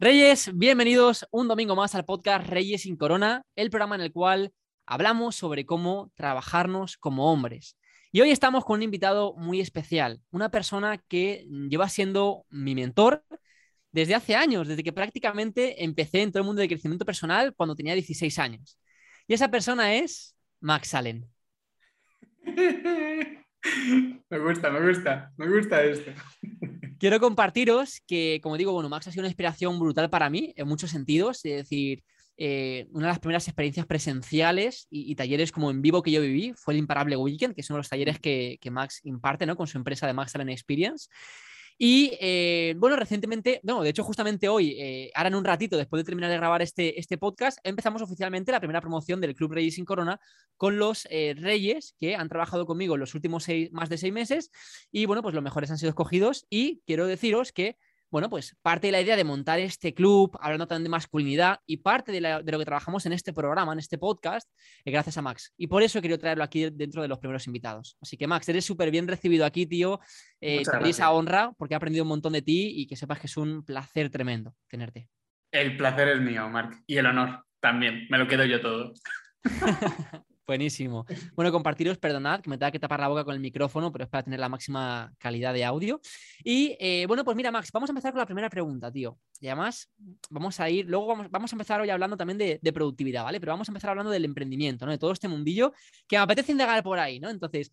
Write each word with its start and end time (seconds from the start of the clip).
Reyes, 0.00 0.56
bienvenidos 0.56 1.26
un 1.32 1.48
domingo 1.48 1.74
más 1.74 1.96
al 1.96 2.04
podcast 2.04 2.48
Reyes 2.48 2.82
sin 2.82 2.96
Corona, 2.96 3.42
el 3.56 3.68
programa 3.68 3.96
en 3.96 4.02
el 4.02 4.12
cual 4.12 4.52
hablamos 4.86 5.34
sobre 5.34 5.66
cómo 5.66 6.12
trabajarnos 6.14 6.96
como 6.96 7.32
hombres. 7.32 7.76
Y 8.12 8.20
hoy 8.20 8.30
estamos 8.30 8.64
con 8.64 8.76
un 8.76 8.84
invitado 8.84 9.34
muy 9.34 9.60
especial, 9.60 10.20
una 10.30 10.52
persona 10.52 10.98
que 11.08 11.44
lleva 11.68 11.88
siendo 11.88 12.46
mi 12.48 12.76
mentor 12.76 13.24
desde 13.90 14.14
hace 14.14 14.36
años, 14.36 14.68
desde 14.68 14.84
que 14.84 14.92
prácticamente 14.92 15.82
empecé 15.82 16.22
en 16.22 16.30
todo 16.30 16.42
el 16.42 16.46
mundo 16.46 16.62
de 16.62 16.68
crecimiento 16.68 17.04
personal 17.04 17.52
cuando 17.56 17.74
tenía 17.74 17.94
16 17.94 18.38
años. 18.38 18.78
Y 19.26 19.34
esa 19.34 19.50
persona 19.50 19.94
es 19.96 20.36
Max 20.60 20.94
Allen. 20.94 21.28
Me 24.30 24.38
gusta, 24.38 24.70
me 24.70 24.86
gusta, 24.86 25.32
me 25.36 25.48
gusta 25.48 25.82
esto. 25.82 26.12
Quiero 26.98 27.20
compartiros 27.20 28.02
que, 28.06 28.40
como 28.42 28.56
digo, 28.56 28.72
bueno, 28.72 28.88
Max 28.88 29.06
ha 29.06 29.12
sido 29.12 29.22
una 29.22 29.28
inspiración 29.28 29.78
brutal 29.78 30.10
para 30.10 30.28
mí 30.30 30.52
en 30.56 30.66
muchos 30.66 30.90
sentidos. 30.90 31.44
Es 31.44 31.56
decir, 31.56 32.02
eh, 32.36 32.86
una 32.90 33.06
de 33.06 33.12
las 33.12 33.18
primeras 33.18 33.46
experiencias 33.48 33.86
presenciales 33.86 34.86
y, 34.90 35.14
talleres 35.14 35.52
como 35.52 35.70
en 35.70 35.82
vivo 35.82 36.02
que 36.02 36.10
yo 36.10 36.20
viví 36.20 36.52
fue 36.56 36.74
el 36.74 36.78
Imparable 36.78 37.16
Weekend, 37.16 37.54
que 37.54 37.62
de 37.62 37.74
los 37.74 37.88
talleres 37.88 38.18
que, 38.18 38.58
que 38.60 38.70
Max 38.70 39.00
imparte 39.04 39.46
¿no? 39.46 39.56
con 39.56 39.66
su 39.66 39.78
empresa 39.78 40.06
de 40.06 40.12
Max 40.12 40.34
Allen 40.34 40.48
Experience. 40.48 41.08
Y 41.80 42.18
eh, 42.20 42.74
bueno, 42.76 42.96
recientemente, 42.96 43.60
no, 43.62 43.82
de 43.82 43.90
hecho, 43.90 44.02
justamente 44.02 44.48
hoy, 44.48 44.72
eh, 44.80 45.12
ahora 45.14 45.28
en 45.28 45.36
un 45.36 45.44
ratito, 45.44 45.76
después 45.76 46.00
de 46.00 46.04
terminar 46.04 46.28
de 46.28 46.36
grabar 46.36 46.60
este, 46.60 46.98
este 46.98 47.18
podcast, 47.18 47.58
empezamos 47.62 48.02
oficialmente 48.02 48.50
la 48.50 48.58
primera 48.58 48.80
promoción 48.80 49.20
del 49.20 49.36
Club 49.36 49.52
Reyes 49.52 49.76
sin 49.76 49.84
Corona 49.84 50.20
con 50.56 50.76
los 50.76 51.06
eh, 51.08 51.34
Reyes 51.38 51.94
que 52.00 52.16
han 52.16 52.28
trabajado 52.28 52.66
conmigo 52.66 52.96
los 52.96 53.14
últimos 53.14 53.44
seis, 53.44 53.70
más 53.70 53.88
de 53.88 53.96
seis 53.96 54.12
meses. 54.12 54.50
Y 54.90 55.06
bueno, 55.06 55.22
pues 55.22 55.36
los 55.36 55.44
mejores 55.44 55.70
han 55.70 55.78
sido 55.78 55.90
escogidos. 55.90 56.46
Y 56.50 56.82
quiero 56.84 57.06
deciros 57.06 57.52
que 57.52 57.76
bueno, 58.10 58.30
pues 58.30 58.56
parte 58.62 58.88
de 58.88 58.92
la 58.92 59.00
idea 59.00 59.16
de 59.16 59.24
montar 59.24 59.60
este 59.60 59.94
club, 59.94 60.36
hablando 60.40 60.66
también 60.66 60.84
de 60.84 60.88
masculinidad, 60.90 61.60
y 61.66 61.78
parte 61.78 62.12
de, 62.12 62.20
lo 62.20 62.58
que 62.58 62.64
trabajamos 62.64 63.04
en 63.06 63.12
este 63.12 63.32
programa, 63.32 63.72
en 63.72 63.78
este 63.78 63.98
podcast, 63.98 64.48
es 64.84 64.92
gracias 64.92 65.18
a 65.18 65.22
Max. 65.22 65.52
Y 65.56 65.66
por 65.66 65.82
eso 65.82 66.00
querido 66.00 66.18
traerlo 66.18 66.44
aquí 66.44 66.70
dentro 66.70 67.02
de 67.02 67.08
los 67.08 67.18
primeros 67.18 67.46
invitados. 67.46 67.96
Así 68.00 68.16
que, 68.16 68.26
Max, 68.26 68.48
eres 68.48 68.64
súper 68.64 68.90
bien 68.90 69.06
recibido 69.08 69.44
aquí, 69.44 69.66
tío. 69.66 70.00
Eh, 70.40 70.62
te 70.62 70.88
esa 70.88 71.10
honra 71.10 71.52
porque 71.58 71.74
he 71.74 71.76
aprendido 71.76 72.04
un 72.04 72.08
montón 72.08 72.32
de 72.32 72.42
ti 72.42 72.72
y 72.76 72.86
que 72.86 72.96
sepas 72.96 73.20
que 73.20 73.26
es 73.26 73.36
un 73.36 73.64
placer 73.64 74.10
tremendo 74.10 74.54
tenerte. 74.68 75.08
El 75.50 75.76
placer 75.76 76.08
es 76.08 76.20
mío, 76.20 76.48
Marc, 76.48 76.82
y 76.86 76.96
el 76.96 77.06
honor 77.06 77.44
también. 77.60 78.06
Me 78.10 78.18
lo 78.18 78.26
quedo 78.26 78.44
yo 78.44 78.60
todo. 78.60 78.92
Buenísimo. 80.48 81.04
Bueno, 81.34 81.52
compartiros, 81.52 81.98
perdonad 81.98 82.40
que 82.40 82.48
me 82.48 82.56
tenga 82.56 82.70
que 82.70 82.78
tapar 82.78 83.00
la 83.00 83.08
boca 83.08 83.22
con 83.22 83.34
el 83.34 83.40
micrófono, 83.40 83.92
pero 83.92 84.04
es 84.04 84.10
para 84.10 84.22
tener 84.22 84.40
la 84.40 84.48
máxima 84.48 85.12
calidad 85.18 85.52
de 85.52 85.62
audio. 85.62 86.00
Y 86.42 86.74
eh, 86.80 87.04
bueno, 87.06 87.22
pues 87.22 87.36
mira, 87.36 87.50
Max, 87.50 87.70
vamos 87.70 87.90
a 87.90 87.92
empezar 87.92 88.12
con 88.12 88.20
la 88.20 88.24
primera 88.24 88.48
pregunta, 88.48 88.90
tío. 88.90 89.18
Y 89.40 89.48
además, 89.48 89.90
vamos 90.30 90.58
a 90.58 90.70
ir, 90.70 90.86
luego 90.86 91.06
vamos, 91.06 91.30
vamos 91.30 91.52
a 91.52 91.54
empezar 91.54 91.82
hoy 91.82 91.90
hablando 91.90 92.16
también 92.16 92.38
de, 92.38 92.72
productividad, 92.72 93.24
¿vale? 93.24 93.40
Pero 93.40 93.52
vamos 93.52 93.68
a 93.68 93.72
empezar 93.72 93.90
hablando 93.90 94.10
del 94.10 94.24
emprendimiento, 94.24 94.86
¿no? 94.86 94.92
De 94.92 94.96
todo 94.96 95.12
este 95.12 95.28
mundillo 95.28 95.74
que 96.06 96.16
me 96.16 96.22
apetece 96.22 96.52
indagar 96.52 96.82
por 96.82 96.98
ahí, 96.98 97.20
¿no? 97.20 97.28
Entonces, 97.28 97.70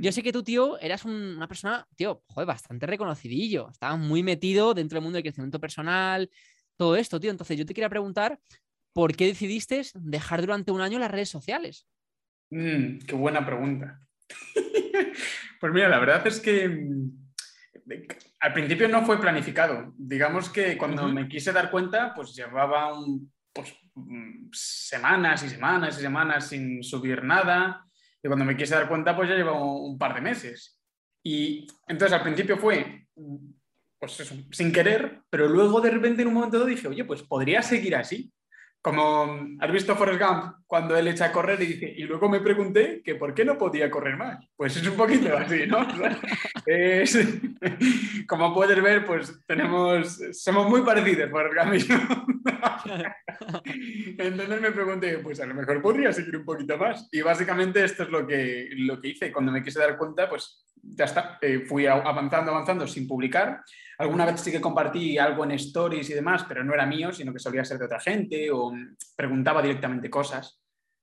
yo 0.00 0.10
sé 0.10 0.22
que 0.22 0.32
tú, 0.32 0.42
tío, 0.42 0.78
eras 0.80 1.04
una 1.04 1.46
persona, 1.46 1.86
tío, 1.94 2.22
joder, 2.28 2.46
bastante 2.46 2.86
reconocidillo. 2.86 3.68
Estabas 3.68 3.98
muy 3.98 4.22
metido 4.22 4.72
dentro 4.72 4.96
del 4.96 5.02
mundo 5.02 5.16
del 5.16 5.24
crecimiento 5.24 5.60
personal, 5.60 6.30
todo 6.78 6.96
esto, 6.96 7.20
tío. 7.20 7.30
Entonces, 7.30 7.58
yo 7.58 7.66
te 7.66 7.74
quería 7.74 7.90
preguntar, 7.90 8.40
¿por 8.94 9.14
qué 9.14 9.26
decidiste 9.26 9.82
dejar 9.92 10.40
durante 10.40 10.72
un 10.72 10.80
año 10.80 10.98
las 10.98 11.10
redes 11.10 11.28
sociales? 11.28 11.86
Mm, 12.54 13.00
qué 13.00 13.16
buena 13.16 13.44
pregunta. 13.44 13.98
pues 15.60 15.72
mira, 15.72 15.88
la 15.88 15.98
verdad 15.98 16.24
es 16.24 16.38
que 16.38 16.68
mm, 16.68 17.10
al 18.38 18.52
principio 18.52 18.88
no 18.88 19.04
fue 19.04 19.20
planificado. 19.20 19.92
Digamos 19.98 20.50
que 20.50 20.78
cuando 20.78 21.08
me 21.08 21.28
quise 21.28 21.52
dar 21.52 21.68
cuenta, 21.68 22.14
pues 22.14 22.32
llevaba 22.32 22.92
pues, 23.52 23.74
mm, 23.94 24.50
semanas 24.52 25.42
y 25.42 25.48
semanas 25.48 25.98
y 25.98 26.02
semanas 26.02 26.46
sin 26.46 26.84
subir 26.84 27.24
nada. 27.24 27.84
Y 28.22 28.28
cuando 28.28 28.44
me 28.44 28.56
quise 28.56 28.76
dar 28.76 28.88
cuenta, 28.88 29.16
pues 29.16 29.28
ya 29.28 29.34
llevaba 29.34 29.64
un 29.64 29.98
par 29.98 30.14
de 30.14 30.20
meses. 30.20 30.80
Y 31.24 31.66
entonces 31.88 32.16
al 32.16 32.22
principio 32.22 32.56
fue, 32.56 33.08
pues 33.98 34.20
eso, 34.20 34.36
sin 34.52 34.72
querer, 34.72 35.22
pero 35.28 35.48
luego 35.48 35.80
de 35.80 35.90
repente 35.90 36.22
en 36.22 36.28
un 36.28 36.34
momento 36.34 36.58
dado 36.58 36.68
dije, 36.68 36.86
oye, 36.86 37.04
pues 37.04 37.22
podría 37.24 37.62
seguir 37.62 37.96
así. 37.96 38.32
Como 38.84 39.40
has 39.60 39.72
visto 39.72 39.96
Forrest 39.96 40.20
Gump 40.20 40.56
cuando 40.66 40.94
él 40.94 41.08
echa 41.08 41.24
a 41.24 41.32
correr 41.32 41.62
y 41.62 41.66
dice, 41.68 41.94
y 41.96 42.02
luego 42.02 42.28
me 42.28 42.40
pregunté 42.40 43.00
que 43.02 43.14
por 43.14 43.32
qué 43.32 43.42
no 43.42 43.56
podía 43.56 43.90
correr 43.90 44.18
más. 44.18 44.46
Pues 44.54 44.76
es 44.76 44.86
un 44.86 44.94
poquito 44.94 45.34
así, 45.34 45.66
¿no? 45.66 45.78
como 48.28 48.52
puedes 48.52 48.82
ver, 48.82 49.06
pues 49.06 49.40
tenemos, 49.46 50.20
somos 50.32 50.68
muy 50.68 50.82
parecidos, 50.82 51.30
Forrest 51.30 51.56
Gump 51.56 51.74
y 51.76 51.78
yo. 51.78 51.96
Entonces 54.18 54.60
me 54.60 54.72
pregunté, 54.72 55.16
pues 55.16 55.40
a 55.40 55.46
lo 55.46 55.54
mejor 55.54 55.80
podría 55.80 56.12
seguir 56.12 56.36
un 56.36 56.44
poquito 56.44 56.76
más. 56.76 57.08
Y 57.10 57.22
básicamente 57.22 57.82
esto 57.82 58.02
es 58.02 58.10
lo 58.10 58.26
que, 58.26 58.68
lo 58.76 59.00
que 59.00 59.08
hice. 59.08 59.32
Cuando 59.32 59.50
me 59.50 59.62
quise 59.62 59.78
dar 59.78 59.96
cuenta, 59.96 60.28
pues 60.28 60.62
ya 60.82 61.06
está, 61.06 61.38
eh, 61.40 61.64
fui 61.66 61.86
avanzando, 61.86 62.50
avanzando 62.50 62.86
sin 62.86 63.08
publicar. 63.08 63.62
Alguna 63.98 64.26
vez 64.26 64.40
sí 64.40 64.50
que 64.50 64.60
compartí 64.60 65.18
algo 65.18 65.44
en 65.44 65.52
stories 65.52 66.10
y 66.10 66.14
demás, 66.14 66.44
pero 66.48 66.64
no 66.64 66.74
era 66.74 66.86
mío, 66.86 67.12
sino 67.12 67.32
que 67.32 67.38
solía 67.38 67.64
ser 67.64 67.78
de 67.78 67.86
otra 67.86 68.00
gente 68.00 68.50
o 68.50 68.72
preguntaba 69.16 69.62
directamente 69.62 70.10
cosas, 70.10 70.60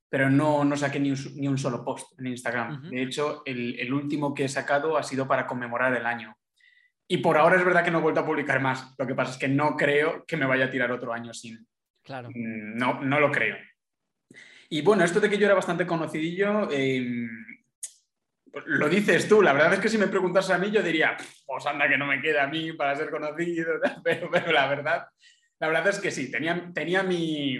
pero 0.10 0.30
no, 0.30 0.66
no 0.66 0.76
saqué 0.76 1.00
ni 1.00 1.12
un, 1.12 1.58
solo 1.58 1.86
post 1.86 2.20
en 2.20 2.28
Instagram. 2.28 2.90
De 2.90 3.02
hecho, 3.02 3.44
el, 3.46 3.94
último 3.94 4.34
que 4.34 4.46
he 4.46 4.50
sacado 4.50 4.98
ha 4.98 5.04
sido 5.04 5.28
para 5.28 5.48
conmemorar 5.48 5.96
el 5.96 6.06
año. 6.06 6.36
Y 7.08 7.18
por 7.18 7.38
ahora 7.38 7.58
es 7.58 7.66
verdad 7.66 7.84
que 7.84 7.92
no 7.92 8.00
he 8.00 8.02
vuelto 8.02 8.22
a 8.22 8.26
publicar 8.26 8.62
más. 8.62 8.94
Lo 8.98 9.08
que 9.08 9.16
pasa 9.16 9.32
es 9.32 9.38
que 9.38 9.48
no 9.48 9.76
creo 9.76 10.26
que 10.26 10.38
me 10.38 10.46
vaya 10.46 10.66
a 10.66 10.70
tirar 10.70 10.92
otro 10.92 11.14
año 11.14 11.34
sin. 11.34 11.66
Claro. 12.04 12.30
Mm, 12.30 12.78
no, 12.78 13.02
no 13.02 13.20
lo 13.20 13.32
creo. 13.32 13.58
Y 14.70 14.82
bueno, 14.82 15.04
esto 15.04 15.20
de 15.20 15.30
que 15.30 15.38
yo 15.38 15.46
era 15.46 15.56
bastante 15.56 15.86
conocidillo, 15.86 16.68
pues 16.68 17.02
lo 18.66 18.90
dices 18.90 19.28
tú, 19.28 19.42
la 19.42 19.54
verdad 19.54 19.74
es 19.74 19.80
que 19.80 19.90
si 19.90 19.98
me 19.98 20.08
preguntas 20.08 20.50
a 20.50 20.58
mí 20.58 20.72
yo 20.72 20.82
diría, 20.82 21.16
pues 21.46 21.66
anda 21.66 21.88
que 21.88 21.98
no 21.98 22.06
me 22.06 22.22
queda 22.22 22.44
a 22.44 22.48
mí 22.48 22.74
para 22.74 22.96
ser 22.96 23.10
conocido, 23.10 23.74
pero, 24.04 24.30
pero 24.32 24.52
la 24.52 24.68
verdad, 24.68 25.08
la 25.60 25.68
verdad 25.68 25.88
es 25.90 26.00
que 26.00 26.12
sí, 26.12 26.30
tenía, 26.32 26.72
tenía 26.74 27.04
mi, 27.04 27.58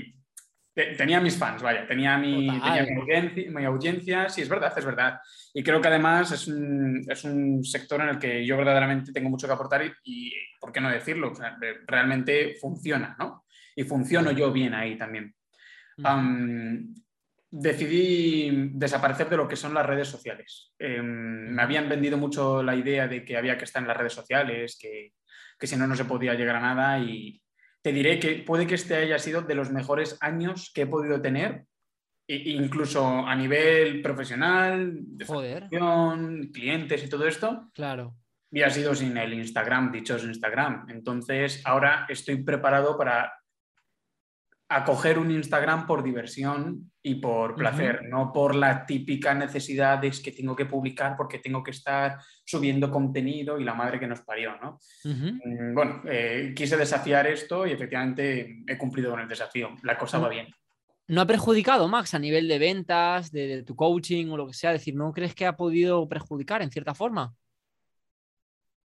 tenía 0.74 1.20
mis 1.20 1.38
fans, 1.38 1.62
vaya, 1.62 1.88
tenía, 1.88 2.18
mi, 2.18 2.50
mi, 2.50 3.66
audiencia, 3.66 4.30
sí, 4.30 4.42
es 4.42 4.50
verdad, 4.50 4.74
es 4.76 4.86
verdad. 4.86 5.20
Y 5.54 5.64
creo 5.64 5.82
que 5.82 5.88
además 5.88 6.32
es 6.32 6.48
un, 6.48 7.06
es 7.08 7.24
un 7.24 7.64
sector 7.64 8.02
en 8.02 8.10
el 8.10 8.20
que 8.20 8.46
yo 8.46 8.58
verdaderamente 8.58 9.12
tengo 9.12 9.30
mucho 9.30 9.48
que 9.48 9.54
aportar 9.54 9.84
y, 10.04 10.34
¿por 10.60 10.72
qué 10.72 10.82
no 10.82 10.90
decirlo? 10.90 11.34
realmente 11.86 12.56
funciona, 12.60 13.16
¿no? 13.20 13.46
Y 13.76 13.84
funciono 13.84 14.32
yo 14.32 14.52
bien 14.52 14.74
ahí 14.74 14.98
también 14.98 15.34
decidí 17.52 18.70
desaparecer 18.74 19.30
de 19.30 19.36
lo 19.36 19.48
que 19.48 19.58
son 19.58 19.74
las 19.74 19.86
redes 19.86 20.08
sociales. 20.08 20.74
Em, 20.80 21.52
me 21.54 21.62
habían 21.62 21.90
vendido 21.90 22.18
mucho 22.18 22.64
la 22.64 22.76
idea 22.76 23.08
de 23.08 23.26
que 23.26 23.36
había 23.36 23.58
que 23.58 23.66
estar 23.66 23.82
en 23.82 23.90
las 23.90 23.98
redes 23.98 24.14
sociales, 24.14 24.78
que, 24.80 25.12
si 25.68 25.76
no, 25.76 25.86
no 25.86 25.96
se 25.96 26.06
podía 26.06 26.34
llegar 26.34 26.56
a 26.56 26.62
nada 26.62 26.98
y 27.00 27.42
te 27.82 27.92
diré 27.92 28.20
que 28.20 28.36
puede 28.36 28.66
que 28.66 28.76
este 28.76 28.96
haya 28.96 29.20
sido 29.20 29.42
de 29.42 29.56
los 29.56 29.70
mejores 29.70 30.18
años 30.22 30.72
que 30.74 30.84
he 30.84 30.88
podido 30.88 31.22
tener, 31.22 31.66
incluso 32.28 33.06
a 33.06 33.36
nivel 33.36 34.02
profesional, 34.02 34.94
de 34.96 36.50
clientes 36.54 37.04
y 37.04 37.10
todo 37.10 37.28
esto. 37.28 37.70
Claro. 37.74 38.16
Y 38.50 38.62
ha 38.62 38.70
sido 38.70 38.96
sin 38.96 39.18
el 39.18 39.34
Instagram, 39.34 39.92
dichoso 39.92 40.28
Instagram. 40.28 40.86
Entonces, 40.90 41.62
ahora 41.66 42.06
estoy 42.08 42.44
preparado 42.44 42.98
para 42.98 43.34
acoger 44.74 45.20
un 45.20 45.30
Instagram 45.30 45.86
por 45.86 46.02
diversión 46.02 46.92
y 47.04 47.16
por 47.16 47.56
placer, 47.56 48.04
no 48.08 48.32
por 48.32 48.56
la 48.56 48.86
típica 48.86 49.34
necesidad 49.34 50.00
de 50.00 50.12
que 50.12 50.32
tengo 50.32 50.56
que 50.56 50.66
publicar 50.66 51.16
porque 51.18 51.40
tengo 51.40 51.62
que 51.62 51.72
estar 51.72 52.18
subiendo 52.46 52.90
contenido 52.90 53.60
y 53.60 53.66
la 53.66 53.74
madre 53.74 54.00
que 54.00 54.08
nos 54.08 54.22
parió, 54.22 54.56
¿no? 54.62 54.80
Mm, 55.04 55.74
bueno, 55.74 56.02
eh, 56.08 56.54
quise 56.56 56.78
desafiar 56.78 57.28
esto 57.28 57.68
y 57.68 57.72
efectivamente 57.72 58.64
he 58.66 58.78
cumplido 58.78 59.12
con 59.12 59.20
el 59.20 59.28
desafío. 59.28 59.76
La 59.84 59.98
cosa 59.98 60.20
va 60.20 60.30
bien. 60.30 60.48
¿No 61.08 61.20
ha 61.20 61.28
perjudicado, 61.28 61.90
Max, 61.90 62.14
a 62.14 62.20
nivel 62.20 62.48
de 62.48 62.60
ventas, 62.60 63.30
de, 63.30 63.64
tu 63.64 63.76
coaching 63.76 64.28
o 64.30 64.38
lo 64.38 64.48
que 64.48 64.54
sea? 64.54 64.72
Es 64.72 64.80
decir, 64.80 64.96
¿no 64.96 65.12
crees 65.12 65.36
que 65.36 65.46
ha 65.46 65.58
podido 65.58 66.08
perjudicar 66.08 66.62
en 66.62 66.72
cierta 66.72 66.94
forma? 66.94 67.34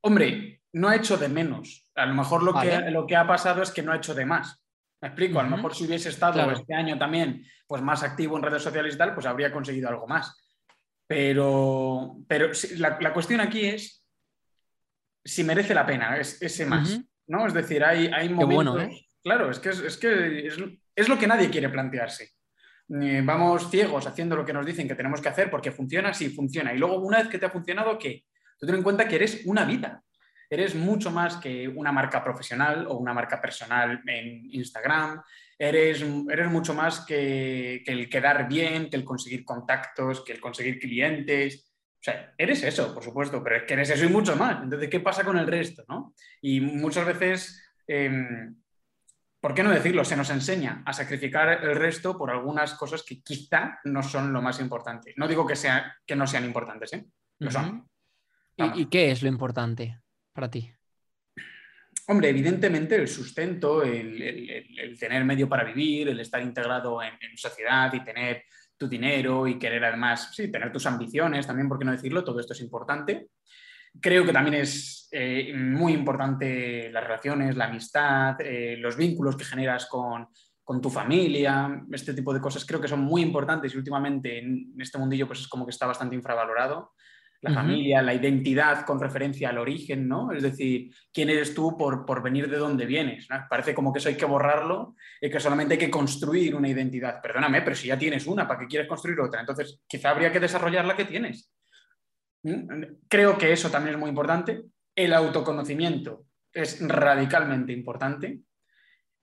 Hombre, 0.00 0.62
no 0.72 0.88
ha 0.88 0.96
hecho 0.96 1.16
de 1.16 1.28
menos. 1.28 1.88
A 1.94 2.06
lo 2.06 2.14
mejor 2.14 2.42
lo, 2.42 2.52
que, 2.54 2.90
lo 2.90 3.06
que 3.06 3.14
ha 3.14 3.26
pasado 3.26 3.62
es 3.62 3.70
que 3.70 3.82
no 3.82 3.92
ha 3.92 3.96
hecho 3.96 4.14
de 4.14 4.26
más. 4.26 4.65
Me 5.06 5.10
explico, 5.10 5.38
a 5.38 5.44
lo 5.44 5.50
mejor 5.50 5.72
si 5.72 5.84
hubiese 5.84 6.08
estado 6.08 6.50
este 6.50 6.74
año 6.74 6.98
también 6.98 7.46
pues 7.68 7.80
más 7.80 8.02
activo 8.02 8.36
en 8.36 8.42
redes 8.42 8.62
sociales 8.62 8.96
y 8.96 8.98
tal, 8.98 9.14
pues 9.14 9.24
habría 9.24 9.52
conseguido 9.52 9.88
algo 9.88 10.08
más. 10.08 10.36
Pero, 11.06 12.16
pero 12.26 12.50
la, 12.78 13.12
cuestión 13.12 13.40
aquí 13.40 13.66
es 13.66 14.04
si 15.24 15.44
merece 15.44 15.74
la 15.74 15.86
pena 15.86 16.18
ese 16.18 16.66
más, 16.66 17.00
¿no? 17.28 17.46
Es 17.46 17.54
decir, 17.54 17.84
hay, 17.84 18.08
hay 18.08 18.28
momentos... 18.28 18.82
¿eh? 18.82 19.06
Claro, 19.22 19.48
es 19.48 19.60
que, 19.60 19.68
es, 19.68 19.96
que 19.96 20.48
es, 20.96 21.08
lo 21.08 21.16
que 21.16 21.26
nadie 21.28 21.50
quiere 21.50 21.68
plantearse. 21.68 22.32
Eh, 23.00 23.22
vamos 23.24 23.70
ciegos 23.70 24.08
haciendo 24.08 24.34
lo 24.34 24.44
que 24.44 24.52
nos 24.52 24.66
dicen 24.66 24.88
que 24.88 24.96
tenemos 24.96 25.20
que 25.20 25.28
hacer 25.28 25.50
porque 25.50 25.70
funciona, 25.70 26.12
sí 26.14 26.30
funciona. 26.30 26.74
Y 26.74 26.78
luego, 26.78 26.98
una 26.98 27.18
vez 27.18 27.28
que 27.28 27.38
te 27.38 27.46
ha 27.46 27.50
funcionado, 27.50 27.96
¿qué? 27.96 28.24
Tú 28.58 28.66
ten 28.66 28.74
en 28.74 28.82
cuenta 28.82 29.06
que 29.06 29.14
eres 29.14 29.42
una 29.44 29.64
vida. 29.64 30.02
Eres 30.48 30.74
mucho 30.74 31.10
más 31.10 31.36
que 31.36 31.68
una 31.68 31.92
marca 31.92 32.22
profesional 32.22 32.86
o 32.88 32.94
una 32.94 33.14
marca 33.14 33.40
personal 33.40 34.02
en 34.06 34.48
Instagram, 34.52 35.22
eres, 35.58 36.04
eres 36.30 36.50
mucho 36.50 36.74
más 36.74 37.00
que, 37.00 37.82
el 37.86 38.08
quedar 38.08 38.48
bien, 38.48 38.90
que 38.90 38.96
el 38.96 39.04
conseguir 39.04 39.44
contactos, 39.44 40.24
que 40.24 40.32
el 40.32 40.40
conseguir 40.40 40.78
clientes. 40.78 41.72
O 41.94 42.02
sea, 42.06 42.34
eres 42.36 42.62
eso, 42.62 42.94
por 42.94 43.02
supuesto, 43.02 43.42
pero 43.42 43.56
es 43.56 43.62
que 43.64 43.74
eres 43.74 43.90
eso 43.90 44.04
y 44.04 44.08
mucho 44.08 44.36
más. 44.36 44.62
Entonces, 44.62 44.88
¿qué 44.88 45.00
pasa 45.00 45.24
con 45.24 45.38
el 45.38 45.46
resto? 45.46 45.84
¿no? 45.88 46.14
Y 46.40 46.60
muchas 46.60 47.06
veces, 47.06 47.62
em, 47.86 48.54
¿por 49.40 49.54
qué 49.54 49.62
no 49.62 49.70
decirlo? 49.70 50.04
Se 50.04 50.16
nos 50.16 50.30
enseña 50.30 50.82
a 50.84 50.92
sacrificar 50.92 51.64
el 51.64 51.74
resto 51.74 52.16
por 52.16 52.30
algunas 52.30 52.74
cosas 52.74 53.02
que 53.02 53.22
quizá 53.22 53.80
no 53.84 54.02
son 54.02 54.32
lo 54.32 54.42
más 54.42 54.60
importante. 54.60 55.14
No 55.16 55.26
digo 55.26 55.46
que, 55.46 55.56
sea, 55.56 55.96
que 56.06 56.16
no 56.16 56.26
sean 56.26 56.44
importantes, 56.44 56.92
¿eh? 56.92 57.06
Lo 57.38 57.50
son. 57.50 57.88
¿Y, 58.56 58.86
qué 58.86 59.10
es 59.10 59.22
lo 59.22 59.28
importante 59.28 59.98
para 60.36 60.50
ti? 60.50 60.70
Hombre, 62.08 62.28
evidentemente 62.28 62.94
el 62.94 63.08
sustento, 63.08 63.82
el, 63.82 64.96
tener 65.00 65.24
medio 65.24 65.48
para 65.48 65.64
vivir, 65.64 66.08
el 66.08 66.20
estar 66.20 66.40
integrado 66.40 67.02
en, 67.02 67.36
sociedad 67.36 67.92
y 67.92 68.04
tener 68.04 68.44
tu 68.76 68.86
dinero 68.86 69.48
y 69.48 69.58
querer 69.58 69.84
además, 69.84 70.30
sí, 70.32 70.52
tener 70.52 70.70
tus 70.70 70.86
ambiciones 70.86 71.46
también, 71.46 71.68
¿por 71.68 71.78
qué 71.78 71.84
no 71.84 71.92
decirlo? 71.92 72.22
Todo 72.22 72.38
esto 72.38 72.52
es 72.52 72.60
importante. 72.60 73.30
Creo 74.00 74.24
que 74.24 74.32
también 74.32 74.62
es 74.62 75.08
eh, 75.10 75.52
muy 75.56 75.94
importante 75.94 76.90
las 76.92 77.02
relaciones, 77.02 77.56
la 77.56 77.64
amistad, 77.64 78.36
eh, 78.40 78.76
los 78.76 78.96
vínculos 78.96 79.36
que 79.36 79.44
generas 79.44 79.86
con, 79.86 80.28
con, 80.62 80.80
tu 80.80 80.90
familia, 80.90 81.82
este 81.90 82.12
tipo 82.12 82.32
de 82.34 82.40
cosas 82.40 82.64
creo 82.66 82.80
que 82.80 82.88
son 82.88 83.00
muy 83.00 83.22
importantes 83.22 83.74
y 83.74 83.78
últimamente 83.78 84.38
en 84.38 84.74
este 84.78 84.98
mundillo 84.98 85.26
pues 85.26 85.40
es 85.40 85.48
como 85.48 85.64
que 85.64 85.70
está 85.70 85.86
bastante 85.86 86.14
infravalorado 86.14 86.92
la 87.48 87.54
familia, 87.54 88.02
la 88.02 88.14
identidad 88.14 88.84
con 88.84 89.00
referencia 89.00 89.50
al 89.50 89.58
origen, 89.58 90.08
¿no? 90.08 90.32
Es 90.32 90.42
decir, 90.42 90.92
quién 91.12 91.30
eres 91.30 91.54
tú 91.54 91.76
por, 91.76 92.04
por 92.04 92.22
venir 92.22 92.50
de 92.50 92.56
dónde 92.56 92.86
vienes. 92.86 93.28
Parece 93.48 93.74
como 93.74 93.92
que 93.92 93.98
eso 93.98 94.08
hay 94.08 94.16
que 94.16 94.24
borrarlo 94.24 94.94
y 95.20 95.30
que 95.30 95.40
solamente 95.40 95.74
hay 95.74 95.78
que 95.78 95.90
construir 95.90 96.54
una 96.54 96.68
identidad. 96.68 97.20
Perdóname, 97.22 97.62
pero 97.62 97.76
si 97.76 97.88
ya 97.88 97.98
tienes 97.98 98.26
una, 98.26 98.46
¿para 98.46 98.60
qué 98.60 98.66
quieres 98.66 98.88
construir 98.88 99.20
otra? 99.20 99.40
Entonces, 99.40 99.80
quizá 99.86 100.10
habría 100.10 100.32
que 100.32 100.40
desarrollar 100.40 100.84
la 100.84 100.96
que 100.96 101.04
tienes. 101.04 101.52
¿Mm? 102.42 102.82
Creo 103.08 103.38
que 103.38 103.52
eso 103.52 103.70
también 103.70 103.94
es 103.94 104.00
muy 104.00 104.08
importante. 104.08 104.62
El 104.94 105.12
autoconocimiento 105.12 106.26
es 106.52 106.86
radicalmente 106.86 107.72
importante. 107.72 108.40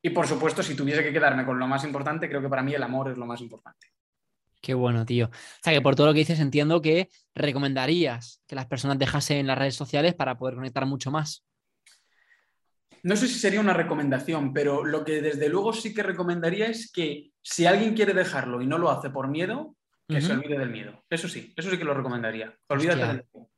Y 0.01 0.09
por 0.09 0.27
supuesto, 0.27 0.61
si 0.61 0.75
tuviese 0.75 1.03
que 1.03 1.13
quedarme 1.13 1.45
con 1.45 1.57
lo 1.57 1.67
más 1.67 1.83
importante, 1.83 2.27
creo 2.27 2.41
que 2.41 2.49
para 2.49 2.63
mí 2.63 2.73
el 2.73 2.83
amor 2.83 3.09
es 3.09 3.17
lo 3.17 3.25
más 3.25 3.41
importante. 3.41 3.92
Qué 4.63 4.73
bueno, 4.73 5.05
tío. 5.05 5.25
O 5.25 5.59
sea, 5.61 5.73
que 5.73 5.81
por 5.81 5.93
todo 5.93 6.07
lo 6.07 6.13
que 6.13 6.19
dices 6.19 6.39
entiendo 6.39 6.81
que 6.81 7.09
recomendarías 7.35 8.41
que 8.47 8.55
las 8.55 8.65
personas 8.65 8.97
dejasen 8.97 9.45
las 9.45 9.57
redes 9.57 9.75
sociales 9.75 10.13
para 10.13 10.37
poder 10.37 10.55
conectar 10.55 10.85
mucho 10.85 11.11
más. 11.11 11.45
No 13.03 13.17
sé 13.17 13.27
si 13.27 13.39
sería 13.39 13.59
una 13.59 13.73
recomendación, 13.73 14.53
pero 14.53 14.85
lo 14.85 15.03
que 15.03 15.21
desde 15.21 15.49
luego 15.49 15.73
sí 15.73 15.93
que 15.93 16.01
recomendaría 16.01 16.67
es 16.67 16.89
que 16.89 17.31
si 17.41 17.65
alguien 17.65 17.93
quiere 17.93 18.13
dejarlo 18.13 18.61
y 18.61 18.65
no 18.65 18.77
lo 18.77 18.89
hace 18.89 19.09
por 19.09 19.27
miedo, 19.27 19.75
que 20.07 20.21
se 20.21 20.31
olvide 20.31 20.57
del 20.57 20.69
miedo. 20.69 21.03
Eso 21.09 21.27
sí, 21.27 21.53
eso 21.57 21.69
sí 21.69 21.77
que 21.77 21.83
lo 21.83 21.93
recomendaría. 21.93 22.57
Olvídate 22.67 23.05
del 23.05 23.25
miedo. 23.33 23.49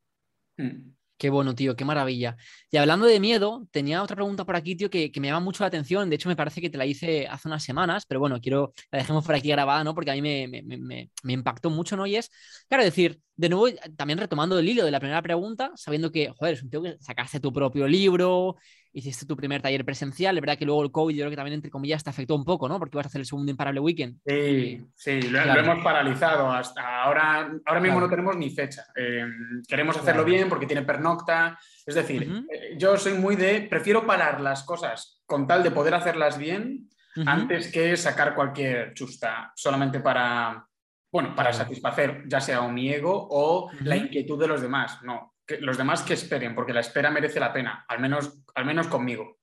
Mm. 0.58 0.95
Qué 1.18 1.30
bueno, 1.30 1.56
tío, 1.56 1.78
qué 1.78 1.86
maravilla. 1.86 2.36
Y 2.70 2.76
hablando 2.76 3.06
de 3.06 3.22
miedo, 3.22 3.66
tenía 3.72 4.04
otra 4.04 4.18
pregunta 4.18 4.44
por 4.44 4.58
aquí, 4.58 4.76
tío, 4.76 4.90
que, 4.90 5.10
me 5.22 5.28
llama 5.28 5.40
mucho 5.40 5.64
la 5.64 5.68
atención. 5.68 6.10
De 6.10 6.18
hecho, 6.18 6.28
me 6.28 6.36
parece 6.36 6.60
que 6.60 6.70
te 6.70 6.78
la 6.78 6.86
hice 6.86 7.26
hace 7.28 7.48
unas 7.48 7.64
semanas, 7.64 8.06
pero 8.06 8.20
bueno, 8.20 8.42
quiero 8.42 8.74
la 8.92 9.00
dejemos 9.00 9.26
por 9.26 9.34
aquí 9.34 9.48
grabada, 9.50 9.84
¿no? 9.86 9.96
Porque 9.96 10.12
a 10.12 10.14
mí 10.16 10.22
me, 10.22 11.10
impactó 11.24 11.70
mucho, 11.70 11.96
¿no? 11.96 12.06
Y 12.06 12.18
es, 12.18 12.30
claro, 12.68 12.84
decir, 12.84 13.22
de 13.38 13.48
nuevo, 13.48 13.68
también 13.96 14.20
retomando 14.20 14.60
el 14.60 14.68
hilo 14.68 14.84
de 14.84 14.92
la 14.92 15.00
primera 15.00 15.22
pregunta, 15.22 15.72
sabiendo 15.76 16.12
que, 16.12 16.34
joder, 16.38 16.56
es 16.56 16.64
un 16.64 16.70
tío 16.70 16.84
que 16.84 16.98
sacaste 17.00 17.40
tu 17.40 17.54
propio 17.54 17.88
libro, 17.88 18.58
hiciste 18.96 19.26
tu 19.26 19.36
primer 19.36 19.62
taller 19.62 19.84
presencial. 19.84 20.38
Es 20.38 20.42
verdad 20.42 20.58
que 20.58 20.66
luego 20.66 20.82
el 20.82 20.92
COVID, 20.92 21.14
yo 21.14 21.22
creo 21.24 21.30
que 21.30 21.36
también, 21.36 21.56
entre 21.56 21.70
comillas, 21.70 22.04
te 22.04 22.10
afectó 22.10 22.34
un 22.34 22.46
poco, 22.46 22.70
¿no? 22.70 22.80
Porque 22.80 22.96
vas 22.96 23.06
a 23.06 23.10
hacer 23.10 23.20
el 23.20 23.28
segundo 23.28 23.52
imparable 23.52 23.82
weekend. 23.82 24.20
Sí, 24.26 24.82
sí, 24.96 25.22
lo, 25.24 25.40
hemos 25.42 25.84
paralizado. 25.84 26.50
Hasta 26.50 27.04
ahora, 27.04 27.52
ahora 27.66 27.82
mismo 27.82 28.00
no 28.00 28.10
tenemos 28.10 28.38
ni 28.38 28.50
fecha. 28.50 28.86
Eh, 28.96 29.26
queremos 29.68 29.98
hacerlo 29.98 30.24
bien 30.24 30.48
porque 30.48 30.66
tiene 30.66 30.84
pernocta. 30.84 31.60
Es 31.86 31.94
decir, 31.94 32.46
eh, 32.50 32.76
yo 32.78 32.96
soy 32.96 33.14
muy 33.16 33.36
de, 33.36 33.62
prefiero 33.70 34.06
parar 34.06 34.40
las 34.40 34.64
cosas 34.64 35.22
con 35.26 35.46
tal 35.46 35.62
de 35.62 35.72
poder 35.72 35.94
hacerlas 35.94 36.38
bien 36.38 36.90
antes 37.26 37.72
que 37.72 37.96
sacar 37.96 38.36
cualquier 38.36 38.94
chusta 38.94 39.52
solamente 39.56 40.02
para, 40.02 40.68
bueno, 41.12 41.34
para 41.34 41.54
satisfacer 41.54 42.24
ya 42.28 42.42
sea 42.42 42.62
o 42.62 42.70
mi 42.70 42.92
ego 42.92 43.28
o 43.30 43.72
la 43.82 43.96
inquietud 43.96 44.40
de 44.40 44.48
los 44.48 44.62
demás. 44.62 45.02
No, 45.04 45.35
los 45.60 45.78
demás 45.78 46.04
que 46.04 46.14
esperen, 46.14 46.56
porque 46.56 46.74
la 46.74 46.80
espera 46.82 47.12
merece 47.12 47.40
la 47.40 47.54
pena, 47.54 47.86
al 47.88 48.00
menos, 48.00 48.40
al 48.56 48.66
menos 48.66 48.88
conmigo. 48.88 49.40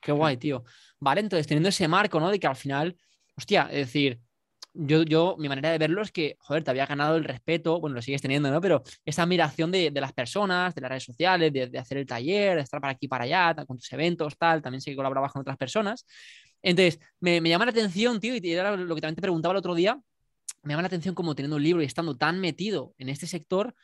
Qué 0.00 0.12
guay, 0.12 0.36
tío. 0.36 0.64
Vale, 0.98 1.20
entonces 1.20 1.46
teniendo 1.46 1.68
ese 1.68 1.86
marco, 1.86 2.18
¿no? 2.18 2.30
De 2.30 2.40
que 2.40 2.46
al 2.46 2.56
final, 2.56 2.96
hostia, 3.36 3.68
es 3.70 3.86
decir, 3.86 4.20
yo, 4.74 5.02
yo, 5.02 5.36
mi 5.38 5.48
manera 5.48 5.70
de 5.70 5.78
verlo 5.78 6.02
es 6.02 6.10
que, 6.10 6.36
joder, 6.40 6.64
te 6.64 6.70
había 6.70 6.86
ganado 6.86 7.16
el 7.16 7.24
respeto, 7.24 7.78
bueno, 7.78 7.94
lo 7.94 8.02
sigues 8.02 8.22
teniendo, 8.22 8.50
¿no? 8.50 8.60
Pero 8.60 8.82
esa 9.04 9.22
admiración 9.22 9.70
de, 9.70 9.90
las 9.94 10.12
personas, 10.12 10.74
de 10.74 10.80
las 10.80 10.90
redes 10.90 11.04
sociales, 11.04 11.52
de, 11.52 11.78
hacer 11.78 11.98
el 11.98 12.06
taller, 12.06 12.56
de 12.56 12.62
estar 12.62 12.80
para 12.80 12.92
aquí 12.92 13.06
para 13.06 13.24
allá, 13.24 13.54
con 13.66 13.76
tus 13.76 13.92
eventos, 13.92 14.36
tal, 14.36 14.62
también 14.62 14.80
sé 14.80 14.90
que 14.90 14.96
colaborabas 14.96 15.32
con 15.32 15.42
otras 15.42 15.56
personas. 15.56 16.06
Entonces, 16.62 16.98
me, 17.20 17.40
me 17.40 17.50
llama 17.50 17.66
la 17.66 17.70
atención, 17.72 18.18
tío, 18.18 18.34
y 18.34 18.52
era 18.52 18.76
lo 18.76 18.94
que 18.94 19.00
también 19.00 19.16
te 19.16 19.22
preguntaba 19.22 19.52
el 19.52 19.58
otro 19.58 19.74
día, 19.74 20.00
me 20.62 20.72
llama 20.72 20.82
la 20.82 20.86
atención 20.86 21.14
como 21.14 21.34
teniendo 21.34 21.56
un 21.56 21.62
libro 21.62 21.82
y 21.82 21.86
estando 21.86 22.16
tan 22.16 22.40
metido 22.40 22.94
en 22.98 23.08
este 23.08 23.26
sector, 23.26 23.74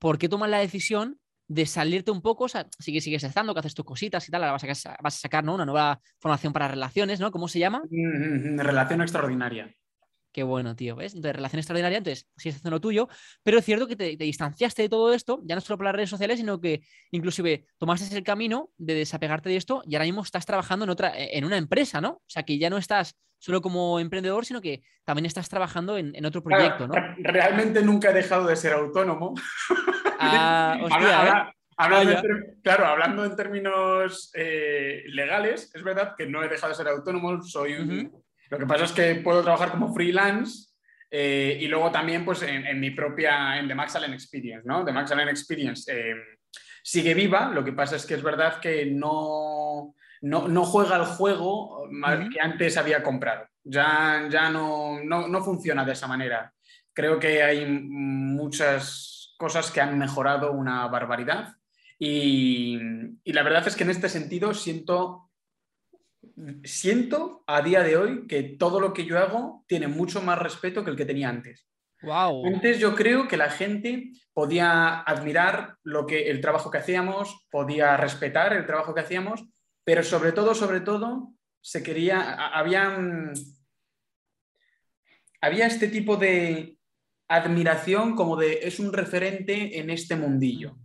¿por 0.00 0.18
qué 0.18 0.28
tomas 0.28 0.50
la 0.50 0.58
decisión 0.58 1.20
de 1.46 1.66
salirte 1.66 2.10
un 2.10 2.22
poco? 2.22 2.44
O 2.44 2.48
sea, 2.48 2.66
sí 2.78 3.00
sigues 3.00 3.22
estando, 3.22 3.54
que 3.54 3.60
haces 3.60 3.74
tus 3.74 3.84
cositas 3.84 4.26
y 4.26 4.32
tal, 4.32 4.42
ahora 4.42 4.52
vas 4.52 4.86
a, 4.86 4.96
vas 5.00 5.16
a 5.16 5.20
sacar 5.20 5.44
¿no? 5.44 5.54
una 5.54 5.66
nueva 5.66 6.00
formación 6.18 6.52
para 6.52 6.66
relaciones, 6.66 7.20
¿no? 7.20 7.30
¿Cómo 7.30 7.46
se 7.46 7.60
llama? 7.60 7.82
Mm, 7.88 8.56
mm, 8.56 8.58
relación 8.58 9.02
extraordinaria. 9.02 9.72
Qué 10.32 10.44
bueno, 10.44 10.76
tío, 10.76 10.94
¿ves? 10.94 11.14
Entonces, 11.14 11.36
relación 11.36 11.58
extraordinaria, 11.58 11.98
entonces 11.98 12.28
sigues 12.36 12.56
haciendo 12.56 12.70
lo 12.70 12.80
tuyo, 12.80 13.08
pero 13.42 13.58
es 13.58 13.64
cierto 13.64 13.88
que 13.88 13.96
te, 13.96 14.16
distanciaste 14.16 14.82
de 14.82 14.88
todo 14.88 15.12
esto, 15.12 15.40
ya 15.44 15.56
no 15.56 15.60
solo 15.60 15.76
por 15.76 15.86
las 15.86 15.94
redes 15.94 16.10
sociales, 16.10 16.38
sino 16.38 16.60
que 16.60 16.82
inclusive 17.10 17.66
tomaste 17.78 18.16
el 18.16 18.22
camino 18.22 18.70
de 18.78 18.94
desapegarte 18.94 19.48
de 19.48 19.56
esto 19.56 19.82
y 19.86 19.96
ahora 19.96 20.04
mismo 20.04 20.22
estás 20.22 20.46
trabajando 20.46 20.84
en 20.84 20.90
otra, 20.90 21.12
en 21.16 21.44
una 21.44 21.56
empresa, 21.56 22.00
¿no? 22.00 22.10
O 22.10 22.22
sea, 22.28 22.44
que 22.44 22.58
ya 22.58 22.70
no 22.70 22.78
estás 22.78 23.16
solo 23.40 23.60
como 23.60 23.98
emprendedor, 23.98 24.44
sino 24.44 24.60
que 24.60 24.82
también 25.04 25.26
estás 25.26 25.48
trabajando 25.48 25.98
en, 25.98 26.24
otro 26.24 26.42
proyecto, 26.44 26.86
¿no? 26.86 26.94
Realmente 27.18 27.82
nunca 27.82 28.10
he 28.10 28.14
dejado 28.14 28.46
de 28.46 28.54
ser 28.54 28.74
autónomo. 28.74 29.34
Ah, 30.20 30.78
hostia, 30.82 31.24
¿eh? 31.24 32.56
claro, 32.62 32.86
hablando 32.86 33.24
en 33.24 33.34
términos 33.34 34.30
eh, 34.34 35.02
legales, 35.06 35.74
es 35.74 35.82
verdad 35.82 36.14
que 36.16 36.26
no 36.26 36.44
he 36.44 36.48
dejado 36.48 36.68
de 36.68 36.76
ser 36.76 36.88
autónomo, 36.88 37.42
soy 37.42 38.10
lo 38.50 38.58
que 38.58 38.66
pasa 38.66 38.84
es 38.84 38.92
que 38.92 39.14
puedo 39.16 39.42
trabajar 39.42 39.70
como 39.70 39.94
freelance 39.94 40.70
eh, 41.10 41.56
y 41.60 41.68
luego 41.68 41.90
también 41.90 42.24
pues, 42.24 42.42
en, 42.42 42.80
mi 42.80 42.90
propia, 42.90 43.58
en 43.58 43.68
The 43.68 43.74
Max 43.74 43.94
Experience, 43.96 44.66
¿no? 44.66 44.84
The 44.84 44.92
Max 44.92 45.12
Experience 45.12 45.90
eh, 45.92 46.16
sigue 46.82 47.14
viva, 47.14 47.50
lo 47.50 47.64
que 47.64 47.72
pasa 47.72 47.96
es 47.96 48.04
que 48.04 48.14
es 48.14 48.22
verdad 48.22 48.60
que 48.60 48.86
no, 48.86 49.94
no, 50.20 50.64
juega 50.64 50.96
el 50.96 51.04
juego 51.04 51.88
que 52.32 52.40
antes 52.40 52.76
había 52.76 53.02
comprado. 53.02 53.46
Ya, 53.62 54.28
ya 54.30 54.50
no, 54.50 55.02
no, 55.02 55.44
funciona 55.44 55.84
de 55.84 55.92
esa 55.92 56.06
manera. 56.06 56.52
Creo 56.92 57.18
que 57.18 57.42
hay 57.42 57.66
muchas 57.66 59.34
cosas 59.38 59.70
que 59.70 59.80
han 59.80 59.98
mejorado 59.98 60.52
una 60.52 60.86
barbaridad 60.88 61.54
y, 61.98 62.78
y 63.24 63.32
la 63.32 63.42
verdad 63.42 63.66
es 63.66 63.76
que 63.76 63.84
en 63.84 63.90
este 63.90 64.08
sentido 64.08 64.54
siento 64.54 65.30
siento 66.64 67.42
a 67.46 67.62
día 67.62 67.82
de 67.82 67.96
hoy 67.96 68.26
que 68.26 68.42
todo 68.42 68.80
lo 68.80 68.92
que 68.92 69.04
yo 69.04 69.18
hago 69.18 69.64
tiene 69.66 69.88
mucho 69.88 70.22
más 70.22 70.38
respeto 70.38 70.84
que 70.84 70.90
el 70.90 70.96
que 70.96 71.04
tenía 71.04 71.28
antes. 71.28 71.66
Wow. 72.02 72.46
Antes 72.46 72.78
yo 72.78 72.94
creo 72.94 73.28
que 73.28 73.36
la 73.36 73.50
gente 73.50 74.10
podía 74.32 75.00
admirar 75.00 75.76
lo 75.82 76.06
que, 76.06 76.30
el 76.30 76.40
trabajo 76.40 76.70
que 76.70 76.78
hacíamos, 76.78 77.46
podía 77.50 77.96
respetar 77.96 78.54
el 78.54 78.66
trabajo 78.66 78.94
que 78.94 79.02
hacíamos, 79.02 79.44
pero 79.84 80.02
sobre 80.02 80.32
todo, 80.32 80.54
sobre 80.54 80.80
todo, 80.80 81.34
se 81.60 81.82
quería, 81.82 82.34
había, 82.34 82.98
había 85.40 85.66
este 85.66 85.88
tipo 85.88 86.16
de 86.16 86.78
admiración 87.28 88.16
como 88.16 88.36
de 88.36 88.60
es 88.62 88.80
un 88.80 88.92
referente 88.92 89.78
en 89.78 89.90
este 89.90 90.16
mundillo. 90.16 90.78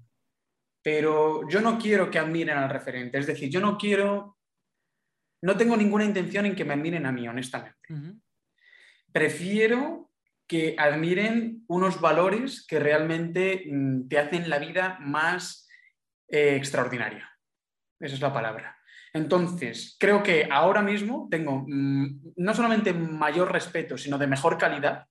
Pero 0.84 1.48
yo 1.50 1.62
no 1.62 1.80
quiero 1.80 2.12
que 2.12 2.20
admiren 2.20 2.58
al 2.58 2.70
referente, 2.70 3.18
es 3.18 3.26
decir, 3.26 3.50
yo 3.50 3.60
no 3.60 3.78
quiero 3.78 4.36
no 5.46 5.56
tengo 5.56 5.78
ninguna 5.78 6.06
intención 6.06 6.48
en 6.48 6.56
que 6.56 6.66
me 6.66 6.74
admiren 6.74 7.06
a 7.06 7.12
mí, 7.12 7.28
honestamente. 7.28 7.94
Prefiero 9.12 10.12
que 10.48 10.76
admiren 10.78 11.64
unos 11.68 12.02
valores 12.02 12.66
que 12.66 12.80
realmente 12.80 13.64
mm, 13.72 14.08
te 14.08 14.18
hacen 14.18 14.50
la 14.50 14.58
vida 14.58 14.98
más 15.02 15.68
eh, 16.28 16.56
extraordinaria. 16.56 17.30
Esa 18.00 18.16
es 18.16 18.22
la 18.22 18.34
palabra. 18.34 18.75
Entonces, 19.16 19.96
creo 19.98 20.22
que 20.22 20.50
ahora 20.52 20.82
mismo 20.82 21.30
tengo 21.32 21.64
mm, 21.66 22.34
no 22.36 22.54
solamente 22.54 22.94
mayor 22.94 23.50
respeto, 23.50 23.98
sino 23.98 24.18
de 24.18 24.28
mejor 24.28 24.58
calidad, 24.58 25.06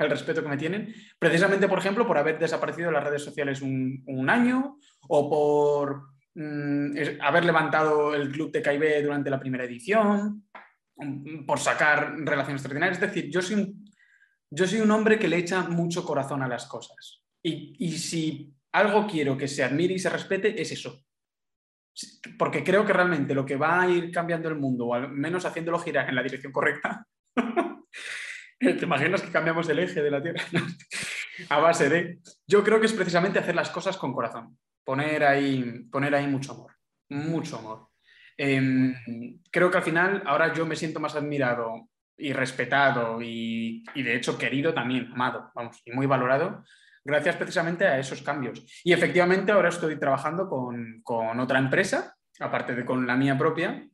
el 0.00 0.10
respeto 0.10 0.42
que 0.42 0.48
me 0.48 0.56
tienen, 0.56 0.92
precisamente, 1.16 1.68
por 1.68 1.78
ejemplo, 1.78 2.08
por 2.08 2.18
haber 2.18 2.40
desaparecido 2.40 2.88
de 2.88 2.94
las 2.94 3.04
redes 3.04 3.22
sociales 3.22 3.62
un, 3.62 4.26
año 4.28 4.78
o 5.08 5.30
por 5.30 6.08
mm, 6.34 7.20
haber 7.20 7.44
levantado 7.44 8.16
el 8.16 8.32
club 8.32 8.50
de 8.50 8.62
KIB 8.62 9.04
durante 9.04 9.30
la 9.30 9.38
primera 9.38 9.62
edición, 9.62 10.48
mm, 10.96 11.46
por 11.46 11.60
sacar 11.60 12.16
relaciones 12.18 12.62
extraordinarias. 12.62 13.00
Es 13.00 13.14
decir, 13.14 13.30
yo 13.30 13.40
soy 13.40 13.54
un, 13.62 13.84
yo 14.50 14.66
soy 14.66 14.80
un 14.80 14.90
hombre 14.90 15.20
que 15.20 15.28
le 15.28 15.36
echa 15.36 15.62
mucho 15.62 16.04
corazón 16.04 16.42
a 16.42 16.48
las 16.48 16.66
cosas. 16.66 17.22
Y 17.44 17.92
si 17.92 18.52
algo 18.72 19.06
quiero 19.06 19.38
que 19.38 19.46
se 19.46 19.62
admire 19.62 19.94
y 19.94 20.00
se 20.00 20.10
respete, 20.10 20.60
es 20.60 20.72
eso. 20.72 21.05
Porque 22.38 22.62
creo 22.62 22.84
que 22.84 22.92
realmente 22.92 23.34
lo 23.34 23.46
que 23.46 23.56
va 23.56 23.82
a 23.82 23.88
ir 23.88 24.10
cambiando 24.10 24.48
el 24.48 24.56
mundo, 24.56 24.86
o 24.86 24.94
al 24.94 25.10
menos 25.10 25.44
haciéndolo 25.44 25.78
girar 25.78 26.08
en 26.08 26.14
la 26.14 26.22
dirección 26.22 26.52
correcta, 26.52 27.06
¿Te 28.58 28.84
imaginas 28.84 29.22
que 29.22 29.30
cambiamos 29.30 29.68
el 29.68 29.78
eje 29.78 30.02
de 30.02 30.10
la 30.10 30.22
Tierra? 30.22 30.42
a 31.50 31.58
base 31.58 31.88
de... 31.88 32.18
Yo 32.46 32.64
creo 32.64 32.80
que 32.80 32.86
es 32.86 32.92
precisamente 32.92 33.38
hacer 33.38 33.54
las 33.54 33.70
cosas 33.70 33.96
con 33.96 34.14
corazón, 34.14 34.58
poner 34.84 35.24
ahí, 35.24 35.84
poner 35.90 36.14
ahí 36.14 36.26
mucho 36.26 36.52
amor, 36.52 36.72
mucho 37.10 37.58
amor. 37.58 37.88
Em, 38.36 38.94
creo 39.50 39.70
que 39.70 39.78
al 39.78 39.82
final 39.82 40.22
ahora 40.26 40.52
yo 40.52 40.66
me 40.66 40.76
siento 40.76 41.00
más 41.00 41.14
admirado 41.16 41.88
y 42.18 42.32
respetado 42.32 43.20
y, 43.22 43.84
de 43.94 44.16
hecho 44.16 44.38
querido 44.38 44.72
también, 44.72 45.10
amado, 45.12 45.50
vamos, 45.54 45.82
y 45.84 45.92
muy 45.92 46.06
valorado 46.06 46.64
gracias 47.06 47.36
precisamente 47.36 47.86
a 47.86 47.98
esos 47.98 48.20
cambios. 48.20 48.62
Y 48.84 48.92
efectivamente 48.92 49.52
ahora 49.52 49.68
estoy 49.68 49.98
trabajando 49.98 50.48
con, 50.48 51.00
con 51.02 51.38
otra 51.40 51.58
empresa, 51.58 52.16
aparte 52.40 52.74
de 52.74 52.84
con 52.84 53.06
la 53.06 53.16
mía 53.16 53.38
propia, 53.38 53.86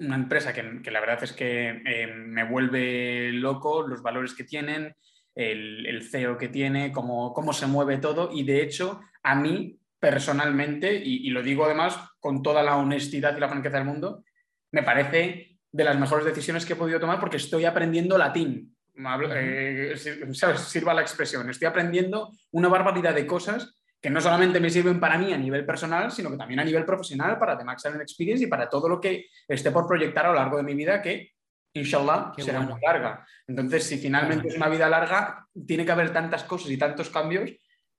una 0.00 0.16
empresa 0.16 0.52
que, 0.52 0.90
la 0.90 1.00
verdad 1.00 1.22
es 1.22 1.32
que 1.32 1.82
eh, 1.84 2.06
me 2.14 2.48
vuelve 2.48 3.30
loco 3.32 3.86
los 3.86 4.02
valores 4.02 4.34
que 4.34 4.44
tienen, 4.44 4.94
el, 5.34 6.02
CEO 6.08 6.38
que 6.38 6.48
tiene, 6.48 6.92
cómo, 6.92 7.32
cómo, 7.32 7.52
se 7.52 7.66
mueve 7.66 7.98
todo 7.98 8.30
y 8.32 8.44
de 8.44 8.62
hecho 8.62 9.00
a 9.22 9.34
mí 9.34 9.78
personalmente, 9.98 10.94
y, 10.94 11.30
lo 11.30 11.42
digo 11.42 11.64
además 11.64 11.98
con 12.20 12.42
toda 12.42 12.62
la 12.62 12.76
honestidad 12.76 13.36
y 13.36 13.40
la 13.40 13.48
franqueza 13.48 13.78
del 13.78 13.86
mundo, 13.86 14.24
me 14.70 14.82
parece 14.82 15.58
de 15.72 15.84
las 15.84 15.98
mejores 15.98 16.26
decisiones 16.26 16.66
que 16.66 16.74
he 16.74 16.76
podido 16.76 17.00
tomar 17.00 17.18
porque 17.18 17.38
estoy 17.38 17.64
aprendiendo 17.64 18.18
latín. 18.18 18.76
Eh, 18.96 19.94
sirva 19.96 20.94
la 20.94 21.02
expresión, 21.02 21.48
estoy 21.50 21.66
aprendiendo 21.66 22.30
una 22.52 22.68
barbaridad 22.68 23.14
de 23.14 23.26
cosas 23.26 23.76
que 24.00 24.10
no 24.10 24.20
solamente 24.20 24.60
me 24.60 24.68
sirven 24.68 25.00
para 25.00 25.16
mí 25.16 25.32
a 25.32 25.38
nivel 25.38 25.64
personal, 25.64 26.12
sino 26.12 26.30
que 26.30 26.36
también 26.36 26.60
a 26.60 26.64
nivel 26.64 26.84
profesional 26.84 27.38
para 27.38 27.56
The 27.56 27.64
Max 27.64 27.86
Experience 27.86 28.44
y 28.44 28.48
para 28.48 28.68
todo 28.68 28.88
lo 28.88 29.00
que 29.00 29.28
esté 29.48 29.70
por 29.70 29.86
proyectar 29.86 30.26
a 30.26 30.28
lo 30.28 30.34
largo 30.34 30.58
de 30.58 30.62
mi 30.62 30.74
vida, 30.74 31.00
que 31.00 31.32
inshallah 31.72 32.32
será 32.36 32.60
muy 32.60 32.78
larga. 32.82 33.26
Entonces, 33.46 33.84
si 33.84 33.98
finalmente 33.98 34.48
es 34.48 34.56
una 34.56 34.68
vida 34.68 34.88
larga, 34.88 35.48
tiene 35.66 35.84
que 35.84 35.92
haber 35.92 36.12
tantas 36.12 36.44
cosas 36.44 36.70
y 36.70 36.76
tantos 36.76 37.08
cambios 37.10 37.50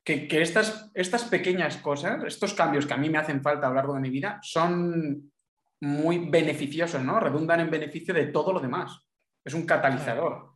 que, 0.03 0.27
estas, 0.29 0.91
estas 0.93 1.23
pequeñas 1.23 1.77
cosas, 1.77 2.23
estos 2.23 2.53
cambios 2.53 2.85
que 2.85 2.93
a 2.93 2.97
mí 2.97 3.09
me 3.09 3.17
hacen 3.17 3.41
falta 3.41 3.65
a 3.65 3.69
lo 3.69 3.75
largo 3.75 3.95
de 3.95 4.01
mi 4.01 4.11
vida, 4.11 4.39
son 4.43 5.31
muy 5.81 6.29
beneficiosos, 6.29 7.03
¿no? 7.03 7.19
Redundan 7.19 7.61
en 7.61 7.71
beneficio 7.71 8.13
de 8.13 8.27
todo 8.27 8.53
lo 8.53 8.59
demás. 8.59 9.01
Es 9.43 9.55
un 9.55 9.65
catalizador. 9.65 10.54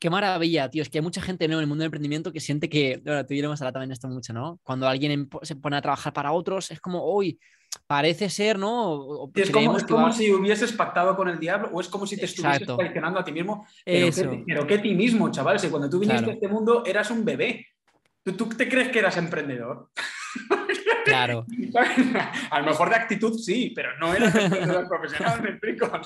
Qué 0.00 0.08
maravilla, 0.08 0.70
tío. 0.70 0.82
Es 0.82 0.88
que 0.88 0.98
hay 0.98 1.02
mucha 1.02 1.20
gente 1.20 1.44
en 1.44 1.52
el 1.52 1.66
mundo 1.66 1.82
del 1.82 1.88
emprendimiento 1.88 2.32
que 2.32 2.40
siente 2.40 2.70
que, 2.70 3.02
bueno, 3.04 3.24
tú 3.26 3.34
iremos 3.34 3.60
a 3.60 3.64
hablar 3.64 3.74
también 3.74 3.92
esto 3.92 4.08
mucho, 4.08 4.32
¿no? 4.32 4.58
Cuando 4.62 4.88
alguien 4.88 5.28
se 5.42 5.56
pone 5.56 5.76
a 5.76 5.82
trabajar 5.82 6.14
para 6.14 6.32
otros, 6.32 6.70
es 6.70 6.80
como, 6.80 7.14
uy, 7.14 7.38
parece 7.86 8.30
ser, 8.30 8.58
¿no? 8.58 9.30
es, 9.34 9.50
como, 9.50 10.10
si 10.10 10.32
hubieses 10.32 10.72
pactado 10.72 11.14
con 11.14 11.28
el 11.28 11.38
diablo 11.38 11.68
o 11.72 11.82
es 11.82 11.88
como 11.88 12.06
si 12.06 12.16
te 12.16 12.24
estuvieses 12.24 12.66
traicionando 12.66 13.20
a 13.20 13.24
ti 13.24 13.30
mismo. 13.30 13.66
Pero, 13.84 14.10
Qué, 14.10 14.44
pero 14.46 14.66
qué 14.66 14.78
ti 14.78 14.94
mismo, 14.94 15.30
chaval. 15.30 15.60
Si 15.60 15.68
cuando 15.68 15.90
tú 15.90 15.98
viniste 15.98 16.30
a 16.30 16.32
este 16.32 16.48
mundo 16.48 16.82
eras 16.86 17.10
un 17.10 17.22
bebé. 17.22 17.66
¿Tú, 18.22 18.32
¿Tú, 18.32 18.48
te 18.48 18.68
crees 18.68 18.88
que 18.88 19.00
eras 19.00 19.18
emprendedor? 19.18 19.90
Claro. 21.04 21.46
A 22.50 22.60
lo 22.60 22.66
mejor 22.66 22.90
de 22.90 22.96
actitud 22.96 23.38
sí, 23.38 23.72
pero 23.74 23.96
no 23.98 24.14
eres 24.14 24.32
profesional, 24.88 25.42
me 25.42 25.50
explico. 25.50 25.90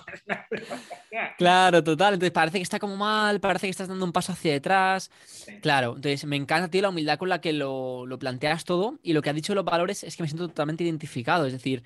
claro, 1.39 1.83
total. 1.85 2.15
Entonces 2.15 2.33
parece 2.33 2.59
que 2.59 2.63
está 2.63 2.79
como 2.79 2.97
mal, 2.97 3.41
parece 3.41 3.67
que 3.67 3.71
estás 3.71 3.89
dando 3.89 4.05
un 4.05 4.13
paso 4.13 4.33
hacia 4.33 4.53
detrás. 4.53 5.11
Claro, 5.63 5.95
entonces 5.97 6.25
me 6.25 6.37
encanta, 6.37 6.69
tío, 6.69 6.83
la 6.83 6.89
humildad 6.91 7.19
con 7.19 7.29
la 7.29 7.41
que 7.41 7.53
lo, 7.53 8.07
planteas 8.19 8.65
todo 8.65 8.99
y 9.03 9.13
lo 9.13 9.23
que 9.23 9.31
has 9.31 9.37
dicho 9.37 9.53
de 9.53 9.57
los 9.57 9.65
valores 9.65 10.05
es 10.05 10.17
que 10.17 10.23
me 10.23 10.29
siento 10.29 10.49
totalmente 10.49 10.85
identificado. 10.85 11.47
Es 11.47 11.53
decir, 11.53 11.83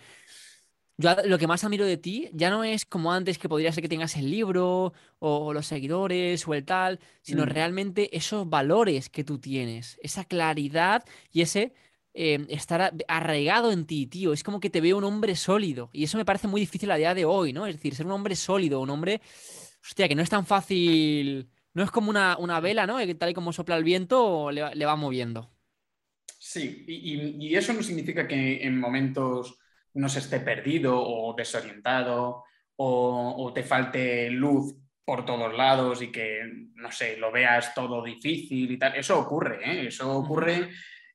yo 0.96 1.14
lo 1.24 1.38
que 1.38 1.46
más 1.46 1.62
admiro 1.62 1.84
de 1.84 1.96
ti 1.96 2.28
ya 2.32 2.50
no 2.50 2.64
es 2.64 2.84
como 2.84 3.12
antes 3.12 3.38
que 3.38 3.48
podría 3.48 3.72
ser 3.72 3.82
que 3.82 3.88
tengas 3.88 4.16
el 4.16 4.30
libro 4.30 4.92
o 5.20 5.52
los 5.52 5.66
seguidores 5.66 6.46
o 6.46 6.54
el 6.54 6.64
tal, 6.64 6.98
sino 7.22 7.44
mm. 7.44 7.48
realmente 7.48 8.16
esos 8.16 8.48
valores 8.48 9.08
que 9.08 9.22
tú 9.22 9.38
tienes, 9.38 9.98
esa 10.02 10.24
claridad 10.24 11.04
y 11.32 11.42
ese 11.42 11.72
Em, 12.20 12.46
estar 12.48 12.92
arraigado 13.06 13.70
en 13.70 13.87
ti, 13.87 14.08
tío. 14.08 14.32
Es 14.32 14.42
como 14.42 14.58
que 14.58 14.70
te 14.70 14.80
veo 14.80 14.96
un 14.96 15.04
hombre 15.04 15.37
sólido. 15.37 15.88
Y 15.92 16.02
eso 16.02 16.18
me 16.18 16.25
parece 16.25 16.48
muy 16.48 16.60
difícil 16.60 16.90
a 16.90 16.96
día 16.96 17.14
de 17.14 17.25
hoy, 17.25 17.52
¿no? 17.52 17.64
Es 17.64 17.76
decir, 17.76 17.94
ser 17.94 18.06
un 18.06 18.12
hombre 18.12 18.34
sólido, 18.34 18.80
un 18.80 18.90
hombre, 18.90 19.20
hostia, 19.80 20.08
que 20.08 20.16
no 20.16 20.22
es 20.22 20.28
tan 20.28 20.44
fácil. 20.44 21.48
No 21.75 21.84
es 21.84 21.92
como 21.92 22.10
una, 22.10 22.60
vela, 22.60 22.88
¿no? 22.88 22.98
Que 22.98 23.14
tal 23.14 23.30
y 23.30 23.34
como 23.34 23.52
sopla 23.52 23.76
el 23.76 23.84
viento, 23.84 24.50
le, 24.50 24.84
va 24.84 24.96
moviendo. 24.96 25.48
Sí, 26.40 26.84
y, 26.88 27.54
eso 27.54 27.72
no 27.72 27.84
significa 27.84 28.26
que 28.26 28.66
en 28.66 28.80
momentos 28.80 29.56
no 29.94 30.08
se 30.08 30.18
esté 30.18 30.40
perdido 30.40 31.00
o 31.00 31.34
desorientado 31.34 32.42
o, 32.75 33.34
o 33.38 33.52
te 33.52 33.62
falte 33.62 34.28
luz 34.30 34.75
por 35.04 35.25
todos 35.25 35.56
lados 35.56 36.02
y 36.02 36.10
que, 36.10 36.40
no 36.75 36.90
sé, 36.90 37.16
lo 37.16 37.30
veas 37.30 37.72
todo 37.75 38.02
difícil 38.02 38.72
y 38.72 38.76
tal. 38.76 38.96
Eso 38.96 39.20
ocurre, 39.20 39.60
¿eh? 39.62 39.87
Eso 39.87 40.10
ocurre 40.18 40.70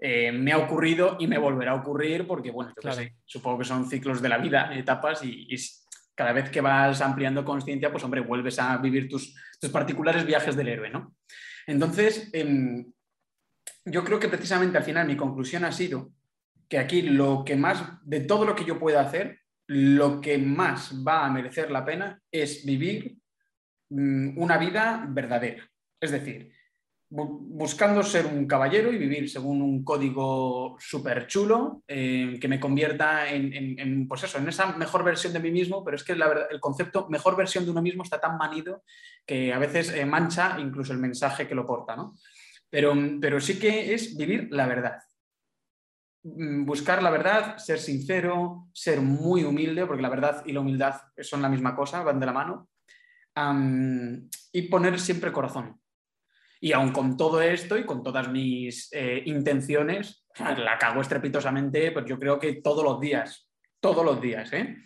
eh, 0.06 0.34
me 0.34 0.52
ha 0.52 0.58
ocurrido 0.58 1.16
y 1.18 1.28
me 1.28 1.38
volverá 1.38 1.72
a 1.72 1.76
ocurrir 1.76 2.28
porque, 2.28 2.52
bueno, 2.52 2.74
supongo 3.24 3.60
que 3.60 3.64
son 3.64 3.90
ciclos 3.90 4.22
de 4.22 4.28
la 4.28 4.38
vida, 4.38 4.76
etapas 4.76 5.24
y, 5.24 5.48
cada 6.14 6.34
vez 6.34 6.50
que 6.50 6.60
vas 6.60 7.00
ampliando 7.00 7.46
conciencia, 7.46 7.90
pues 7.90 8.04
hombre, 8.04 8.20
vuelves 8.20 8.60
a 8.60 8.76
vivir 8.80 9.08
tus, 9.08 9.34
particulares 9.72 10.26
viajes 10.26 10.58
del 10.58 10.68
héroe, 10.68 10.90
¿no? 10.90 11.16
Entonces, 11.66 12.30
em, 12.34 12.86
yo 13.86 14.04
creo 14.04 14.20
que 14.20 14.28
precisamente 14.28 14.78
al 14.78 14.84
final 14.84 15.08
mi 15.08 15.16
conclusión 15.16 15.64
ha 15.64 15.72
sido 15.72 16.12
que 16.68 16.80
aquí 16.80 17.04
lo 17.04 17.46
que 17.46 17.56
más, 17.56 17.82
de 18.04 18.20
todo 18.20 18.44
lo 18.44 18.56
que 18.56 18.66
yo 18.66 18.78
pueda 18.78 19.00
hacer, 19.00 19.40
lo 19.68 20.20
que 20.20 20.38
más 20.38 21.02
va 21.08 21.26
a 21.26 21.32
merecer 21.32 21.72
la 21.72 21.86
pena 21.86 22.22
es 22.30 22.66
vivir 22.66 23.16
mm, 23.90 24.38
una 24.38 24.58
vida 24.58 25.06
verdadera. 25.08 25.64
Es 26.02 26.12
decir, 26.12 26.53
buscando 27.16 28.02
ser 28.02 28.26
un 28.26 28.48
caballero 28.48 28.92
y 28.92 28.98
vivir 28.98 29.30
según 29.30 29.62
un 29.62 29.84
código 29.84 30.76
súper 30.80 31.28
chulo 31.28 31.84
eh, 31.88 32.40
que 32.42 32.48
me 32.48 32.60
convierta 32.60 33.30
en, 33.30 34.08
pues 34.08 34.24
eso, 34.24 34.40
en 34.40 34.50
esa 34.50 34.76
mejor 34.78 35.04
versión 35.04 35.32
de 35.32 35.40
mí 35.40 35.52
mismo, 35.52 35.84
pero 35.84 35.96
es 35.96 36.04
que 36.04 36.16
la 36.16 36.28
verdad, 36.28 36.48
el 36.50 36.60
concepto 36.60 37.08
mejor 37.10 37.36
versión 37.36 37.66
de 37.66 37.72
uno 37.72 37.84
mismo 37.84 38.02
está 38.02 38.20
tan 38.20 38.36
manido 38.38 38.84
que 39.28 39.54
a 39.54 39.60
veces 39.60 39.92
eh, 39.94 40.06
mancha 40.06 40.58
incluso 40.60 40.92
el 40.92 40.98
mensaje 40.98 41.48
que 41.48 41.54
lo 41.54 41.68
porta, 41.68 41.96
¿no? 41.96 42.16
Pero, 42.68 42.96
pero 43.22 43.40
sí 43.40 43.60
que 43.60 43.94
es 43.94 44.18
vivir 44.18 44.48
la 44.50 44.66
verdad. 44.66 44.98
Mm, 46.24 46.66
buscar 46.66 47.04
la 47.04 47.12
verdad, 47.12 47.58
ser 47.60 47.78
sincero, 47.78 48.70
ser 48.74 49.02
muy 49.02 49.44
humilde, 49.44 49.86
porque 49.86 50.02
la 50.02 50.10
verdad 50.10 50.44
y 50.48 50.52
la 50.52 50.62
humildad 50.62 50.96
son 51.22 51.44
la 51.44 51.50
misma 51.50 51.76
cosa, 51.76 52.02
van 52.02 52.20
de 52.20 52.26
la 52.26 52.34
mano, 52.34 52.70
y 54.52 54.62
poner 54.64 55.00
siempre 55.00 55.32
corazón 55.32 55.83
y 56.64 56.72
aun 56.72 56.94
con 56.94 57.18
todo 57.18 57.42
esto 57.42 57.78
y 57.78 57.86
con 57.86 58.02
todas 58.02 58.30
mis 58.30 58.88
eh, 58.94 59.22
intenciones, 59.26 60.26
la 60.40 60.78
cago 60.78 61.02
estrepitosamente, 61.02 61.92
pues 61.92 62.06
yo 62.06 62.18
creo 62.18 62.40
que 62.40 62.62
todos 62.62 62.86
los 62.86 63.02
días, 63.02 63.50
todos 63.82 64.06
los 64.06 64.22
días. 64.22 64.54
¿eh? 64.54 64.78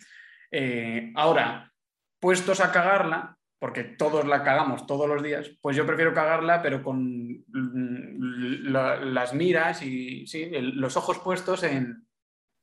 Eh, 0.50 1.12
ahora, 1.14 1.72
puestos 2.20 2.62
a 2.62 2.72
cagarla, 2.72 3.38
porque 3.60 3.84
todos 3.84 4.26
la 4.26 4.42
cagamos 4.42 4.88
todos 4.88 5.08
los 5.08 5.22
días, 5.22 5.52
pues 5.62 5.78
yo 5.78 5.86
prefiero 5.86 6.16
cagarla, 6.16 6.64
pero 6.64 6.82
con 6.82 7.46
las 7.54 9.36
miras 9.36 9.84
y 9.84 10.26
los 10.74 10.98
ojos 10.98 11.20
puestos 11.20 11.62
en, 11.62 12.08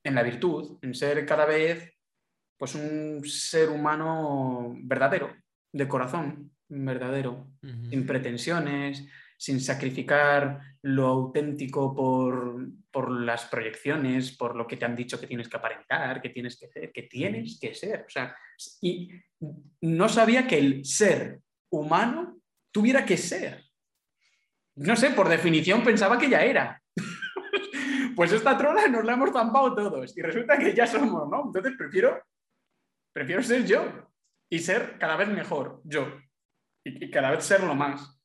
en, 0.02 0.14
la 0.16 0.24
virtud, 0.24 0.76
en 0.82 0.92
ser 0.92 1.24
cada 1.24 1.46
vez 1.46 1.96
pues, 2.58 2.74
un 2.74 3.24
ser 3.24 3.70
humano 3.70 4.74
verdadero, 4.76 5.32
de 5.72 5.86
corazón 5.86 6.50
verdadero, 6.82 7.46
sin 7.90 8.06
pretensiones, 8.06 9.04
sin 9.36 9.60
sacrificar 9.60 10.60
lo 10.82 11.06
auténtico 11.06 11.94
por, 11.94 13.10
las 13.20 13.44
proyecciones, 13.46 14.36
por 14.36 14.56
lo 14.56 14.66
que 14.66 14.76
te 14.76 14.84
han 14.84 14.96
dicho 14.96 15.20
que 15.20 15.26
tienes 15.26 15.48
que 15.48 15.56
aparentar, 15.56 16.22
que 16.22 16.30
tienes 16.30 16.56
que 16.58 16.68
ser, 16.68 16.92
que 16.92 17.02
tienes 17.02 17.58
que 17.60 17.74
ser. 17.74 18.04
O 18.06 18.10
sea, 18.10 18.34
y 18.80 19.10
no 19.82 20.08
sabía 20.08 20.46
que 20.46 20.58
el 20.58 20.84
ser 20.84 21.40
humano 21.70 22.38
tuviera 22.70 23.04
que 23.04 23.16
ser. 23.16 23.64
No 24.76 24.96
sé, 24.96 25.10
por 25.10 25.28
definición 25.28 25.84
pensaba 25.84 26.18
que 26.18 26.30
ya 26.30 26.42
era. 26.42 26.82
pues 28.16 28.32
esta 28.32 28.56
trola 28.56 28.88
nos 28.88 29.04
la 29.04 29.14
hemos 29.14 29.30
zampado 29.30 29.74
todos 29.74 30.16
y 30.16 30.22
resulta 30.22 30.56
que 30.56 30.72
ya 30.74 30.86
somos, 30.86 31.28
¿no? 31.28 31.44
Entonces 31.46 31.74
prefiero, 31.76 32.22
prefiero 33.12 33.42
ser 33.42 33.66
yo 33.66 34.10
y 34.48 34.58
ser 34.58 34.98
cada 34.98 35.16
vez 35.16 35.28
mejor 35.28 35.82
yo 35.84 36.06
y, 36.84 37.10
cada 37.10 37.30
vez 37.30 37.44
serlo 37.44 37.74
más. 37.74 38.20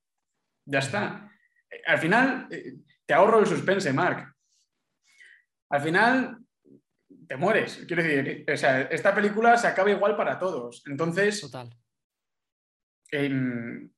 Ya 0.65 0.79
está. 0.79 1.31
Al 1.85 1.97
final, 1.97 2.47
eh, 2.51 2.75
te 3.05 3.13
ahorro 3.13 3.39
el 3.39 3.45
suspense, 3.47 3.91
Mark. 3.93 4.33
al 5.71 5.81
final 5.81 6.37
te 7.27 7.37
mueres. 7.37 7.83
Quiero 7.87 8.01
decir, 8.03 8.45
o 8.51 8.57
sea, 8.57 8.81
esta 8.81 9.13
película 9.13 9.55
se 9.57 9.67
acaba 9.67 9.91
igual 9.91 10.15
para 10.15 10.37
todos. 10.39 10.83
Entonces, 10.87 11.41
Total. 11.41 11.69
em, 13.11 13.89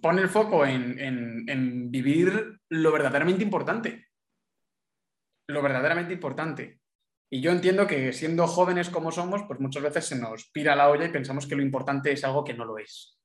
pone 0.00 0.22
el 0.22 0.28
foco 0.28 0.64
en, 0.64 0.98
en- 0.98 1.44
en 1.48 1.90
vivir 1.90 2.58
lo 2.70 2.92
verdaderamente 2.92 3.42
importante. 3.42 4.08
Lo 5.48 5.62
verdaderamente 5.62 6.14
importante. 6.14 6.80
Y 7.30 7.40
yo 7.40 7.50
entiendo 7.52 7.86
que 7.86 8.12
siendo 8.12 8.46
jóvenes 8.46 8.88
como 8.90 9.12
somos, 9.12 9.42
pues 9.46 9.60
muchas 9.60 9.82
veces 9.82 10.06
se 10.06 10.18
nos 10.18 10.50
pira 10.50 10.74
la 10.74 10.88
olla 10.88 11.04
y 11.06 11.12
pensamos 11.12 11.46
que 11.46 11.56
lo 11.56 11.62
importante 11.62 12.12
es 12.12 12.24
algo 12.24 12.44
que 12.44 12.54
no 12.54 12.64
lo 12.64 12.78
es. 12.78 13.19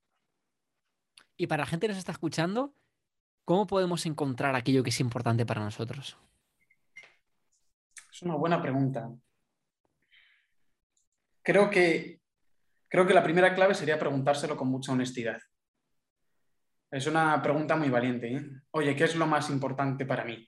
Y 1.37 1.47
para 1.47 1.63
la 1.63 1.67
gente 1.67 1.85
que 1.87 1.89
nos 1.93 1.97
está 1.97 2.11
escuchando, 2.11 2.73
¿cómo 3.43 3.67
podemos 3.67 4.05
encontrar 4.05 4.55
aquello 4.55 4.83
que 4.83 4.89
es 4.89 4.99
importante 4.99 5.45
para 5.45 5.61
nosotros? 5.63 6.17
Es 8.11 8.21
una 8.21 8.35
buena 8.35 8.61
pregunta. 8.61 9.09
Creo 11.41 11.69
que, 11.69 12.21
creo 12.87 13.05
que 13.05 13.13
la 13.13 13.23
primera 13.23 13.53
clave 13.53 13.75
sería 13.75 13.99
preguntárselo 13.99 14.55
con 14.57 14.69
mucha 14.69 14.93
honestidad. 14.93 15.39
Es 16.89 17.07
una 17.07 17.41
pregunta 17.41 17.75
muy 17.75 17.89
valiente. 17.89 18.33
¿eh? 18.33 18.41
Oye, 18.71 18.95
¿qué 18.95 19.03
es 19.03 19.15
lo 19.15 19.27
más 19.27 19.49
importante 19.49 20.05
para 20.05 20.23
mí? 20.23 20.47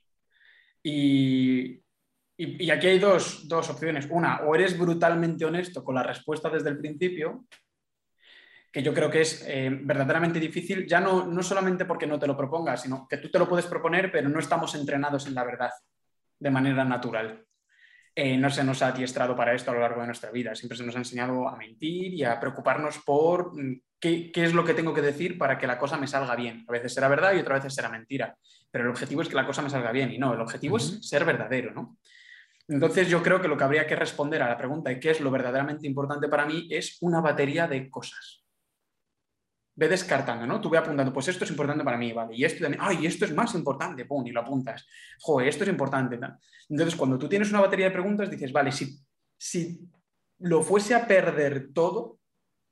Y, 0.82 1.84
y- 2.38 2.64
y 2.66 2.72
aquí 2.72 2.88
hay 2.88 3.00
dos, 3.00 3.48
dos 3.48 3.70
opciones. 3.70 4.08
Una, 4.10 4.38
o 4.44 4.56
eres 4.56 4.78
brutalmente 4.78 5.44
honesto 5.44 5.84
con 5.84 5.96
la 5.96 6.04
respuesta 6.04 6.50
desde 6.50 6.70
el 6.70 6.78
principio, 6.78 7.46
que 8.78 8.84
yo 8.84 8.94
creo 8.94 9.10
que 9.10 9.22
es 9.22 9.44
eh, 9.48 9.72
verdaderamente 9.72 10.40
difícil, 10.40 10.86
ya 10.86 11.00
no, 11.00 11.26
no 11.26 11.42
solamente 11.42 11.86
porque 11.86 12.06
no 12.06 12.20
te 12.20 12.28
lo 12.28 12.38
propongas, 12.38 12.84
sino 12.84 13.08
que 13.08 13.18
tú 13.18 13.32
te 13.32 13.40
lo 13.40 13.50
puedes 13.50 13.66
proponer, 13.66 14.12
pero 14.12 14.30
no 14.30 14.38
estamos 14.38 14.76
entrenados 14.76 15.26
en 15.26 15.34
la 15.34 15.44
verdad 15.44 15.72
de 16.38 16.52
manera 16.52 16.86
natural. 16.86 17.44
Eh, 18.14 18.38
no 18.38 18.52
se 18.52 18.64
nos 18.64 18.84
ha 18.84 18.90
adiestrado 18.90 19.36
para 19.36 19.56
esto 19.56 19.72
a 19.72 19.74
lo 19.74 19.80
largo 19.80 20.02
de 20.02 20.06
nuestra 20.06 20.30
vida. 20.30 20.54
Siempre 20.54 20.78
se 20.78 20.84
nos 20.84 20.96
ha 20.96 21.00
enseñado 21.00 21.50
a 21.50 21.58
mentir 21.58 22.14
y 22.14 22.24
a 22.24 22.40
preocuparnos 22.40 23.00
por 23.00 23.60
mm, 23.60 23.82
qué, 24.00 24.32
qué 24.32 24.44
es 24.44 24.54
lo 24.54 24.64
que 24.64 24.76
tengo 24.76 24.94
que 24.94 25.02
decir 25.02 25.40
para 25.40 25.58
que 25.58 25.66
la 25.66 25.80
cosa 25.80 25.98
me 25.98 26.06
salga 26.06 26.36
bien. 26.36 26.64
A 26.68 26.72
veces 26.72 26.94
será 26.94 27.08
verdad 27.08 27.34
y 27.34 27.40
otra 27.40 27.58
vez 27.58 27.74
será 27.74 27.90
mentira. 27.90 28.38
Pero 28.70 28.84
el 28.84 28.92
objetivo 28.92 29.24
es 29.24 29.28
que 29.28 29.34
la 29.34 29.48
cosa 29.48 29.64
me 29.64 29.72
salga 29.72 29.92
bien 29.92 30.12
y 30.12 30.20
no, 30.20 30.36
el 30.36 30.42
objetivo 30.42 30.78
es 30.78 31.00
ser 31.02 31.26
verdadero, 31.26 31.74
¿no? 31.74 31.98
Entonces 32.68 33.10
yo 33.10 33.24
creo 33.24 33.42
que 33.42 33.48
lo 33.48 33.58
que 33.58 33.64
habría 33.64 33.88
que 33.88 33.96
responder 33.96 34.44
a 34.44 34.50
la 34.50 34.58
pregunta 34.58 34.92
de 34.92 35.00
qué 35.00 35.10
es 35.10 35.20
lo 35.20 35.32
verdaderamente 35.32 35.88
importante 35.88 36.28
para 36.28 36.46
mí 36.46 36.68
es 36.70 37.00
una 37.02 37.22
batería 37.22 37.66
de 37.66 37.90
cosas. 37.90 38.44
Ve 39.78 39.88
descartando, 39.88 40.46
¿no? 40.46 40.60
Tú 40.60 40.70
ve 40.70 40.78
apuntando, 40.78 41.14
pues 41.14 41.30
esto 41.30 41.46
es 41.46 41.52
importante 41.52 41.84
para 41.84 41.98
mí, 41.98 42.12
¿vale? 42.12 42.36
Y 42.36 42.44
esto 42.44 42.64
también, 42.64 42.84
ay, 42.84 43.06
esto 43.06 43.24
es 43.24 43.34
más 43.34 43.56
importante, 43.56 44.04
pum, 44.06 44.26
y 44.28 44.32
lo 44.32 44.42
apuntas. 44.42 44.86
Joder, 45.22 45.48
esto 45.48 45.64
es 45.64 45.70
importante. 45.70 46.20
Entonces, 46.68 46.96
cuando 46.96 47.18
tú 47.18 47.30
tienes 47.30 47.50
una 47.52 47.62
batería 47.62 47.86
de 47.86 47.92
preguntas, 47.92 48.30
dices, 48.30 48.52
vale, 48.52 48.72
si, 48.72 49.00
si 49.38 49.80
lo 50.40 50.62
fuese 50.64 50.96
a 50.96 51.08
perder 51.08 51.70
todo 51.74 52.20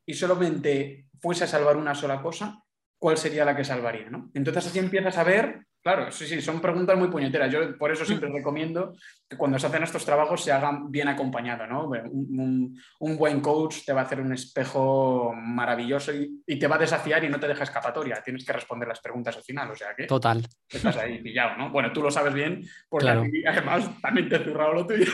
y 0.06 0.14
solamente 0.14 1.08
fuese 1.20 1.46
a 1.46 1.48
salvar 1.48 1.78
una 1.78 1.96
sola 1.96 2.22
cosa, 2.22 2.64
¿cuál 2.98 3.18
sería 3.18 3.46
la 3.46 3.56
que 3.56 3.64
salvaría? 3.64 4.10
¿no? 4.10 4.32
Entonces 4.34 4.68
así 4.68 4.80
empiezas 4.80 5.18
a 5.18 5.24
ver, 5.24 5.66
claro, 5.86 6.12
sí, 6.12 6.26
sí, 6.26 6.42
son 6.42 6.60
preguntas 6.60 6.98
muy 6.98 7.10
puñeteras. 7.10 7.52
Yo 7.52 7.78
por 7.78 7.92
eso 7.92 8.04
siempre 8.06 8.28
recomiendo 8.32 8.96
que 9.30 9.38
cuando 9.38 9.60
se 9.60 9.68
hacen 9.68 9.84
estos 9.84 10.04
trabajos 10.04 10.44
se 10.44 10.52
hagan 10.52 10.90
bien 10.92 11.08
acompañados. 11.08 11.70
¿no? 11.70 11.86
Un, 11.88 12.40
un- 12.40 12.82
un 13.02 13.18
buen 13.18 13.40
coach 13.40 13.86
te 13.86 13.94
va 13.94 14.02
a 14.02 14.04
hacer 14.06 14.20
un 14.20 14.34
espejo 14.34 15.32
maravilloso 15.36 16.12
y, 16.12 16.42
y 16.48 16.58
te 16.58 16.68
va 16.68 16.78
a 16.78 16.80
desafiar 16.80 17.24
y 17.24 17.30
no 17.30 17.40
te 17.40 17.48
deja 17.48 17.64
escapatoria. 17.64 18.22
Tienes 18.24 18.44
que 18.44 18.54
responder 18.54 18.88
las 18.88 19.00
preguntas 19.00 19.38
al 19.38 19.44
final, 19.44 19.70
o 19.70 19.76
sea 19.76 19.90
que 19.96 20.06
Total. 20.08 20.44
estás 20.68 20.98
ahí 20.98 21.22
pillado, 21.22 21.56
¿no? 21.58 21.70
Bueno, 21.70 21.92
tú 21.94 22.02
lo 22.02 22.10
sabes 22.10 22.34
bien 22.34 22.62
porque 22.90 23.06
Claro. 23.06 23.22
a 23.22 23.26
ti, 23.26 23.46
además 23.46 23.90
también 24.02 24.28
te 24.28 24.38
he 24.38 24.44
zurrado 24.44 24.74
lo 24.74 24.88
tuyo. 24.88 25.06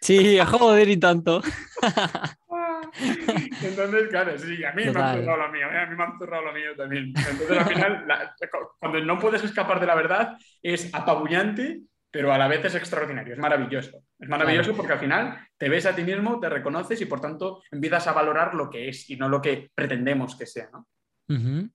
Sí, 0.00 0.38
joder 0.38 0.88
y 0.88 0.96
tanto. 0.98 1.42
Entonces, 3.62 4.08
claro, 4.08 4.38
sí, 4.38 4.64
a 4.64 4.72
mí 4.72 4.82
me 4.84 4.88
Total. 4.92 5.02
han 5.04 5.20
zurrado 5.20 5.38
lo 5.46 5.52
mío, 5.52 5.66
¿eh? 5.70 5.78
a 5.78 5.86
mí 5.86 5.96
me 5.96 6.04
han 6.04 6.18
zurrado 6.18 6.44
lo 6.44 6.52
mío 6.52 6.76
también. 6.76 7.12
Entonces, 7.16 7.58
al 7.58 7.66
final, 7.66 8.04
la- 8.06 8.34
cuando 8.78 9.00
no 9.00 9.18
puedes 9.18 9.42
escapar 9.44 9.80
de 9.80 9.86
la 9.86 9.94
verdad, 9.94 10.36
es 10.62 10.92
apabullante, 10.94 11.80
pero 12.10 12.32
a 12.32 12.38
la 12.38 12.48
vez 12.48 12.64
es 12.64 12.74
extraordinario, 12.74 13.34
es 13.34 13.38
maravilloso. 13.40 14.02
Es 14.18 14.28
maravilloso 14.28 14.74
porque 14.74 14.94
al 14.94 14.98
final 15.00 15.38
te 15.58 15.68
ves 15.68 15.86
a 15.86 15.94
ti 15.94 16.02
mismo, 16.02 16.40
te 16.40 16.48
reconoces 16.48 17.00
y 17.00 17.06
por 17.06 17.20
tanto 17.20 17.62
empiezas 17.70 18.06
a 18.06 18.12
valorar 18.12 18.54
lo 18.54 18.70
que 18.70 18.88
es 18.88 19.10
y 19.10 19.16
no 19.16 19.28
lo 19.28 19.42
que 19.42 19.70
pretendemos 19.74 20.36
que 20.36 20.46
sea, 20.46 20.70
¿no? 20.72 20.86
Ujú. 21.28 21.68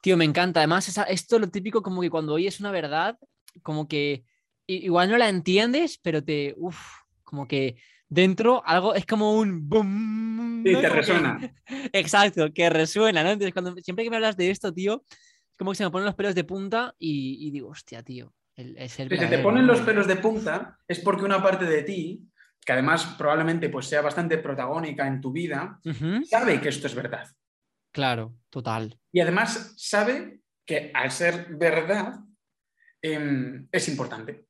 Tío, 0.00 0.16
me 0.16 0.24
encanta. 0.24 0.60
Además, 0.60 0.88
esa- 0.88 1.04
esto 1.04 1.36
es 1.36 1.40
lo 1.42 1.48
típico 1.48 1.82
como 1.82 2.00
que 2.00 2.10
cuando 2.10 2.34
oyes 2.34 2.60
una 2.60 2.70
verdad, 2.70 3.16
como 3.62 3.88
que 3.88 4.24
igual 4.66 5.10
no 5.10 5.16
la 5.18 5.28
entiendes, 5.28 5.98
pero 5.98 6.22
te, 6.22 6.54
uff, 6.56 6.78
como 7.24 7.48
que 7.48 7.76
dentro 8.08 8.62
algo 8.66 8.94
es 8.94 9.06
como 9.06 9.34
un 9.38 9.68
boom. 9.68 10.62
Sí, 10.64 10.72
¿no? 10.72 10.80
te 10.80 10.88
que- 10.88 10.94
resuena. 10.94 11.54
Exacto, 11.92 12.52
que 12.52 12.70
resuena, 12.70 13.22
¿no? 13.22 13.30
Entonces, 13.30 13.52
cuando, 13.52 13.74
siempre 13.76 14.04
que 14.04 14.10
me 14.10 14.16
hablas 14.16 14.36
de 14.36 14.50
esto, 14.50 14.72
tío, 14.72 15.04
es 15.08 15.56
como 15.56 15.70
que 15.72 15.76
se 15.76 15.84
me 15.84 15.90
ponen 15.90 16.06
los 16.06 16.14
pelos 16.14 16.34
de 16.34 16.44
punta 16.44 16.94
y, 16.98 17.46
y 17.46 17.50
digo, 17.50 17.68
hostia, 17.68 18.02
tío, 18.02 18.34
el, 18.56 18.76
es 18.76 18.98
el 18.98 19.08
Si 19.08 19.16
se 19.16 19.26
te 19.26 19.38
ponen 19.38 19.66
los 19.66 19.80
pelos 19.80 20.06
de 20.06 20.16
punta, 20.16 20.78
es 20.86 21.00
porque 21.00 21.24
una 21.24 21.42
parte 21.42 21.64
de 21.64 21.82
ti, 21.82 22.22
que 22.64 22.72
además 22.72 23.14
probablemente 23.16 23.68
pues, 23.68 23.86
sea 23.86 24.02
bastante 24.02 24.38
protagónica 24.38 25.06
en 25.06 25.20
tu 25.20 25.32
vida, 25.32 25.80
sabe 26.28 26.60
que 26.60 26.68
esto 26.68 26.86
es 26.86 26.94
verdad. 26.94 27.26
Claro, 27.92 28.34
total. 28.50 28.98
Y 29.12 29.20
además 29.20 29.74
sabe 29.76 30.40
que 30.66 30.90
al 30.92 31.10
ser 31.10 31.46
verdad 31.56 32.18
em, 33.00 33.68
es 33.72 33.88
importante. 33.88 34.44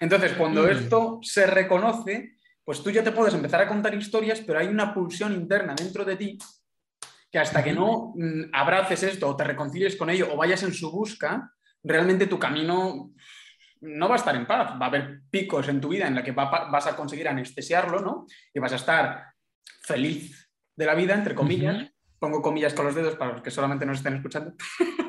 Entonces, 0.00 0.32
cuando 0.32 0.68
esto 0.68 1.18
se 1.22 1.46
reconoce, 1.46 2.36
pues 2.64 2.82
tú 2.82 2.90
ya 2.90 3.02
te 3.02 3.12
puedes 3.12 3.34
empezar 3.34 3.60
a 3.62 3.68
contar 3.68 3.94
historias, 3.94 4.40
pero 4.40 4.58
hay 4.58 4.66
una 4.68 4.92
pulsión 4.94 5.32
interna 5.32 5.74
dentro 5.74 6.04
de 6.04 6.16
ti 6.16 6.38
que 7.30 7.38
hasta 7.38 7.64
que 7.64 7.72
no 7.72 8.12
mm, 8.14 8.50
abraces 8.52 9.02
esto 9.04 9.26
o 9.28 9.34
te 9.36 9.44
reconcilies 9.44 9.96
con 9.96 10.10
ello 10.10 10.28
o 10.32 10.36
vayas 10.36 10.62
en 10.64 10.74
su 10.74 10.92
busca, 10.92 11.50
realmente 11.82 12.26
tu 12.26 12.38
camino 12.38 13.10
no 13.80 14.08
va 14.08 14.14
a 14.14 14.18
estar 14.18 14.36
en 14.36 14.46
paz. 14.46 14.72
Va 14.80 14.84
a 14.86 14.88
haber 14.88 15.22
picos 15.30 15.66
en 15.68 15.80
tu 15.80 15.88
vida 15.88 16.06
en 16.06 16.14
la 16.14 16.22
que 16.22 16.32
va- 16.32 16.50
va- 16.50 16.70
vas 16.70 16.86
a 16.86 16.94
conseguir 16.94 17.26
anestesiarlo, 17.28 18.00
¿no? 18.00 18.26
Y 18.52 18.60
vas 18.60 18.72
a 18.72 18.76
estar 18.76 19.24
feliz 19.82 20.50
de 20.76 20.86
la 20.86 20.94
vida, 20.94 21.14
entre 21.14 21.34
comillas. 21.34 21.90
Pongo 22.18 22.40
comillas 22.42 22.74
con 22.74 22.84
los 22.84 22.94
dedos 22.94 23.16
para 23.16 23.32
los 23.32 23.42
que 23.42 23.50
solamente 23.50 23.84
nos 23.86 23.96
estén 23.98 24.14
escuchando. 24.16 24.54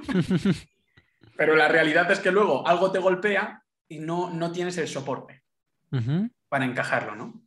Pero 1.38 1.56
la 1.56 1.68
realidad 1.68 2.10
es 2.12 2.20
que 2.20 2.32
luego 2.32 2.66
algo 2.68 2.92
te 2.92 3.00
golpea 3.00 3.62
y 3.93 3.99
no, 3.99 4.29
no 4.32 4.51
tienes 4.51 4.77
el 4.77 4.88
soporte 4.88 5.43
para 6.49 6.65
encajarlo, 6.65 7.15
¿no? 7.15 7.43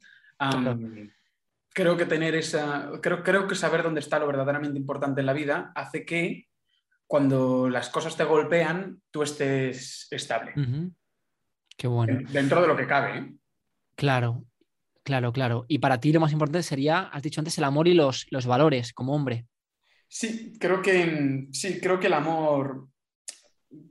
Creo 1.73 1.97
que 1.97 2.07
tener 2.07 2.35
esa. 2.35 2.91
Creo, 3.03 3.23
creo 3.23 3.47
que 3.47 3.55
saber 3.55 3.83
dónde 3.83 4.01
está 4.01 4.19
lo 4.19 4.27
verdaderamente 4.27 4.79
importante 4.79 5.21
en 5.21 5.27
la 5.27 5.33
vida 5.33 5.73
hace 5.75 6.07
que 6.07 6.49
cuando 7.07 7.69
las 7.69 7.89
cosas 7.89 8.17
te 8.17 8.25
golpean, 8.25 9.03
tú 9.11 9.23
estés 9.23 10.09
estable. 10.11 10.55
Qué 11.77 11.87
bueno. 11.87 12.21
Dentro 12.31 12.63
de 12.63 12.69
lo 12.69 12.77
que 12.77 12.87
cabe. 12.87 13.19
¿eh? 13.19 13.35
Claro, 13.95 14.45
claro, 15.03 15.33
claro. 15.33 15.67
Y 15.69 15.79
para 15.79 16.01
ti 16.01 16.13
lo 16.13 16.21
más 16.21 16.33
importante 16.33 16.63
sería, 16.63 17.03
has 17.03 17.23
dicho 17.23 17.41
antes, 17.41 17.59
el 17.59 17.65
amor 17.65 17.89
y 17.89 17.95
los, 17.95 18.27
los 18.31 18.47
valores 18.47 18.93
como 18.93 19.15
hombre. 19.15 19.47
Sí, 20.09 20.57
creo 20.59 20.81
que 20.83 21.49
sí, 21.53 21.81
creo 21.81 22.01
que 22.01 22.07
el 22.07 22.15
amor. 22.15 22.89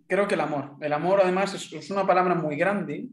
Creo 0.07 0.27
que 0.27 0.35
el 0.35 0.41
amor. 0.41 0.77
El 0.81 0.93
amor, 0.93 1.21
además, 1.21 1.53
es, 1.53 1.71
es 1.73 1.89
una 1.91 2.05
palabra 2.05 2.35
muy 2.35 2.55
grande. 2.55 3.07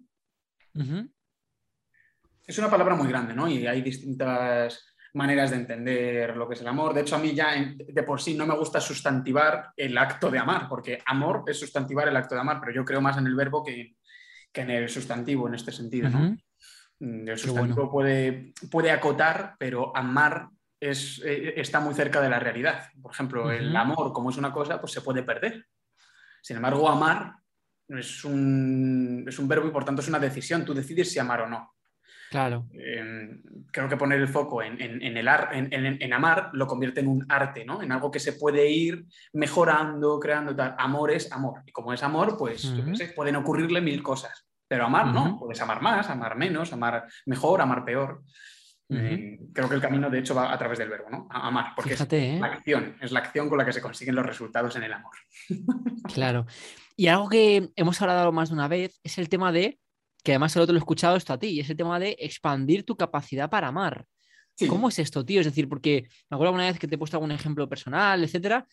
Es 2.46 2.58
una 2.58 2.70
palabra 2.70 2.94
muy 2.94 3.08
grande, 3.08 3.34
¿no? 3.34 3.48
Y 3.48 3.66
hay 3.66 3.82
distintas 3.82 4.92
maneras 5.14 5.50
de 5.50 5.56
entender 5.56 6.36
lo 6.36 6.48
que 6.48 6.54
es 6.54 6.60
el 6.60 6.68
amor. 6.68 6.94
De 6.94 7.02
hecho, 7.02 7.16
a 7.16 7.18
mí 7.18 7.34
ya 7.34 7.54
de 7.54 8.02
por 8.02 8.20
sí 8.20 8.34
no 8.34 8.46
me 8.46 8.56
gusta 8.56 8.80
sustantivar 8.80 9.72
el 9.76 9.96
acto 9.98 10.30
de 10.30 10.38
amar, 10.38 10.68
porque 10.68 10.98
amor 11.06 11.44
es 11.46 11.60
sustantivar 11.60 12.08
el 12.08 12.16
acto 12.16 12.34
de 12.34 12.40
amar, 12.40 12.58
pero 12.60 12.72
yo 12.72 12.84
creo 12.84 13.00
más 13.00 13.18
en 13.18 13.26
el 13.26 13.34
verbo 13.34 13.62
que, 13.62 13.96
que 14.50 14.60
en 14.62 14.70
el 14.70 14.88
sustantivo 14.88 15.48
en 15.48 15.54
este 15.54 15.72
sentido, 15.72 16.08
¿no? 16.08 16.36
Mm, 17.00 17.28
El 17.28 17.38
sustantivo 17.38 17.74
bueno. 17.74 17.90
puede, 17.90 18.54
puede 18.70 18.90
acotar, 18.90 19.56
pero 19.58 19.94
amar 19.96 20.48
es, 20.80 21.20
eh, 21.24 21.54
está 21.56 21.80
muy 21.80 21.94
cerca 21.94 22.20
de 22.20 22.30
la 22.30 22.38
realidad. 22.38 22.88
Por 23.00 23.12
ejemplo, 23.12 23.50
el 23.52 23.74
amor, 23.76 24.12
como 24.12 24.30
es 24.30 24.36
una 24.36 24.52
cosa, 24.52 24.80
pues 24.80 24.92
se 24.92 25.02
puede 25.02 25.22
perder. 25.22 25.66
Sin 26.42 26.56
embargo, 26.56 26.88
amar 26.90 27.36
es 27.88 28.24
un, 28.24 29.24
es 29.26 29.38
un 29.38 29.48
verbo 29.48 29.66
y 29.68 29.70
por 29.70 29.84
tanto 29.84 30.02
es 30.02 30.08
una 30.08 30.18
decisión. 30.18 30.64
Tú 30.64 30.74
decides 30.74 31.10
si 31.10 31.18
amar 31.18 31.40
o 31.42 31.48
no. 31.48 31.72
Claro. 32.30 32.66
Eh, 32.72 33.42
creo 33.70 33.88
que 33.90 33.96
poner 33.98 34.18
el 34.18 34.26
foco 34.28 34.62
en, 34.62 34.80
en- 34.80 35.02
en 35.02 35.16
el 35.18 35.28
ar- 35.28 35.50
en, 35.52 36.12
amar 36.14 36.48
lo 36.54 36.66
convierte 36.66 37.00
en 37.00 37.08
un 37.08 37.26
arte, 37.28 37.62
¿no? 37.64 37.82
En 37.82 37.92
algo 37.92 38.10
que 38.10 38.20
se 38.20 38.32
puede 38.32 38.70
ir 38.70 39.04
mejorando, 39.34 40.18
creando 40.18 40.56
tal. 40.56 40.74
Amor 40.78 41.10
es 41.10 41.30
amor. 41.30 41.62
Y 41.66 41.72
como 41.72 41.92
es 41.92 42.02
amor, 42.02 42.36
pues 42.38 42.64
sé, 42.96 43.08
pueden 43.08 43.36
ocurrirle 43.36 43.80
mil 43.82 44.02
cosas. 44.02 44.46
Pero 44.66 44.86
amar 44.86 45.06
no. 45.08 45.38
Puedes 45.38 45.60
amar 45.60 45.82
más, 45.82 46.08
amar 46.08 46.34
menos, 46.36 46.72
amar 46.72 47.04
mejor, 47.26 47.60
amar 47.60 47.84
peor. 47.84 48.22
Eh, 48.94 49.40
creo 49.52 49.68
que 49.68 49.74
el 49.74 49.80
camino, 49.80 50.10
de 50.10 50.18
hecho, 50.18 50.34
va 50.34 50.52
a 50.52 50.58
través 50.58 50.78
del 50.78 50.88
verbo, 50.88 51.08
¿no? 51.10 51.28
A- 51.30 51.48
amar, 51.48 51.72
porque 51.76 51.90
Fíjate, 51.92 52.30
es 52.30 52.36
¿eh? 52.36 52.40
la 52.40 52.46
acción, 52.46 52.96
es 53.00 53.12
la 53.12 53.20
acción 53.20 53.48
con 53.48 53.58
la 53.58 53.64
que 53.64 53.72
se 53.72 53.80
consiguen 53.80 54.14
los 54.14 54.26
resultados 54.26 54.76
en 54.76 54.82
el 54.84 54.92
amor. 54.92 55.12
Claro. 56.12 56.46
Y 56.96 57.06
algo 57.08 57.28
que 57.28 57.70
hemos 57.76 58.00
hablado 58.02 58.32
más 58.32 58.50
de 58.50 58.54
una 58.54 58.68
vez 58.68 59.00
es 59.02 59.18
el 59.18 59.28
tema 59.28 59.52
de 59.52 59.78
que 60.22 60.32
además 60.32 60.52
solo 60.52 60.66
te 60.66 60.72
lo 60.72 60.78
he 60.78 60.80
escuchado 60.80 61.16
esto 61.16 61.32
a 61.32 61.38
ti, 61.38 61.48
y 61.48 61.60
es 61.60 61.70
el 61.70 61.76
tema 61.76 61.98
de 61.98 62.16
expandir 62.20 62.84
tu 62.84 62.96
capacidad 62.96 63.50
para 63.50 63.68
amar. 63.68 64.06
¿Cómo 64.68 64.88
es 64.88 64.98
esto, 64.98 65.24
tío? 65.24 65.40
Es 65.40 65.46
decir, 65.46 65.68
porque 65.68 66.04
me 66.30 66.34
acuerdo 66.34 66.50
alguna 66.50 66.66
vez 66.66 66.78
que 66.78 66.88
te 66.88 66.94
he 66.94 66.98
puesto 66.98 67.16
algún 67.16 67.32
ejemplo 67.32 67.68
personal, 67.68 68.22
etcétera, 68.22 68.66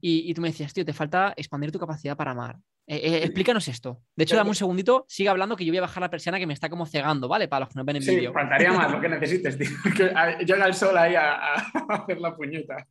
y, 0.00 0.32
tú 0.34 0.40
me 0.40 0.48
decías, 0.48 0.72
tío, 0.72 0.84
te 0.84 0.92
falta 0.92 1.34
expandir 1.36 1.72
tu 1.72 1.78
capacidad 1.78 2.16
para 2.16 2.32
amar. 2.32 2.56
Eh, 2.88 3.00
eh, 3.02 3.24
explícanos 3.24 3.66
esto. 3.66 4.00
De 4.14 4.24
hecho, 4.24 4.36
dame 4.36 4.50
un 4.50 4.54
segundito, 4.54 5.04
sigue 5.08 5.28
hablando 5.28 5.56
que 5.56 5.64
yo 5.64 5.72
voy 5.72 5.78
a 5.78 5.82
bajar 5.82 6.00
la 6.00 6.10
persiana 6.10 6.38
que 6.38 6.46
me 6.46 6.54
está 6.54 6.68
como 6.68 6.86
cegando, 6.86 7.26
¿vale? 7.26 7.48
Para 7.48 7.60
los 7.60 7.68
que 7.70 7.78
no 7.78 7.84
ven 7.84 7.96
en 7.96 8.02
sí, 8.02 8.14
vídeo. 8.14 8.32
faltaría 8.32 8.72
más 8.72 8.90
lo 8.92 9.00
que 9.00 9.08
necesites, 9.08 9.58
tío. 9.58 9.68
Que 9.96 10.44
llega 10.44 10.66
el 10.66 10.74
sol 10.74 10.96
ahí 10.96 11.14
a, 11.14 11.34
a 11.34 11.54
hacer 11.88 12.20
la 12.20 12.36
puñeta. 12.36 12.86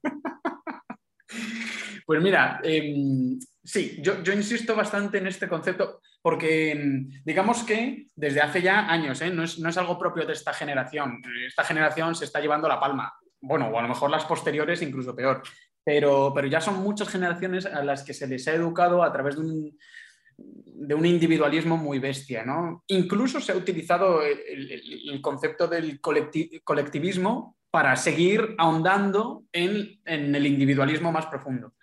Pues 2.05 2.21
mira, 2.21 2.59
em, 2.63 3.39
sí, 3.65 3.99
yo, 4.01 4.31
insisto 4.31 4.75
bastante 4.75 5.17
en 5.17 5.27
este 5.27 5.47
concepto 5.47 6.01
porque 6.21 6.71
em, 6.71 7.09
digamos 7.23 7.63
que 7.63 8.07
desde 8.15 8.41
hace 8.41 8.61
ya 8.61 8.89
años, 8.89 9.21
¿eh? 9.21 9.29
no, 9.29 9.43
es, 9.43 9.77
algo 9.77 9.99
propio 9.99 10.25
de 10.25 10.33
esta 10.33 10.53
generación. 10.53 11.21
Esta 11.47 11.63
generación 11.63 12.15
se 12.15 12.25
está 12.25 12.39
llevando 12.39 12.67
la 12.67 12.79
palma. 12.79 13.13
Bueno, 13.41 13.67
o 13.67 13.77
a 13.77 13.81
lo 13.81 13.87
mejor 13.87 14.09
las 14.09 14.25
posteriores 14.25 14.81
incluso 14.81 15.15
peor. 15.15 15.43
Pero, 15.83 16.31
pero 16.33 16.47
ya 16.47 16.61
son 16.61 16.81
muchas 16.81 17.09
generaciones 17.09 17.65
a 17.65 17.83
las 17.83 18.03
que 18.03 18.13
se 18.13 18.27
les 18.27 18.47
ha 18.47 18.53
educado 18.53 19.03
a 19.03 19.11
través 19.13 19.35
de 19.35 19.41
un, 19.41 19.77
de 20.37 20.95
un 20.95 21.05
individualismo 21.05 21.77
muy 21.77 21.99
bestia. 21.99 22.43
¿no? 22.43 22.83
Incluso 22.87 23.39
se 23.39 23.51
ha 23.51 23.55
utilizado 23.55 24.21
el, 24.23 25.21
concepto 25.21 25.67
del 25.67 25.99
colectivismo 25.99 27.57
para 27.71 27.95
seguir 27.95 28.55
ahondando 28.57 29.43
en, 29.51 29.99
el 30.05 30.45
individualismo 30.45 31.11
más 31.11 31.25
profundo. 31.27 31.73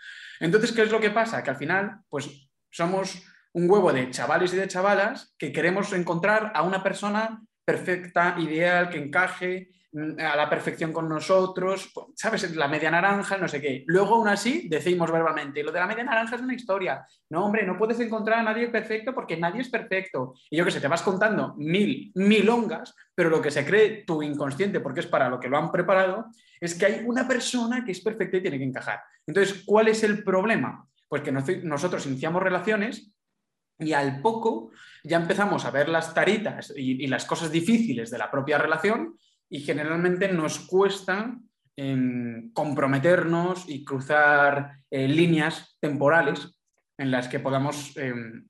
Entonces, 0.43 0.73
¿qué 0.73 0.83
es 0.83 0.91
lo 0.91 1.01
que 1.01 1.11
pasa? 1.11 1.41
Que 1.45 1.51
al 1.51 1.57
final, 1.57 2.01
pues 2.09 2.51
somos 2.69 3.23
un 3.53 3.71
huevo 3.71 3.93
de 3.93 4.11
chavales 4.11 4.53
y 4.53 4.57
de 4.57 4.67
chavalas 4.67 5.35
que 5.39 5.53
queremos 5.53 5.93
encontrar 5.93 6.51
a 6.57 6.63
una 6.63 6.83
persona 6.83 7.41
perfecta, 7.65 8.35
ideal, 8.39 8.91
que 8.91 8.99
encaje, 8.99 9.71
a 9.95 10.37
la 10.37 10.49
perfección 10.49 10.93
con 10.93 11.09
nosotros, 11.09 11.91
pues, 11.93 12.07
¿sabes? 12.15 12.57
La 12.57 12.69
media 12.69 12.91
naranja, 12.91 13.37
no 13.37 13.47
sé 13.47 13.61
qué. 13.61 13.85
Luego, 13.87 14.15
aún 14.15 14.29
así, 14.29 14.69
decimos 14.69 15.11
verbalmente, 15.11 15.63
lo 15.63 15.71
de 15.71 15.81
la 15.81 15.87
media 15.87 16.05
naranja 16.05 16.37
es 16.37 16.43
una 16.43 16.55
historia. 16.55 17.07
No, 17.29 17.45
hombre, 17.45 17.67
no 17.67 17.77
puedes 17.77 18.01
encontrar 18.01 18.39
a 18.39 18.43
nadie 18.43 18.69
perfecto 18.69 19.15
porque 19.15 19.37
nadie 19.37 19.61
es 19.61 19.69
perfecto. 19.69 20.35
Y 20.51 20.57
yo 20.57 20.65
que 20.65 20.71
sé, 20.71 20.81
te 20.81 20.89
vas 20.89 21.03
contando 21.03 21.55
mil, 21.59 22.11
milongas, 22.15 22.95
pero 23.15 23.29
lo 23.29 23.43
que 23.43 23.51
se 23.51 23.67
cree 23.67 24.05
tu 24.07 24.23
inconsciente, 24.23 24.81
porque 24.81 25.01
es 25.01 25.07
para 25.07 25.29
lo 25.29 25.39
que 25.39 25.49
lo 25.49 25.59
han 25.59 25.71
preparado, 25.71 26.27
es 26.59 26.75
que 26.75 26.87
hay 26.87 27.03
una 27.05 27.29
persona 27.29 27.85
que 27.85 27.93
es 27.93 28.01
perfecta 28.01 28.39
y 28.39 28.43
tiene 28.43 28.59
que 28.59 28.65
encajar. 28.65 29.01
Entonces, 29.27 29.63
¿cuál 29.67 29.89
es 29.89 30.03
el 30.05 30.25
problema? 30.25 30.87
Pues 31.07 31.23
que 31.23 31.33
nosotros 31.33 32.07
iniciamos 32.07 32.43
relaciones 32.43 33.13
y 33.79 33.93
al 33.93 34.23
poco 34.23 34.71
ya 35.05 35.19
empezamos 35.19 35.65
a 35.65 35.71
ver 35.71 35.89
las 35.89 36.15
taritas 36.15 36.73
y 36.75 37.07
las 37.09 37.27
cosas 37.27 37.51
difíciles 37.51 38.11
de 38.11 38.19
la 38.19 38.31
propia 38.31 38.57
relación 38.57 39.17
y 39.53 39.61
generalmente 39.61 40.33
nos 40.33 40.61
cuesta 40.61 41.37
em, 41.77 42.51
comprometernos 42.55 43.69
y 43.69 43.85
cruzar 43.85 44.79
eh, 44.91 45.07
líneas 45.07 45.77
temporales 45.79 46.59
en 46.97 47.11
las 47.11 47.29
que 47.29 47.39
podamos 47.39 47.95
em, 47.99 48.49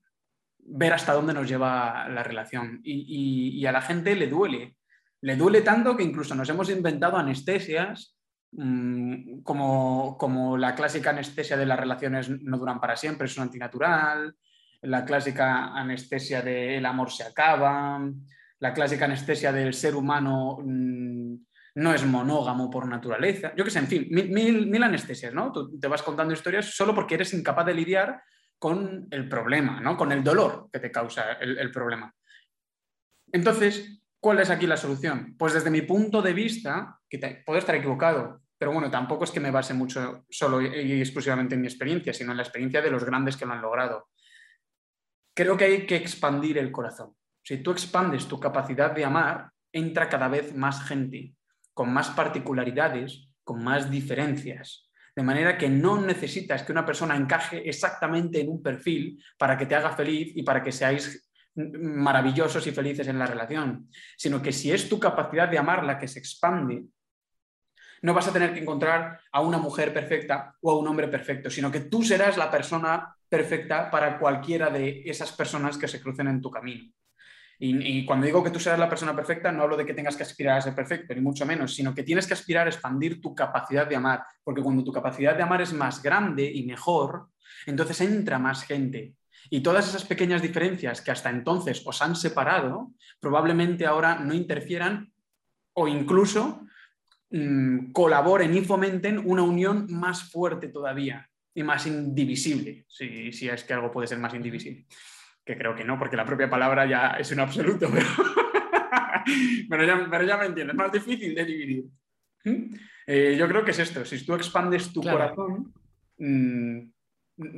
ver 0.59 0.93
hasta 0.93 1.11
dónde 1.11 1.33
nos 1.33 1.45
lleva 1.45 2.07
la 2.07 2.23
relación. 2.23 2.79
Y, 2.85 3.65
a 3.65 3.73
la 3.73 3.81
gente 3.81 4.15
le 4.15 4.27
duele. 4.27 4.77
Le 5.19 5.35
duele 5.35 5.59
tanto 5.59 5.97
que 5.97 6.03
incluso 6.03 6.35
nos 6.35 6.47
hemos 6.47 6.69
inventado 6.69 7.17
anestesias 7.17 8.17
mm, 8.53 9.41
como, 9.41 10.17
como, 10.17 10.57
la 10.57 10.73
clásica 10.73 11.09
anestesia 11.09 11.57
de 11.57 11.65
las 11.65 11.79
relaciones 11.79 12.29
no 12.29 12.57
duran 12.57 12.79
para 12.79 12.95
siempre, 12.95 13.27
es 13.27 13.35
un 13.35 13.43
antinatural, 13.43 14.37
la 14.81 15.03
clásica 15.03 15.73
anestesia 15.75 16.41
de 16.41 16.77
el 16.77 16.85
amor 16.85 17.11
se 17.11 17.23
acaba, 17.23 17.99
la 18.63 18.73
clásica 18.73 19.03
anestesia 19.03 19.51
del 19.51 19.73
ser 19.73 19.93
humano 19.93 20.57
mm, 20.63 21.35
no 21.75 21.93
es 21.93 22.05
monógamo 22.05 22.69
por 22.69 22.87
naturaleza. 22.87 23.51
Yo 23.57 23.65
qué 23.65 23.69
sé, 23.69 23.79
en 23.79 23.87
fin, 23.87 24.07
mil, 24.09 24.81
anestesias, 24.81 25.33
¿no? 25.33 25.51
Tú 25.51 25.77
te 25.77 25.89
vas 25.89 26.01
contando 26.01 26.33
historias 26.33 26.73
solo 26.73 26.95
porque 26.95 27.15
eres 27.15 27.33
incapaz 27.33 27.65
de 27.65 27.73
lidiar 27.73 28.21
con 28.57 29.05
el 29.11 29.27
problema, 29.27 29.81
¿no? 29.81 29.97
Con 29.97 30.13
el 30.13 30.23
dolor 30.23 30.69
que 30.71 30.79
te 30.79 30.91
causa 30.91 31.33
el, 31.33 31.71
problema. 31.71 32.09
Entonces, 33.33 34.01
¿cuál 34.17 34.39
es 34.39 34.49
aquí 34.49 34.65
la 34.65 34.77
solución? 34.77 35.35
Pues 35.37 35.53
desde 35.53 35.69
mi 35.69 35.81
punto 35.81 36.21
de 36.21 36.31
vista, 36.31 37.01
puedo 37.45 37.59
estar 37.59 37.75
equivocado, 37.75 38.43
pero 38.57 38.71
bueno, 38.71 38.89
tampoco 38.89 39.25
es 39.25 39.31
que 39.31 39.41
me 39.41 39.51
base 39.51 39.73
mucho 39.73 40.23
solo 40.29 40.61
y 40.61 41.01
exclusivamente 41.01 41.55
en 41.55 41.61
mi 41.61 41.67
experiencia, 41.67 42.13
sino 42.13 42.31
en 42.31 42.37
la 42.37 42.43
experiencia 42.43 42.81
de 42.81 42.91
los 42.91 43.03
grandes 43.03 43.35
que 43.35 43.45
lo 43.45 43.51
han 43.51 43.61
logrado. 43.61 44.07
Creo 45.35 45.57
que 45.57 45.65
hay 45.65 45.85
que 45.85 45.97
expandir 45.97 46.57
el 46.57 46.71
corazón. 46.71 47.13
Si 47.43 47.57
tú 47.57 47.71
expandes 47.71 48.27
tu 48.27 48.39
capacidad 48.39 48.91
de 48.91 49.03
amar, 49.03 49.51
entra 49.71 50.07
cada 50.07 50.29
vez 50.29 50.55
más 50.55 50.83
gente, 50.85 51.35
con 51.73 51.91
más 51.91 52.09
particularidades, 52.11 53.27
con 53.43 53.63
más 53.63 53.91
diferencias. 53.91 54.89
De 55.15 55.23
manera 55.23 55.57
que 55.57 55.69
no 55.69 55.99
necesitas 55.99 56.63
que 56.63 56.71
una 56.71 56.85
persona 56.85 57.15
encaje 57.15 57.67
exactamente 57.67 58.39
en 58.39 58.49
un 58.49 58.63
perfil 58.63 59.21
para 59.37 59.57
que 59.57 59.65
te 59.65 59.75
haga 59.75 59.95
feliz 59.95 60.31
y 60.35 60.43
para 60.43 60.63
que 60.63 60.71
seáis 60.71 61.29
maravillosos 61.55 62.65
y 62.65 62.71
felices 62.71 63.07
en 63.07 63.19
la 63.19 63.27
relación, 63.27 63.89
sino 64.17 64.41
que 64.41 64.51
si 64.51 64.71
es 64.71 64.89
tu 64.89 64.99
capacidad 64.99 65.47
de 65.47 65.59
amar 65.59 65.83
la 65.83 65.99
que 65.99 66.07
se 66.07 66.19
expande, 66.19 66.85
no 68.01 68.13
vas 68.13 68.27
a 68.27 68.33
tener 68.33 68.53
que 68.53 68.59
encontrar 68.61 69.19
a 69.31 69.41
una 69.41 69.57
mujer 69.57 69.93
perfecta 69.93 70.55
o 70.61 70.71
a 70.71 70.79
un 70.79 70.87
hombre 70.87 71.07
perfecto, 71.07 71.49
sino 71.49 71.71
que 71.71 71.81
tú 71.81 72.03
serás 72.03 72.37
la 72.37 72.49
persona 72.49 73.15
perfecta 73.29 73.91
para 73.91 74.17
cualquiera 74.17 74.69
de 74.69 75.03
esas 75.05 75.31
personas 75.31 75.77
que 75.77 75.87
se 75.87 76.01
crucen 76.01 76.27
en 76.27 76.41
tu 76.41 76.49
camino. 76.49 76.91
Y, 77.59 78.05
cuando 78.05 78.25
digo 78.25 78.43
que 78.43 78.49
tú 78.49 78.59
serás 78.59 78.79
la 78.79 78.89
persona 78.89 79.15
perfecta, 79.15 79.51
no 79.51 79.63
hablo 79.63 79.77
de 79.77 79.85
que 79.85 79.93
tengas 79.93 80.15
que 80.17 80.23
aspirar 80.23 80.57
a 80.57 80.61
ser 80.61 80.75
perfecto, 80.75 81.13
ni 81.13 81.21
mucho 81.21 81.45
menos, 81.45 81.73
sino 81.73 81.93
que 81.93 82.03
tienes 82.03 82.27
que 82.27 82.33
aspirar 82.33 82.67
a 82.67 82.69
expandir 82.69 83.21
tu 83.21 83.33
capacidad 83.33 83.87
de 83.87 83.95
amar, 83.95 84.23
porque 84.43 84.61
cuando 84.61 84.83
tu 84.83 84.91
capacidad 84.91 85.35
de 85.35 85.43
amar 85.43 85.61
es 85.61 85.71
más 85.71 86.01
grande 86.01 86.43
y 86.51 86.63
mejor, 86.63 87.27
entonces 87.65 88.01
entra 88.01 88.39
más 88.39 88.63
gente. 88.63 89.13
Y 89.49 89.61
todas 89.61 89.87
esas 89.87 90.05
pequeñas 90.05 90.41
diferencias 90.41 91.01
que 91.01 91.11
hasta 91.11 91.29
entonces 91.29 91.83
os 91.85 92.01
han 92.01 92.15
separado, 92.15 92.91
probablemente 93.19 93.85
ahora 93.85 94.15
no 94.15 94.33
interfieran 94.33 95.13
o 95.73 95.87
incluso 95.87 96.65
mm, 97.29 97.91
colaboren 97.91 98.55
y 98.55 98.61
fomenten 98.61 99.21
una 99.23 99.43
unión 99.43 99.87
más 99.89 100.23
fuerte 100.23 100.69
todavía 100.69 101.29
y 101.53 101.61
más 101.61 101.85
indivisible, 101.85 102.85
si, 102.87 103.31
si 103.31 103.47
es 103.47 103.63
que 103.63 103.73
algo 103.73 103.91
puede 103.91 104.07
ser 104.07 104.17
más 104.17 104.33
indivisible 104.33 104.87
que 105.45 105.57
creo 105.57 105.75
que 105.75 105.83
no, 105.83 105.99
porque 105.99 106.15
la 106.15 106.25
propia 106.25 106.49
palabra 106.49 106.85
ya 106.85 107.17
es 107.19 107.31
un 107.31 107.39
absoluto, 107.41 107.89
pero, 109.69 109.83
ya, 109.83 110.37
me 110.37 110.45
entiendes, 110.45 110.73
es 110.73 110.75
más 110.75 110.91
difícil 110.91 111.35
de 111.35 111.45
dividir. 111.45 111.85
¿Mm? 112.45 112.75
Eh, 113.07 113.35
yo 113.37 113.47
creo 113.47 113.63
que 113.65 113.71
es 113.71 113.79
esto, 113.79 114.05
si 114.05 114.25
tú 114.25 114.33
expandes 114.35 114.93
tu 114.93 115.01
corazón, 115.01 115.73
mm, 116.17 116.79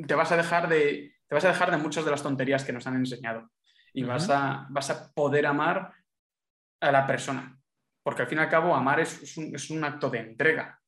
te, 0.08 0.16
vas 0.16 0.32
a 0.32 0.38
dejar 0.38 0.68
de, 0.68 1.16
te 1.28 1.36
vas 1.36 1.46
a 1.46 1.50
dejar 1.50 1.72
de 1.72 1.78
muchas 1.78 2.04
de 2.06 2.12
las 2.12 2.24
tonterías 2.24 2.64
que 2.64 2.74
nos 2.74 2.88
han 2.88 2.96
enseñado 2.96 3.52
y 3.94 4.04
vas, 4.04 4.30
a, 4.30 4.68
vas 4.70 4.90
a 4.90 5.14
poder 5.14 5.46
amar 5.46 5.94
a 6.82 6.92
la 6.92 7.06
persona, 7.06 7.58
porque 8.04 8.24
al 8.24 8.28
fin 8.28 8.40
y 8.40 8.42
al 8.42 8.50
cabo 8.50 8.76
amar 8.76 9.00
es, 9.00 9.38
un, 9.38 9.56
es 9.56 9.70
un, 9.70 9.84
acto 9.84 10.10
de 10.10 10.20
entrega. 10.20 10.80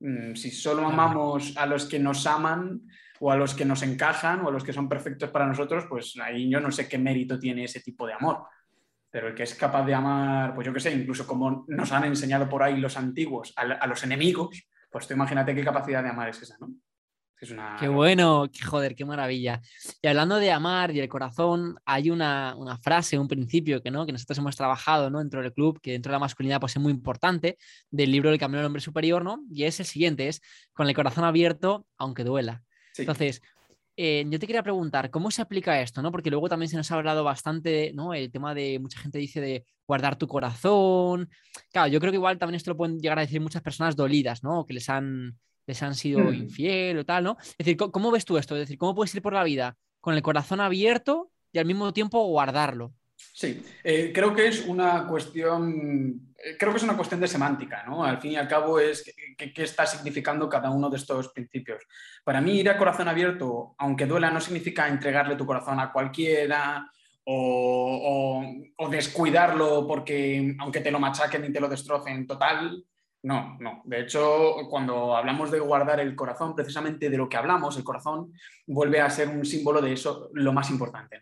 Mm, 0.00 0.34
si 0.34 0.50
solo 0.50 0.86
amamos 0.86 1.54
a 1.56 1.66
los 1.66 1.86
que 1.86 1.98
nos 1.98 2.26
aman, 2.26 2.82
o 3.20 3.30
a 3.30 3.36
los 3.36 3.54
que 3.54 3.64
nos 3.64 3.82
encajan 3.82 4.40
o 4.40 4.48
a 4.48 4.50
los 4.50 4.64
que 4.64 4.72
son 4.72 4.88
perfectos 4.88 5.30
para 5.30 5.46
nosotros, 5.46 5.84
pues 5.88 6.14
ahí 6.22 6.50
yo 6.50 6.60
no 6.60 6.70
sé 6.70 6.88
qué 6.88 6.98
mérito 6.98 7.38
tiene 7.38 7.64
ese 7.64 7.80
tipo 7.80 8.06
de 8.06 8.14
amor. 8.14 8.44
Pero 9.10 9.28
el 9.28 9.34
que 9.34 9.44
es 9.44 9.54
capaz 9.54 9.84
de 9.84 9.94
amar, 9.94 10.54
pues 10.54 10.66
yo 10.66 10.72
qué 10.72 10.80
sé, 10.80 10.92
incluso 10.92 11.26
como 11.26 11.64
nos 11.68 11.92
han 11.92 12.04
enseñado 12.04 12.48
por 12.48 12.62
ahí 12.62 12.76
los 12.78 12.96
antiguos 12.96 13.52
a, 13.56 13.86
los 13.86 14.02
enemigos, 14.04 14.68
pues 14.90 15.06
tú 15.06 15.14
imagínate 15.14 15.54
qué 15.54 15.64
capacidad 15.64 16.02
de 16.02 16.10
amar 16.10 16.28
es 16.28 16.42
esa, 16.42 16.56
¿no? 16.60 16.68
Es 17.38 17.50
una... 17.50 17.76
Qué 17.78 17.88
bueno, 17.88 18.46
qué 18.50 18.64
joder, 18.64 18.94
qué 18.94 19.04
maravilla. 19.04 19.60
Y 20.00 20.08
hablando 20.08 20.36
de 20.36 20.50
amar 20.50 20.90
y 20.90 21.00
el 21.00 21.08
corazón, 21.08 21.76
hay 21.84 22.10
una, 22.10 22.54
una, 22.56 22.78
frase, 22.78 23.18
un 23.18 23.28
principio 23.28 23.82
que, 23.82 23.90
¿no? 23.90 24.06
que 24.06 24.12
nosotros 24.12 24.38
hemos 24.38 24.56
trabajado 24.56 25.10
¿no? 25.10 25.18
dentro 25.18 25.42
del 25.42 25.52
club, 25.52 25.78
que 25.82 25.92
dentro 25.92 26.10
de 26.10 26.14
la 26.14 26.20
masculinidad 26.20 26.60
pues, 26.60 26.76
es 26.76 26.82
muy 26.82 26.92
importante, 26.92 27.58
del 27.90 28.10
libro 28.10 28.30
El 28.30 28.38
Camino 28.38 28.58
del 28.58 28.66
Hombre 28.66 28.80
Superior, 28.80 29.22
¿no? 29.22 29.44
y 29.50 29.64
es 29.64 29.80
el 29.80 29.86
siguiente, 29.86 30.28
es 30.28 30.40
con 30.72 30.88
el 30.88 30.94
corazón 30.94 31.24
abierto, 31.24 31.86
aunque 31.98 32.24
duela. 32.24 32.65
Entonces, 32.98 33.42
eh, 33.96 34.24
yo 34.28 34.38
te 34.38 34.46
quería 34.46 34.62
preguntar, 34.62 35.10
¿cómo 35.10 35.30
se 35.30 35.42
aplica 35.42 35.80
esto? 35.80 36.02
¿no? 36.02 36.12
Porque 36.12 36.30
luego 36.30 36.48
también 36.48 36.68
se 36.68 36.76
nos 36.76 36.90
ha 36.90 36.96
hablado 36.96 37.24
bastante, 37.24 37.92
¿no? 37.94 38.12
El 38.12 38.30
tema 38.30 38.54
de, 38.54 38.78
mucha 38.78 39.00
gente 39.00 39.18
dice 39.18 39.40
de 39.40 39.64
guardar 39.86 40.16
tu 40.16 40.28
corazón. 40.28 41.30
Claro, 41.72 41.88
yo 41.88 41.98
creo 42.00 42.12
que 42.12 42.16
igual 42.16 42.38
también 42.38 42.56
esto 42.56 42.72
lo 42.72 42.76
pueden 42.76 43.00
llegar 43.00 43.18
a 43.18 43.22
decir 43.22 43.40
muchas 43.40 43.62
personas 43.62 43.96
dolidas, 43.96 44.42
¿no? 44.42 44.66
Que 44.66 44.74
les 44.74 44.88
han, 44.90 45.38
les 45.66 45.82
han 45.82 45.94
sido 45.94 46.20
hmm. 46.20 46.34
infiel 46.34 46.98
o 46.98 47.04
tal, 47.04 47.24
¿no? 47.24 47.36
Es 47.40 47.58
decir, 47.58 47.76
¿cómo 47.76 48.10
ves 48.10 48.24
tú 48.24 48.36
esto? 48.36 48.54
Es 48.54 48.60
decir, 48.60 48.76
¿cómo 48.76 48.94
puedes 48.94 49.14
ir 49.14 49.22
por 49.22 49.32
la 49.32 49.44
vida 49.44 49.76
con 50.00 50.14
el 50.14 50.22
corazón 50.22 50.60
abierto 50.60 51.30
y 51.52 51.58
al 51.58 51.66
mismo 51.66 51.92
tiempo 51.92 52.24
guardarlo? 52.26 52.92
Sí, 53.32 53.62
eh, 53.82 54.12
creo 54.14 54.34
que 54.34 54.48
es 54.48 54.66
una 54.66 55.06
cuestión, 55.06 56.34
creo 56.58 56.72
que 56.72 56.78
es 56.78 56.82
una 56.82 56.96
cuestión 56.96 57.20
de 57.20 57.28
semántica, 57.28 57.84
¿no? 57.86 58.04
Al 58.04 58.20
fin 58.20 58.32
y 58.32 58.36
al 58.36 58.48
cabo 58.48 58.78
es 58.78 59.04
qué 59.36 59.62
está 59.62 59.86
significando 59.86 60.48
cada 60.48 60.70
uno 60.70 60.88
de 60.88 60.96
estos 60.96 61.28
principios. 61.32 61.84
Para 62.24 62.40
mí 62.40 62.60
ir 62.60 62.70
a 62.70 62.78
corazón 62.78 63.08
abierto, 63.08 63.74
aunque 63.78 64.06
duela, 64.06 64.30
no 64.30 64.40
significa 64.40 64.88
entregarle 64.88 65.36
tu 65.36 65.46
corazón 65.46 65.80
a 65.80 65.92
cualquiera 65.92 66.90
o, 67.24 68.42
descuidarlo 68.90 69.86
porque 69.86 70.54
aunque 70.60 70.80
te 70.80 70.90
lo 70.90 71.00
machaquen 71.00 71.44
y 71.44 71.52
te 71.52 71.60
lo 71.60 71.68
destrocen 71.68 72.26
total. 72.26 72.84
No, 73.22 73.56
no. 73.58 73.82
De 73.84 74.02
hecho, 74.02 74.54
cuando 74.70 75.16
hablamos 75.16 75.50
de 75.50 75.58
guardar 75.58 75.98
el 75.98 76.14
corazón, 76.14 76.54
precisamente 76.54 77.10
de 77.10 77.16
lo 77.16 77.28
que 77.28 77.36
hablamos, 77.36 77.76
el 77.76 77.82
corazón 77.82 78.32
vuelve 78.66 79.00
a 79.00 79.10
ser 79.10 79.28
un 79.28 79.44
símbolo 79.44 79.80
de 79.80 79.92
eso 79.92 80.30
lo 80.34 80.52
más 80.52 80.70
importante. 80.70 81.18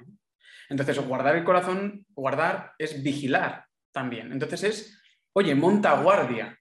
Entonces, 0.69 0.99
guardar 1.07 1.37
el 1.37 1.45
corazón, 1.45 2.05
guardar 2.11 2.73
es 2.79 3.03
vigilar 3.03 3.65
también. 3.95 4.33
Entonces 4.33 4.65
es, 4.65 5.04
oye, 5.35 5.55
monta 5.55 6.01
guardia, 6.01 6.59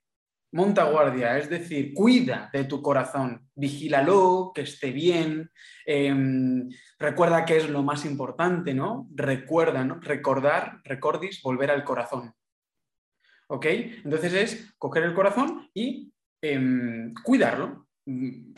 monta 0.53 0.83
guardia, 0.85 1.37
es 1.37 1.49
decir, 1.49 1.93
cuida 1.93 2.49
de 2.53 2.63
tu 2.65 2.81
corazón, 2.81 3.49
vigílalo, 3.55 4.51
que 4.53 4.61
esté 4.61 4.91
bien, 4.91 5.51
em, 5.85 6.69
recuerda 6.99 7.43
que 7.43 7.57
es 7.57 7.69
lo 7.69 7.81
más 7.83 8.05
importante, 8.05 8.73
¿no? 8.73 9.07
Recuerda, 9.13 9.83
¿no? 9.83 9.99
Recordar, 9.99 10.79
recordis, 10.83 11.41
volver 11.41 11.71
al 11.71 11.83
corazón. 11.83 12.33
¿Ok? 13.47 13.65
Entonces 13.65 14.33
es 14.33 14.75
coger 14.77 15.03
el 15.03 15.13
corazón 15.13 15.69
y 15.73 16.11
em, 16.41 17.13
cuidarlo. 17.23 17.87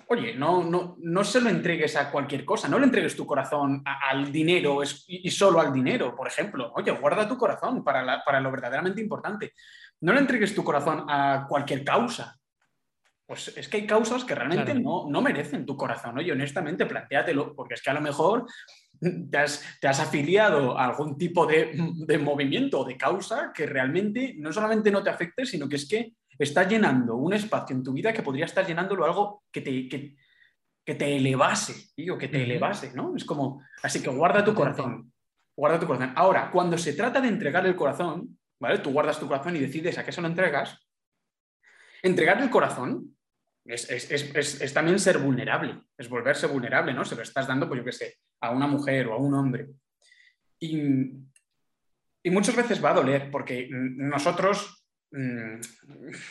Oye, 0.08 0.34
no, 0.36 0.63
no, 0.63 0.95
no 0.99 1.23
se 1.23 1.39
lo 1.39 1.49
entregues 1.49 1.95
a 1.95 2.10
cualquier 2.12 2.43
cosa, 2.43 2.67
no 2.67 2.80
le 2.80 2.86
entregues 2.86 3.15
tu 3.15 3.25
corazón 3.25 3.84
al 3.86 4.32
dinero 4.32 4.80
y 5.08 5.30
solo 5.30 5.60
al 5.60 5.71
dinero, 5.71 6.15
por 6.15 6.28
ejemplo. 6.28 6.71
Oye, 6.75 6.91
guarda 6.91 7.28
tu 7.28 7.38
corazón 7.38 7.84
para 7.84 8.41
lo 8.41 8.51
verdaderamente 8.51 9.01
importante. 9.01 9.54
No 10.06 10.13
le 10.13 10.20
entregues 10.20 10.54
tu 10.54 10.63
corazón 10.63 11.04
a 11.10 11.48
cualquier 11.50 11.84
causa. 11.84 12.39
Pues 13.26 13.58
es 13.58 13.68
que 13.68 13.78
hay 13.78 13.88
causas 13.88 14.24
que 14.24 14.36
realmente 14.36 14.76
no, 14.76 15.10
no, 15.10 15.20
merecen 15.20 15.65
tu 15.65 15.76
corazón. 15.76 16.20
Oye, 16.20 16.32
honestamente, 16.32 16.86
plantéatelo, 16.86 17.56
porque 17.56 17.74
es 17.74 17.82
que 17.82 17.89
a 17.89 17.96
lo 17.96 18.02
mejor 18.02 18.46
te 19.32 19.38
has, 19.39 20.00
afiliado 20.00 20.78
a 20.78 20.86
algún 20.86 21.18
tipo 21.18 21.48
de, 21.48 22.20
movimiento 22.20 22.82
o 22.82 22.86
de 22.86 22.96
causa 22.96 23.52
que 23.52 23.65
realmente 23.65 24.36
no 24.38 24.54
solamente 24.54 24.91
no 24.91 25.02
te 25.02 25.10
afecte, 25.10 25.44
sino 25.44 25.68
que 25.68 25.78
es 25.78 25.89
que 25.89 26.13
está 26.38 26.68
llenando 26.68 27.15
un 27.15 27.34
espacio 27.34 27.76
en 27.76 27.82
tu 27.82 27.91
vida 27.91 28.13
que 28.13 28.22
podría 28.22 28.46
estar 28.46 28.63
llenándolo 28.63 29.06
algo 29.06 29.44
que 29.52 29.62
te, 29.62 29.89
que, 29.89 30.15
te 30.94 31.15
elevase, 31.15 31.94
digo, 31.98 32.15
que 32.15 32.28
te 32.28 32.44
elevase, 32.44 32.94
¿no? 32.94 33.15
Es 33.15 33.26
como, 33.26 33.63
así 33.82 34.04
que 34.04 34.10
guarda 34.12 34.46
tu 34.46 34.54
corazón, 34.54 35.12
guarda 35.58 35.80
tu 35.80 35.88
corazón. 35.88 36.13
Ahora, 36.15 36.52
cuando 36.52 36.78
se 36.78 36.94
trata 36.94 37.20
de 37.20 37.30
entregar 37.30 37.65
el 37.65 37.76
corazón, 37.76 38.38
¿vale? 38.60 38.80
Tú 38.80 38.91
guardas 38.91 39.20
tu 39.20 39.28
corazón 39.28 39.56
y 39.56 39.60
decides 39.60 39.98
a 39.98 40.06
qué 40.06 40.12
se 40.12 40.22
lo 40.22 40.28
entregas. 40.28 40.80
Entregar 42.02 42.41
el 42.41 42.50
corazón 42.50 43.15
es, 43.65 44.74
también 44.74 45.00
ser 45.00 45.18
vulnerable, 45.18 45.82
es 45.98 46.08
volverse 46.08 46.48
vulnerable, 46.48 46.94
¿no? 46.94 47.04
Se 47.04 47.15
lo 47.15 47.24
estás 47.24 47.48
dando, 47.48 47.68
pues 47.68 47.80
yo 47.80 47.86
qué 47.86 47.91
sé, 47.91 48.18
a 48.41 48.52
una 48.52 48.68
mujer 48.68 49.08
o 49.08 49.13
a 49.13 49.18
un 49.18 49.34
hombre. 49.34 49.70
Y, 50.60 50.78
muchas 52.32 52.56
veces 52.56 52.84
va 52.84 52.91
a 52.91 52.96
doler, 52.96 53.30
porque 53.32 53.68
nosotros, 53.72 54.86
mmm, 55.12 55.60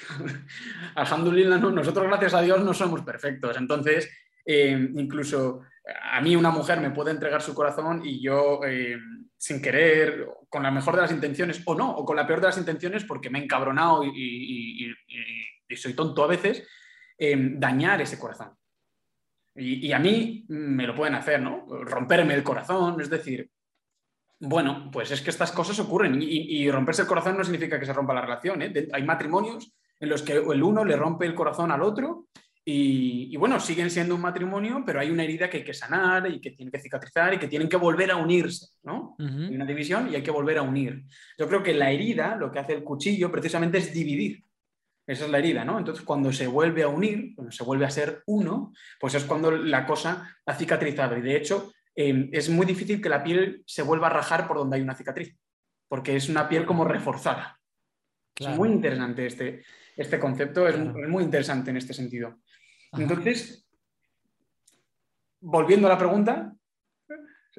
alhamdulillah, 0.95 1.59
nosotros 1.59 2.07
gracias 2.07 2.35
a 2.35 2.43
Dios 2.43 2.65
no 2.65 2.73
somos 2.73 3.03
perfectos. 3.03 3.57
Entonces, 3.57 4.11
eh, 4.47 4.91
incluso 4.95 5.63
a 5.87 6.21
mí 6.21 6.35
una 6.35 6.51
mujer 6.51 6.81
me 6.81 6.91
puede 6.91 7.11
entregar 7.11 7.43
su 7.43 7.55
corazón 7.55 8.03
y 8.05 8.21
yo, 8.21 8.61
eh, 8.67 8.97
sin 9.37 9.61
querer, 9.61 10.27
con 10.49 10.63
la 10.63 10.71
mejor 10.71 10.95
de 10.95 11.03
las 11.03 11.13
intenciones, 11.13 11.63
o 11.67 11.75
no, 11.75 11.91
o 11.91 12.05
con 12.05 12.17
la 12.17 12.27
peor 12.27 12.41
de 12.41 12.47
las 12.47 12.59
intenciones 12.59 13.05
porque 13.05 13.31
me 13.31 13.39
he 13.39 13.45
encabronado 13.45 14.05
y, 14.05 14.95
soy 15.77 15.95
tonto 15.95 16.23
a 16.23 16.29
veces, 16.29 16.67
em, 17.19 17.59
dañar 17.59 18.01
ese 18.01 18.19
corazón. 18.19 18.57
Y, 19.57 19.93
a 19.93 19.99
mí 19.99 20.45
me 20.49 20.87
lo 20.87 20.95
pueden 20.95 21.15
hacer, 21.15 21.41
¿no? 21.41 21.67
Romperme 21.69 22.35
el 22.35 22.43
corazón, 22.43 23.01
es 23.01 23.11
decir, 23.11 23.51
bueno, 24.41 24.91
pues 24.91 25.11
es 25.11 25.21
que 25.21 25.31
estas 25.31 25.53
cosas 25.53 25.79
ocurren 25.79 26.19
y, 26.21 26.71
romperse 26.71 27.03
el 27.03 27.09
corazón 27.09 27.37
no 27.37 27.45
significa 27.45 27.79
que 27.79 27.87
se 27.87 27.93
rompa 27.93 28.15
la 28.15 28.23
relación. 28.23 28.63
¿eh? 28.63 28.89
Hay 28.93 29.03
matrimonios 29.05 29.75
en 30.01 30.09
los 30.09 30.23
que 30.23 30.33
el 30.33 30.63
uno 30.63 30.85
le 30.85 30.97
rompe 30.97 31.27
el 31.27 31.35
corazón 31.35 31.71
al 31.71 31.83
otro 31.83 32.27
y, 32.67 33.37
bueno, 33.37 33.61
siguen 33.61 33.91
siendo 33.91 34.15
un 34.15 34.23
matrimonio, 34.23 34.83
pero 34.87 34.99
hay 34.99 35.11
una 35.11 35.23
herida 35.23 35.51
que 35.51 35.59
hay 35.59 35.65
que 35.65 35.75
sanar 35.75 36.31
y 36.31 36.41
que 36.41 36.53
tiene 36.53 36.73
que 36.73 36.79
cicatrizar 36.79 37.35
y 37.35 37.39
que 37.39 37.49
tienen 37.49 37.69
que 37.69 37.77
volver 37.77 38.11
a 38.11 38.17
unirse, 38.17 38.69
¿no? 38.85 39.17
Hay 39.19 39.55
una 39.55 39.67
división 39.67 40.11
y 40.11 40.15
hay 40.15 40.23
que 40.23 40.31
volver 40.31 40.57
a 40.57 40.63
unir. 40.63 41.05
Yo 41.37 41.47
creo 41.47 41.63
que 41.63 41.75
la 41.75 41.91
herida, 41.91 42.37
lo 42.37 42.51
que 42.51 42.61
hace 42.61 42.73
el 42.73 42.83
cuchillo, 42.83 43.31
precisamente 43.31 43.79
es 43.79 43.93
dividir. 43.93 44.45
Esa 45.07 45.27
es 45.27 45.31
la 45.31 45.39
herida, 45.39 45.63
¿no? 45.67 45.79
Entonces, 45.79 46.03
cuando 46.07 46.33
se 46.33 46.47
vuelve 46.47 46.83
a 46.83 46.89
unir, 46.89 47.35
cuando 47.35 47.53
se 47.53 47.65
vuelve 47.65 47.85
a 47.85 47.91
ser 47.91 48.23
uno, 48.27 48.73
pues 48.99 49.15
es 49.15 49.25
cuando 49.25 49.51
la 49.51 49.85
cosa 49.85 50.35
ha 50.47 50.55
cicatrizado. 50.55 51.19
Y 51.19 51.21
de 51.21 51.37
hecho, 51.37 51.71
em, 51.95 52.31
es 52.33 52.49
muy 52.49 52.65
difícil 52.65 53.03
que 53.03 53.11
la 53.11 53.23
piel 53.23 53.63
se 53.67 53.83
vuelva 53.83 54.07
a 54.07 54.11
rajar 54.11 54.49
por 54.49 54.57
donde 54.57 54.77
hay 54.77 54.83
una 54.83 54.95
cicatriz, 54.95 55.37
porque 55.87 56.17
es 56.17 56.31
una 56.31 56.49
piel 56.49 56.65
como 56.65 56.87
reforzada. 56.87 57.61
Es 58.35 58.49
muy 58.49 58.71
interesante 58.71 59.27
este, 59.27 59.63
este 59.95 60.19
concepto, 60.19 60.67
es 60.67 60.79
muy 60.79 61.23
interesante 61.23 61.71
en 61.71 61.77
este 61.77 61.93
sentido. 61.93 62.41
Entonces, 62.97 63.67
volviendo 65.41 65.87
a 65.87 65.91
la 65.91 65.99
pregunta, 65.99 66.55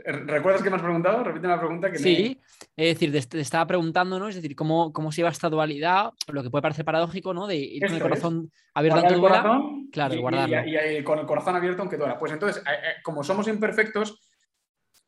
¿recuerdas 0.04 0.62
que 0.62 0.70
me 0.70 0.76
has 0.76 0.82
preguntado? 0.82 1.24
Repite 1.24 1.48
la 1.48 1.60
pregunta. 1.60 1.92
Que 1.92 2.00
sí, 2.00 2.40
es 2.76 3.00
decir, 3.00 3.28
te, 3.28 3.40
estaba 3.40 3.66
preguntando, 3.68 4.20
¿no? 4.20 4.28
Es 4.28 4.36
decir, 4.36 4.56
¿cómo, 4.56 4.92
cómo 4.92 5.12
se 5.12 5.18
lleva 5.18 5.30
esta 5.30 5.50
dualidad, 5.50 6.12
lo 6.28 6.44
que 6.44 6.50
puede 6.50 6.62
parecer 6.62 6.86
paradójico, 6.86 7.34
¿no? 7.34 7.48
De 7.48 7.56
ir 7.56 7.86
con 7.86 7.96
el 7.96 8.02
corazón 8.02 8.52
abierto 8.74 9.20
duela. 9.20 9.62
Claro, 9.92 10.14
y, 10.14 10.18
guardarlo. 10.20 10.58
Y, 10.66 11.04
con 11.04 11.20
el 11.20 11.26
corazón 11.26 11.56
abierto 11.56 11.82
aunque 11.82 11.98
duela. 11.98 12.20
Pues 12.20 12.32
entonces, 12.32 12.64
eh, 12.66 12.70
eh, 12.70 13.02
como 13.04 13.24
somos 13.24 13.48
imperfectos, 13.48 14.20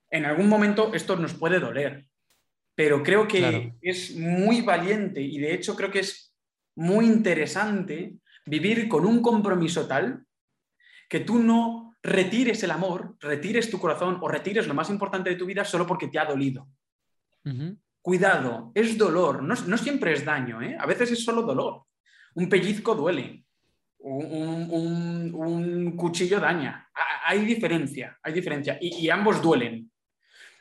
en 0.10 0.26
algún 0.26 0.48
momento 0.48 0.94
esto 0.94 1.16
nos 1.16 1.34
puede 1.34 1.60
doler. 1.60 2.06
Pero 2.76 3.02
creo 3.02 3.28
que 3.28 3.74
es 3.82 4.16
muy 4.16 4.62
valiente 4.62 5.20
y 5.20 5.40
de 5.40 5.56
hecho 5.56 5.76
creo 5.76 5.90
que 5.90 6.00
es 6.00 6.36
muy 6.76 7.06
interesante 7.06 8.18
vivir 8.48 8.88
con 8.88 9.06
un 9.06 9.22
compromiso 9.22 9.88
tal 9.88 10.26
que 11.10 11.20
tú 11.20 11.40
no 11.40 11.96
retires 12.02 12.64
el 12.64 12.72
amor, 12.72 13.18
retires 13.20 13.70
tu 13.70 13.80
corazón 13.80 14.18
o 14.22 14.28
retires 14.28 14.68
lo 14.68 14.74
más 14.74 14.90
importante 14.90 15.30
de 15.30 15.36
tu 15.36 15.46
vida 15.46 15.64
solo 15.64 15.86
porque 15.86 16.08
te 16.08 16.20
ha 16.20 16.26
dolido. 16.26 16.68
Cuidado, 18.02 18.72
es 18.74 18.98
dolor, 18.98 19.44
no, 19.44 19.78
siempre 19.78 20.14
es 20.14 20.26
daño, 20.26 20.62
¿eh? 20.62 20.76
a 20.78 20.86
veces 20.86 21.12
es 21.12 21.24
solo 21.24 21.44
dolor. 21.44 21.84
Un 22.36 22.50
pellizco 22.50 22.94
duele, 22.96 23.46
un, 24.00 25.94
cuchillo 25.98 26.40
daña. 26.40 26.90
Hay 27.26 27.46
diferencia, 27.46 28.18
hay 28.22 28.34
diferencia 28.34 28.78
y 28.82 29.10
ambos 29.10 29.42
duelen. 29.42 29.92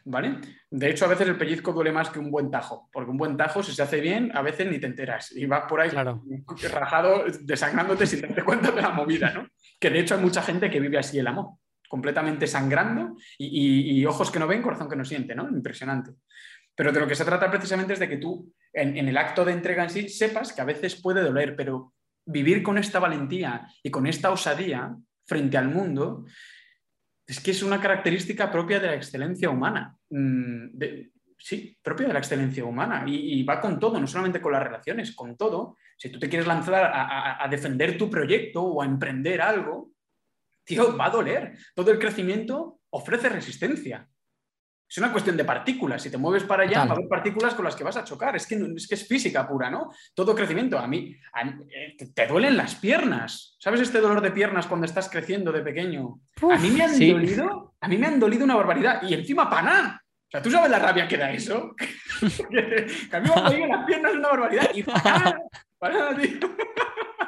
¿Vale? 0.06 0.38
De 0.70 0.88
hecho, 0.88 1.04
a 1.04 1.08
veces 1.08 1.28
el 1.28 1.36
pellizco 1.36 1.72
duele 1.72 1.92
más 1.92 2.10
que 2.10 2.18
un 2.18 2.30
buen 2.30 2.50
tajo, 2.50 2.88
porque 2.92 3.10
un 3.10 3.16
buen 3.16 3.36
tajo, 3.36 3.62
si 3.62 3.72
se 3.72 3.82
hace 3.82 4.00
bien, 4.00 4.30
a 4.34 4.40
veces 4.40 4.70
ni 4.70 4.78
te 4.78 4.86
enteras 4.86 5.32
y 5.32 5.46
vas 5.46 5.64
por 5.68 5.80
ahí 5.80 5.90
rajado, 6.70 7.24
desangrándote 7.40 8.06
sin 8.06 8.22
darte 8.22 8.44
cuenta 8.44 8.70
de 8.70 8.82
la 8.82 8.90
movida, 8.90 9.32
¿no? 9.32 9.48
Que 9.78 9.90
de 9.90 10.00
hecho 10.00 10.14
hay 10.14 10.20
mucha 10.20 10.42
gente 10.42 10.70
que 10.70 10.80
vive 10.80 10.98
así 10.98 11.18
el 11.18 11.26
amor, 11.26 11.56
completamente 11.88 12.46
sangrando 12.46 13.16
y, 13.36 14.04
ojos 14.06 14.30
que 14.30 14.38
no 14.38 14.46
ven, 14.46 14.62
corazón 14.62 14.88
que 14.88 14.96
no 14.96 15.04
siente, 15.04 15.34
¿no? 15.34 15.48
Impresionante. 15.48 16.12
Pero 16.74 16.92
de 16.92 17.00
lo 17.00 17.08
que 17.08 17.14
se 17.14 17.24
trata 17.24 17.50
precisamente 17.50 17.94
es 17.94 17.98
de 17.98 18.08
que 18.08 18.18
tú, 18.18 18.52
en, 18.72 18.96
en 18.96 19.08
el 19.08 19.16
acto 19.16 19.44
de 19.44 19.52
entrega 19.52 19.82
en 19.82 19.90
sí, 19.90 20.08
sepas 20.08 20.52
que 20.52 20.60
a 20.60 20.66
veces 20.66 21.00
puede 21.02 21.22
doler, 21.22 21.56
pero 21.56 21.94
vivir 22.24 22.62
con 22.62 22.78
esta 22.78 23.00
valentía 23.00 23.66
y 23.82 23.90
con 23.90 24.06
esta 24.06 24.30
osadía 24.30 24.94
frente 25.26 25.56
al 25.56 25.68
mundo 25.68 26.26
es 27.26 27.40
que 27.40 27.50
es 27.50 27.62
una 27.62 27.80
característica 27.80 28.50
propia 28.50 28.78
de 28.78 28.86
la 28.86 28.94
excelencia 28.94 29.50
humana. 29.50 29.96
Mm, 30.10 30.78
sí, 31.38 31.76
propia 31.82 32.06
de 32.06 32.12
la 32.12 32.20
excelencia 32.20 32.64
humana. 32.64 33.04
Y, 33.06 33.42
va 33.42 33.60
con 33.60 33.80
todo, 33.80 34.00
no 34.00 34.06
solamente 34.06 34.40
con 34.40 34.52
las 34.52 34.62
relaciones, 34.62 35.14
con 35.14 35.36
todo. 35.36 35.76
Si 35.96 36.08
tú 36.10 36.18
te 36.18 36.28
quieres 36.28 36.46
lanzar 36.46 36.90
a, 36.94 37.46
defender 37.48 37.98
tu 37.98 38.08
proyecto 38.08 38.62
o 38.62 38.82
a 38.82 38.86
emprender 38.86 39.40
algo, 39.40 39.90
tío, 40.64 40.96
va 40.96 41.06
a 41.06 41.10
doler. 41.10 41.56
Todo 41.74 41.90
el 41.90 41.98
crecimiento 41.98 42.80
ofrece 42.90 43.28
resistencia. 43.28 44.08
Es 44.88 44.98
una 44.98 45.10
cuestión 45.10 45.36
de 45.36 45.44
partículas. 45.44 46.02
Si 46.02 46.10
te 46.10 46.16
mueves 46.16 46.44
para 46.44 46.62
allá, 46.62 46.84
va 46.84 46.90
a 46.90 46.94
haber 46.94 47.08
partículas 47.08 47.54
con 47.54 47.64
las 47.64 47.74
que 47.74 47.82
vas 47.82 47.96
a 47.96 48.04
chocar. 48.04 48.36
Es 48.36 48.46
que, 48.46 48.54
es 48.54 48.86
que 48.86 48.94
es 48.94 49.06
física 49.06 49.46
pura, 49.46 49.68
¿no? 49.68 49.90
Todo 50.14 50.34
crecimiento. 50.34 50.78
A 50.78 50.86
mí, 50.86 51.16
eh, 51.70 51.96
te 52.14 52.26
duelen 52.26 52.56
las 52.56 52.76
piernas. 52.76 53.56
¿Sabes 53.58 53.80
este 53.80 54.00
dolor 54.00 54.20
de 54.20 54.30
piernas 54.30 54.66
cuando 54.66 54.86
estás 54.86 55.08
creciendo 55.08 55.50
de 55.50 55.62
pequeño? 55.62 56.20
a 56.50 56.58
mí 56.58 56.70
me 56.70 56.84
han 56.84 56.98
dolido, 56.98 57.74
a 57.80 57.88
mí 57.88 57.98
me 57.98 58.06
han 58.06 58.20
dolido 58.20 58.44
una 58.44 58.54
barbaridad. 58.54 59.02
Y 59.02 59.14
encima 59.14 59.50
paná. 59.50 60.00
O 60.02 60.30
sea, 60.30 60.42
¿tú 60.42 60.50
sabes 60.50 60.70
la 60.70 60.78
rabia 60.78 61.08
que 61.08 61.16
da 61.16 61.32
eso? 61.32 61.74
que 62.50 63.16
a 63.16 63.20
mí 63.20 63.28
me 63.28 63.34
han 63.34 63.44
dolido 63.44 63.66
las 63.66 63.86
piernas 63.86 64.14
una 64.14 64.28
barbaridad. 64.28 64.70
Y 64.72 64.82
paná, 64.84 65.36
paná, 65.78 66.16
tío. 66.16 66.38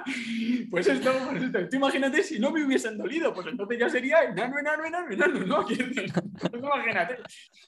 Pues 0.71 0.87
esto, 0.87 1.11
pues 1.31 1.45
esto, 1.45 1.59
tú 1.71 1.77
imagínate 1.77 2.23
si 2.23 2.39
no 2.39 2.51
me 2.51 2.63
hubiesen 2.63 2.99
dolido, 2.99 3.33
pues 3.33 3.47
entonces 3.47 3.79
ya 3.79 3.89
sería 3.89 4.25
enano, 4.25 4.59
enano, 4.59 4.85
enano, 4.85 5.11
enano, 5.11 5.41
¿no? 5.47 5.67
imagínate. 6.53 7.17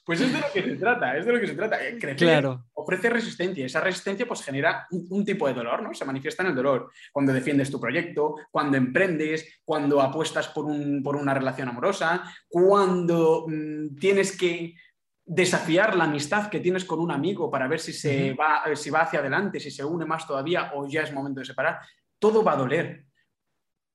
Pues 0.05 0.21
es 0.21 0.31
de 0.31 0.39
lo 0.39 0.45
que 0.53 0.61
se 0.61 0.75
trata, 0.75 1.17
es 1.17 1.25
de 1.25 1.33
lo 1.33 1.39
que 1.39 1.47
se 1.47 1.55
trata. 1.55 1.83
Eh, 1.83 1.97
crecer 1.99 2.45
ofrece 2.81 3.09
resistencia, 3.09 3.65
esa 3.65 3.79
resistencia 3.79 4.27
pues 4.27 4.41
genera 4.43 4.87
un, 4.91 5.23
tipo 5.25 5.47
de 5.47 5.53
dolor, 5.53 5.81
¿no? 5.81 5.93
Se 5.93 6.05
manifiesta 6.05 6.43
en 6.43 6.49
el 6.49 6.55
dolor. 6.55 6.91
Cuando 7.11 7.33
defiendes 7.33 7.71
tu 7.71 7.79
proyecto, 7.79 8.35
cuando 8.49 8.77
emprendes, 8.77 9.61
cuando 9.63 10.01
apuestas 10.01 10.47
por, 10.49 10.65
un, 10.65 11.01
por 11.03 11.15
una 11.15 11.33
relación 11.33 11.69
amorosa, 11.69 12.23
cuando 12.49 13.45
mm, 13.47 13.95
tienes 13.95 14.37
que 14.37 14.75
desafiar 15.23 15.95
la 15.95 16.05
amistad 16.05 16.49
que 16.49 16.59
tienes 16.59 16.83
con 16.83 16.99
un 16.99 17.11
amigo 17.11 17.49
para 17.49 17.67
ver 17.67 17.79
si, 17.79 17.93
se 17.93 18.33
va, 18.33 18.63
si 18.75 18.89
va 18.89 19.01
hacia 19.01 19.19
adelante, 19.19 19.59
si 19.59 19.71
se 19.71 19.85
une 19.85 20.05
más 20.05 20.27
todavía 20.27 20.71
o 20.73 20.87
ya 20.87 21.03
es 21.03 21.13
momento 21.13 21.39
de 21.39 21.45
separar. 21.45 21.79
Todo 22.21 22.43
va 22.43 22.53
a 22.53 22.57
doler. 22.57 23.07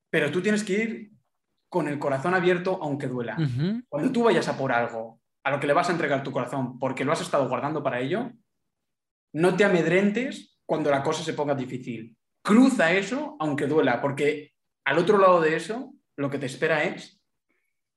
Pero 0.09 0.29
tú 0.31 0.41
tienes 0.41 0.65
que 0.65 0.73
ir 0.73 1.11
con 1.69 1.87
el 1.87 1.97
corazón 1.97 2.33
abierto 2.33 2.77
aunque 2.81 3.07
duela. 3.07 3.37
Cuando 3.87 4.11
tú 4.11 4.23
vayas 4.23 4.49
a 4.49 4.57
por 4.57 4.73
algo, 4.73 5.21
a 5.43 5.51
lo 5.51 5.59
que 5.61 5.67
le 5.67 5.73
vas 5.73 5.87
a 5.87 5.93
entregar 5.93 6.23
tu 6.23 6.33
corazón 6.33 6.77
porque 6.77 7.05
lo 7.05 7.13
has 7.13 7.21
estado 7.21 7.47
guardando 7.47 7.81
para 7.81 8.01
ello, 8.01 8.31
no 9.33 9.55
te 9.55 9.63
amedrentes 9.63 10.59
cuando 10.65 10.91
la 10.91 11.03
cosa 11.03 11.23
se 11.23 11.33
ponga 11.33 11.55
difícil. 11.55 12.17
Cruza 12.41 12.91
eso 12.91 13.37
aunque 13.39 13.65
duela, 13.65 14.01
porque 14.01 14.53
al 14.83 14.97
otro 14.97 15.17
lado 15.17 15.39
de 15.39 15.55
eso 15.55 15.93
lo 16.17 16.29
que 16.29 16.37
te 16.37 16.47
espera 16.47 16.83
es, 16.83 17.21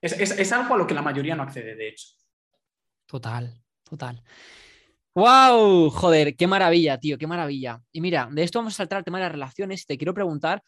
es, 0.00 0.12
es 0.12 0.52
algo 0.52 0.74
a 0.74 0.78
lo 0.78 0.86
que 0.86 0.94
la 0.94 1.02
mayoría 1.02 1.34
no 1.34 1.42
accede, 1.42 1.74
de 1.74 1.88
hecho. 1.88 2.06
Total, 3.06 3.60
total. 3.82 4.22
¡Wow! 5.20 5.90
Joder, 5.90 6.34
qué 6.34 6.46
maravilla, 6.46 6.96
tío, 6.98 7.18
qué 7.18 7.26
maravilla. 7.26 7.82
Y 7.92 8.00
mira, 8.00 8.26
de 8.32 8.42
esto 8.42 8.58
vamos 8.58 8.72
a 8.72 8.76
saltar 8.78 8.96
al 8.96 9.04
tema 9.04 9.18
de 9.18 9.24
las 9.24 9.32
relaciones. 9.32 9.84
Te 9.84 9.98
quiero 9.98 10.14
preguntar, 10.14 10.62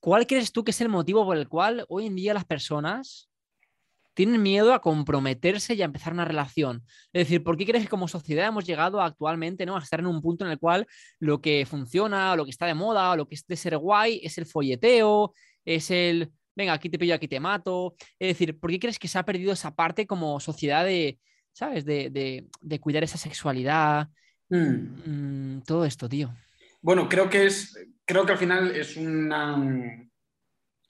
¿cuál 0.00 0.26
crees 0.26 0.50
tú 0.50 0.64
que 0.64 0.72
es 0.72 0.80
el 0.80 0.88
motivo 0.88 1.24
por 1.24 1.36
el 1.36 1.48
cual 1.48 1.84
hoy 1.88 2.06
en 2.06 2.16
día 2.16 2.34
las 2.34 2.44
personas 2.44 3.30
tienen 4.12 4.42
miedo 4.42 4.74
a 4.74 4.80
comprometerse 4.80 5.74
y 5.74 5.82
a 5.82 5.84
empezar 5.84 6.12
una 6.12 6.24
relación? 6.24 6.82
Es 7.12 7.28
decir, 7.28 7.44
¿por 7.44 7.56
qué 7.56 7.66
crees 7.66 7.84
que 7.84 7.88
como 7.88 8.08
sociedad 8.08 8.48
hemos 8.48 8.66
llegado 8.66 9.00
actualmente 9.00 9.64
¿no? 9.64 9.76
a 9.76 9.78
estar 9.78 10.00
en 10.00 10.08
un 10.08 10.20
punto 10.20 10.44
en 10.44 10.50
el 10.50 10.58
cual 10.58 10.88
lo 11.20 11.40
que 11.40 11.64
funciona, 11.64 12.34
lo 12.34 12.44
que 12.44 12.50
está 12.50 12.66
de 12.66 12.74
moda, 12.74 13.12
o 13.12 13.16
lo 13.16 13.28
que 13.28 13.36
es 13.36 13.46
de 13.46 13.54
ser 13.54 13.78
guay, 13.78 14.20
es 14.24 14.38
el 14.38 14.46
folleteo, 14.46 15.34
es 15.64 15.92
el, 15.92 16.32
venga, 16.56 16.72
aquí 16.72 16.90
te 16.90 16.98
pillo, 16.98 17.14
aquí 17.14 17.28
te 17.28 17.38
mato? 17.38 17.94
Es 18.18 18.26
decir, 18.26 18.58
¿por 18.58 18.72
qué 18.72 18.80
crees 18.80 18.98
que 18.98 19.06
se 19.06 19.20
ha 19.20 19.24
perdido 19.24 19.52
esa 19.52 19.72
parte 19.72 20.04
como 20.04 20.40
sociedad 20.40 20.84
de 20.84 21.20
¿sabes? 21.54 21.86
De, 21.86 22.44
cuidar 22.80 23.04
esa 23.04 23.16
sexualidad. 23.16 24.08
Mm. 24.50 25.56
Mm, 25.56 25.62
todo 25.62 25.86
esto, 25.86 26.08
tío. 26.08 26.34
Bueno, 26.82 27.08
creo 27.08 27.30
que 27.30 27.46
es, 27.46 27.74
creo 28.04 28.26
que 28.26 28.32
al 28.32 28.38
final 28.38 28.76
es 28.76 28.96
una... 28.98 29.56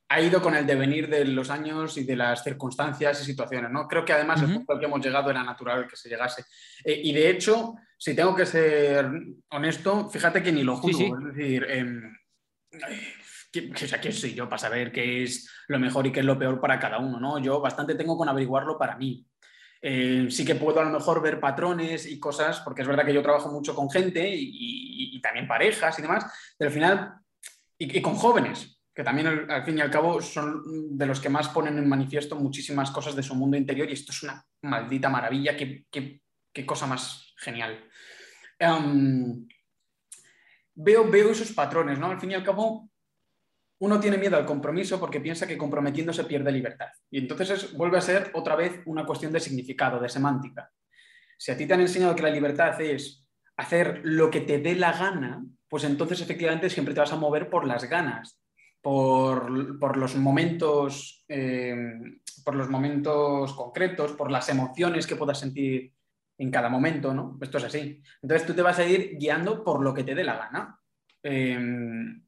Ha 0.09 0.21
ido 0.21 0.43
con 0.43 0.55
el 0.55 0.67
devenir 0.67 1.09
de 1.09 1.25
los 1.25 1.51
años 1.51 1.97
y 1.97 2.05
de 2.05 2.17
las 2.17 2.45
circunstancias 2.45 3.21
y 3.23 3.25
situaciones, 3.25 3.71
¿no? 3.71 3.89
Creo 3.89 4.05
que 4.05 4.13
además 4.13 4.43
el 4.43 4.53
punto 4.53 4.73
al 4.73 4.79
que 4.79 4.85
hemos 4.85 5.05
llegado 5.05 5.31
era 5.31 5.43
natural 5.43 5.89
que 5.89 5.97
se 5.97 6.09
llegase. 6.09 6.45
Eh, 6.85 7.01
y 7.05 7.13
de 7.13 7.31
hecho, 7.31 7.75
si 7.97 8.15
tengo 8.15 8.35
que 8.35 8.47
ser 8.47 9.11
honesto, 9.51 10.09
fíjate 10.11 10.43
que 10.43 10.53
ni 10.53 10.63
lo 10.63 10.77
juzgo. 10.77 11.19
Es 11.19 11.35
decir, 11.35 11.67
em, 11.69 12.15
¿qué, 13.51 14.13
soy 14.13 14.35
yo 14.35 14.49
para 14.49 14.59
saber 14.59 14.93
qué 14.93 15.25
es 15.25 15.51
lo 15.69 15.79
mejor 15.79 16.07
y 16.07 16.13
qué 16.13 16.21
es 16.21 16.27
lo 16.27 16.39
peor 16.39 16.61
para 16.61 16.79
cada 16.79 16.99
uno? 16.99 17.19
¿no? 17.19 17.39
Yo 17.39 17.61
bastante 17.61 17.95
tengo 17.95 18.17
con 18.17 18.29
averiguarlo 18.29 18.79
para 18.79 18.97
mí. 18.97 19.27
Eh, 19.87 20.29
sí 20.31 20.47
que 20.47 20.55
puedo 20.55 20.81
a 20.81 20.85
lo 20.85 20.99
mejor 20.99 21.21
ver 21.21 21.39
patrones 21.39 22.07
y 22.07 22.19
cosas, 22.19 22.61
porque 22.61 22.81
es 22.81 22.89
verdad 22.89 23.05
que 23.05 23.13
yo 23.13 23.21
trabajo 23.21 23.53
mucho 23.53 23.75
con 23.75 23.91
gente 23.91 24.27
y, 24.35 25.21
también 25.21 25.47
parejas 25.47 25.99
y 25.99 26.03
demás, 26.03 26.25
pero 26.57 26.69
al 26.69 26.75
final, 26.75 27.15
y, 27.77 28.01
con 28.01 28.15
jóvenes, 28.15 28.81
que 28.95 29.05
también 29.05 29.27
al, 29.27 29.63
fin 29.63 29.77
y 29.77 29.83
al 29.83 29.91
cabo 29.91 30.23
son 30.23 30.97
de 30.97 31.07
los 31.07 31.21
que 31.21 31.29
más 31.29 31.51
ponen 31.51 31.77
en 31.77 31.87
manifiesto 31.87 32.35
muchísimas 32.37 32.91
cosas 32.91 33.15
de 33.15 33.23
su 33.23 33.35
mundo 33.35 33.59
interior 33.59 33.89
y 33.91 33.93
esto 33.93 34.13
es 34.13 34.23
una 34.23 34.43
maldita 34.63 35.11
maravilla, 35.11 35.55
qué, 35.55 35.85
qué, 35.91 36.67
cosa 36.67 36.87
más 36.87 37.35
genial. 37.37 37.85
Em, 38.59 39.47
veo, 40.75 41.11
veo 41.11 41.31
esos 41.31 41.53
patrones, 41.53 41.99
¿no? 41.99 42.11
Al 42.11 42.21
fin 42.21 42.31
y 42.31 42.35
al 42.35 42.45
cabo, 42.45 42.89
uno 43.85 44.01
tiene 44.01 44.17
miedo 44.17 44.39
al 44.39 44.47
compromiso 44.47 44.99
porque 44.99 45.21
piensa 45.21 45.47
que 45.47 45.59
comprometiéndose 45.59 46.25
pierde 46.25 46.51
libertad. 46.51 46.89
Y 47.11 47.19
entonces 47.19 47.77
vuelve 47.77 47.99
a 47.99 48.01
ser 48.01 48.31
otra 48.33 48.57
vez 48.57 48.81
una 48.87 49.05
cuestión 49.05 49.31
de 49.31 49.41
significado, 49.41 50.01
de 50.01 50.09
semántica. 50.09 50.71
Si 51.37 51.53
a 51.53 51.57
ti 51.57 51.67
te 51.67 51.75
han 51.75 51.83
enseñado 51.83 52.17
que 52.17 52.23
la 52.23 52.31
libertad 52.31 52.81
es 52.81 53.27
hacer 53.59 54.01
lo 54.03 54.31
que 54.31 54.41
te 54.41 54.59
dé 54.59 54.75
la 54.75 54.93
gana, 54.93 55.45
pues 55.69 55.85
entonces 55.85 56.23
efectivamente 56.23 56.71
siempre 56.71 56.95
te 56.95 57.01
vas 57.01 57.13
a 57.13 57.17
mover 57.17 57.51
por 57.51 57.67
las 57.67 57.85
ganas, 57.85 58.43
por, 58.81 59.51
los 59.99 60.17
momentos, 60.17 61.23
eh, 61.29 61.75
por 62.43 62.55
los 62.55 62.71
momentos 62.71 63.53
concretos, 63.53 64.13
por 64.13 64.31
las 64.31 64.49
emociones 64.49 65.07
que 65.07 65.17
puedas 65.17 65.41
sentir 65.41 65.93
en 66.39 66.51
cada 66.51 66.71
momento, 66.71 67.13
¿no? 67.13 67.39
Esto 67.39 67.59
es 67.59 67.65
así. 67.65 68.03
Entonces 68.23 68.47
tú 68.47 68.55
te 68.55 68.63
vas 68.63 68.79
a 68.79 68.87
ir 68.87 69.19
guiando 69.19 69.63
por 69.63 69.83
lo 69.85 69.93
que 69.93 70.05
te 70.05 70.15
dé 70.15 70.25
la 70.25 70.39
gana. 70.39 70.81
Eh, 71.23 72.24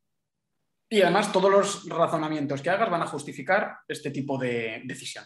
y 0.89 1.03
además 1.03 1.33
todos 1.33 1.51
los 1.51 1.89
razonamientos 1.89 2.63
que 2.63 2.71
hagas 2.71 2.91
van 2.91 3.03
a 3.03 3.07
justificar 3.07 3.79
este 3.89 4.11
tipo 4.11 4.39
de 4.39 4.83
decisión. 4.85 5.25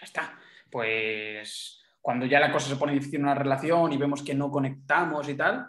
Ya 0.00 0.04
está. 0.04 0.38
Pues 0.70 1.82
cuando 2.00 2.26
ya 2.26 2.40
la 2.40 2.52
cosa 2.52 2.68
se 2.68 2.76
pone 2.76 2.92
difícil 2.92 3.16
en 3.16 3.24
una 3.24 3.34
relación 3.34 3.92
y 3.92 3.96
vemos 3.96 4.22
que 4.22 4.34
no 4.34 4.50
conectamos 4.50 5.28
y 5.28 5.34
tal, 5.34 5.68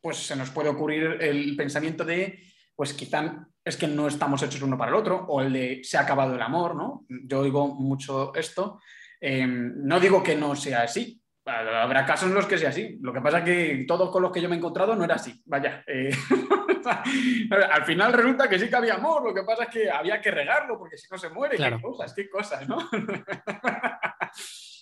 pues 0.00 0.18
se 0.18 0.36
nos 0.36 0.50
puede 0.50 0.68
ocurrir 0.68 1.18
el 1.20 1.56
pensamiento 1.56 2.04
de, 2.04 2.38
pues 2.74 2.94
quizá 2.94 3.46
es 3.64 3.76
que 3.76 3.86
no 3.86 4.08
estamos 4.08 4.42
hechos 4.42 4.62
uno 4.62 4.78
para 4.78 4.90
el 4.90 4.96
otro, 4.96 5.26
o 5.28 5.40
el 5.40 5.52
de 5.52 5.80
se 5.82 5.98
ha 5.98 6.02
acabado 6.02 6.34
el 6.34 6.42
amor, 6.42 6.74
¿no? 6.74 7.04
Yo 7.08 7.40
oigo 7.40 7.74
mucho 7.74 8.34
esto. 8.34 8.80
Em, 9.20 9.72
no 9.76 10.00
digo 10.00 10.22
que 10.22 10.34
no 10.34 10.56
sea 10.56 10.82
así, 10.82 11.20
habrá 11.44 12.06
casos 12.06 12.28
en 12.28 12.34
los 12.34 12.46
que 12.46 12.58
sea 12.58 12.70
así. 12.70 12.98
Lo 13.00 13.12
que 13.12 13.20
pasa 13.20 13.38
es 13.38 13.44
que 13.44 13.84
todos 13.86 14.10
con 14.10 14.22
los 14.22 14.32
que 14.32 14.40
yo 14.40 14.48
me 14.48 14.54
he 14.54 14.58
encontrado 14.58 14.94
no 14.94 15.04
era 15.04 15.16
así. 15.16 15.42
Vaya. 15.44 15.84
Eh, 15.86 16.10
al 16.84 17.84
final 17.84 18.12
resulta 18.12 18.48
que 18.48 18.58
sí 18.58 18.68
que 18.68 18.76
había 18.76 18.94
amor, 18.94 19.24
lo 19.24 19.34
que 19.34 19.42
pasa 19.42 19.64
es 19.64 19.70
que 19.70 19.90
había 19.90 20.20
que 20.20 20.30
regarlo 20.30 20.78
porque 20.78 20.96
si 20.96 21.06
no 21.10 21.18
se 21.18 21.28
muere. 21.30 21.56
Qué 21.56 21.80
cosas, 21.80 22.14
qué 22.14 22.28
cosas, 22.28 22.68
¿no? 22.68 22.78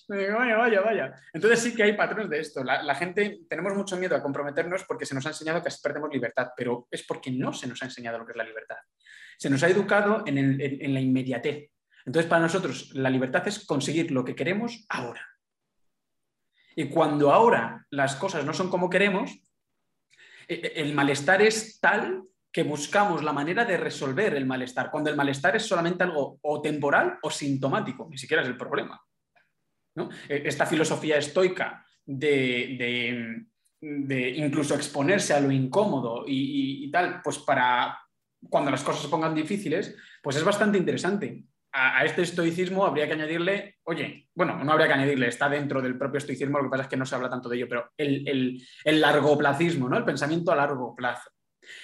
vaya, 0.08 0.56
vaya, 0.56 0.80
vaya. 0.80 1.14
Entonces 1.32 1.61
sí 1.61 1.74
que 1.74 1.82
hay 1.82 1.92
patrones 1.94 2.30
de 2.30 2.40
esto. 2.40 2.64
La, 2.64 2.94
gente, 2.94 3.40
tenemos 3.48 3.74
mucho 3.74 3.96
miedo 3.96 4.16
a 4.16 4.22
comprometernos 4.22 4.84
porque 4.84 5.06
se 5.06 5.14
nos 5.14 5.26
ha 5.26 5.30
enseñado 5.30 5.62
que 5.62 5.68
así 5.68 5.80
perdemos 5.82 6.11
libertad, 6.12 6.48
pero 6.56 6.88
es 6.90 7.04
porque 7.04 7.30
no 7.30 7.52
se 7.52 7.66
nos 7.66 7.82
ha 7.82 7.87
enseñado 7.87 8.18
lo 8.18 8.26
que 8.26 8.32
es 8.32 8.38
la 8.38 8.44
libertad. 8.44 8.76
Se 9.38 9.50
nos 9.50 9.62
ha 9.62 9.68
educado 9.68 10.24
en, 10.26 10.38
en 10.38 10.94
la 10.94 11.00
inmediatez. 11.00 11.70
Entonces 12.06 12.28
para 12.28 12.42
nosotros 12.42 12.90
la 12.94 13.11
libertad 13.11 13.46
es 13.46 13.66
conseguir 13.66 14.11
lo 14.11 14.24
que 14.24 14.34
queremos 14.34 14.87
ahora. 14.88 15.26
Y 16.74 16.88
cuando 16.88 17.32
ahora 17.32 17.84
las 17.90 18.14
cosas 18.14 18.44
no 18.44 18.54
son 18.54 18.70
como 18.70 18.88
queremos, 18.88 19.37
el 20.48 20.94
malestar 20.94 21.42
es 21.42 21.78
tal 21.78 22.22
que 22.50 22.62
buscamos 22.62 23.22
la 23.22 23.32
manera 23.32 23.64
de 23.64 23.76
resolver 23.76 24.34
el 24.34 24.46
malestar, 24.46 24.90
cuando 24.90 25.11
el 25.11 25.16
malestar 25.16 25.56
es 25.56 25.64
solamente 25.64 26.04
algo 26.04 26.38
o 26.42 26.61
temporal 26.61 27.18
o 27.22 27.30
sintomático, 27.30 28.08
ni 28.11 28.16
siquiera 28.16 28.42
es 28.42 28.48
el 28.48 28.56
problema. 28.56 29.00
E, 30.28 30.42
esta 30.46 30.66
filosofía 30.66 31.18
estoica 31.18 31.84
de, 32.04 33.44
incluso 34.37 34.74
exponerse 34.74 35.34
a 35.34 35.40
lo 35.40 35.50
incómodo 35.50 36.24
y, 36.26 36.90
tal, 36.90 37.20
pues 37.22 37.38
para 37.38 37.98
cuando 38.48 38.70
las 38.70 38.82
cosas 38.82 39.02
se 39.02 39.08
pongan 39.08 39.34
difíciles, 39.34 39.96
pues 40.22 40.37
es 40.37 40.44
bastante 40.44 40.78
interesante 40.78 41.44
a, 41.78 42.04
este 42.04 42.22
estoicismo 42.22 42.84
habría 42.84 43.06
que 43.06 43.12
añadirle, 43.12 43.78
oye, 43.84 44.28
bueno, 44.34 44.62
no 44.64 44.72
habría 44.72 44.88
que 44.88 44.94
añadirle, 44.94 45.28
está 45.28 45.48
dentro 45.48 45.80
del 45.80 45.96
propio 45.96 46.18
estoicismo, 46.18 46.58
lo 46.58 46.64
que 46.64 46.70
pasa 46.70 46.82
es 46.84 46.88
que 46.88 46.96
no 46.96 47.06
se 47.06 47.14
habla 47.14 47.30
tanto 47.30 47.48
de 47.48 47.56
ello, 47.56 47.66
pero 47.68 47.92
el, 47.96 48.60
el, 48.84 49.00
largoplacismo, 49.00 49.88
¿no? 49.88 49.96
El 49.96 50.04
pensamiento 50.04 50.50
a 50.50 50.56
largo 50.56 50.94
plazo. 50.94 51.30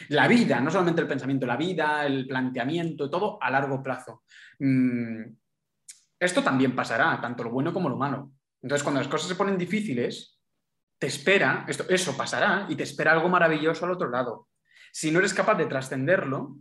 La 0.09 0.27
vida, 0.27 0.61
no 0.61 0.71
solamente 0.71 1.03
el 1.03 1.09
pensamiento, 1.09 1.47
la 1.47 1.57
vida, 1.57 2.07
el 2.07 2.27
planteamiento, 2.27 3.09
todo 3.09 3.39
a 3.41 3.51
largo 3.51 3.83
plazo. 3.83 4.25
Mm, 4.59 5.23
esto 6.19 6.43
también 6.43 6.75
pasará, 6.75 7.21
tanto 7.21 7.45
lo 7.45 7.51
bueno 7.51 7.73
como 7.73 7.89
lo 7.89 7.97
malo. 7.97 8.33
Entonces, 8.63 8.83
cuando 8.83 9.01
las 9.01 9.09
cosas 9.09 9.29
se 9.29 9.35
ponen 9.35 9.59
difíciles, 9.59 10.41
te 10.99 11.07
espera, 11.07 11.65
esto, 11.69 11.85
eso 11.89 12.17
pasará 12.17 12.67
y 12.69 12.77
te 12.77 12.83
espera 12.83 13.13
algo 13.13 13.29
maravilloso 13.29 13.85
al 13.85 13.93
otro 13.93 14.09
lado. 14.09 14.49
Si 14.91 15.11
no 15.11 15.19
eres 15.19 15.35
capaz 15.35 15.57
de 15.57 15.67
trascenderlo, 15.67 16.57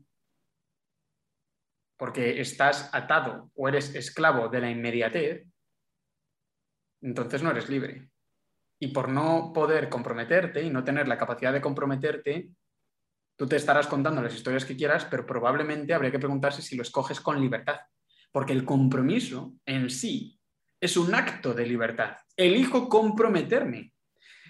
porque 2.03 2.41
estás 2.41 2.89
atado 2.91 3.49
o 3.55 3.69
eres 3.69 3.95
esclavo 3.95 4.49
de 4.49 4.59
la 4.59 4.69
inmediatez, 4.69 5.47
entonces 7.01 7.41
no 7.41 7.51
eres 7.51 7.69
libre. 7.69 8.09
Y 8.77 8.89
por 8.89 9.07
no 9.07 9.53
poder 9.53 9.88
comprometerte 9.88 10.61
y 10.61 10.69
no 10.69 10.84
tener 10.84 11.07
la 11.07 11.17
capacidad 11.17 11.53
de 11.53 11.61
comprometerte, 11.61 12.49
tú 13.38 13.47
te 13.47 13.55
estarás 13.55 13.88
contando 13.88 14.21
las 14.21 14.36
historias 14.36 14.65
que 14.65 14.75
quieras, 14.75 15.05
pero 15.05 15.25
probablemente 15.25 15.93
habría 15.93 16.11
que 16.11 16.19
preguntarse 16.19 16.61
si 16.61 16.75
lo 16.75 16.82
escoges 16.82 17.21
con 17.21 17.39
libertad. 17.39 17.80
Porque 18.34 18.51
el 18.51 18.65
compromiso 18.65 19.53
en 19.65 19.89
sí 19.89 20.38
es 20.82 20.97
un 20.97 21.15
acto 21.15 21.53
de 21.53 21.65
libertad. 21.65 22.17
Elijo 22.36 22.89
comprometerme. 22.89 23.93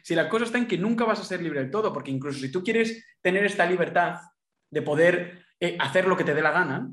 Si 0.02 0.16
la 0.16 0.28
cosa 0.28 0.46
está 0.46 0.58
en 0.58 0.68
que 0.68 0.80
nunca 0.80 1.06
vas 1.06 1.20
a 1.20 1.24
ser 1.24 1.44
libre 1.44 1.60
del 1.60 1.70
todo, 1.70 1.94
porque 1.94 2.10
incluso 2.10 2.40
si 2.40 2.52
tú 2.52 2.64
quieres 2.64 3.06
tener 3.22 3.46
esta 3.46 3.68
libertad 3.68 4.22
de 4.72 4.82
poder 4.82 5.46
eh, 5.60 5.78
hacer 5.80 6.08
lo 6.08 6.18
que 6.18 6.24
te 6.24 6.34
dé 6.34 6.42
la 6.42 6.50
gana, 6.50 6.90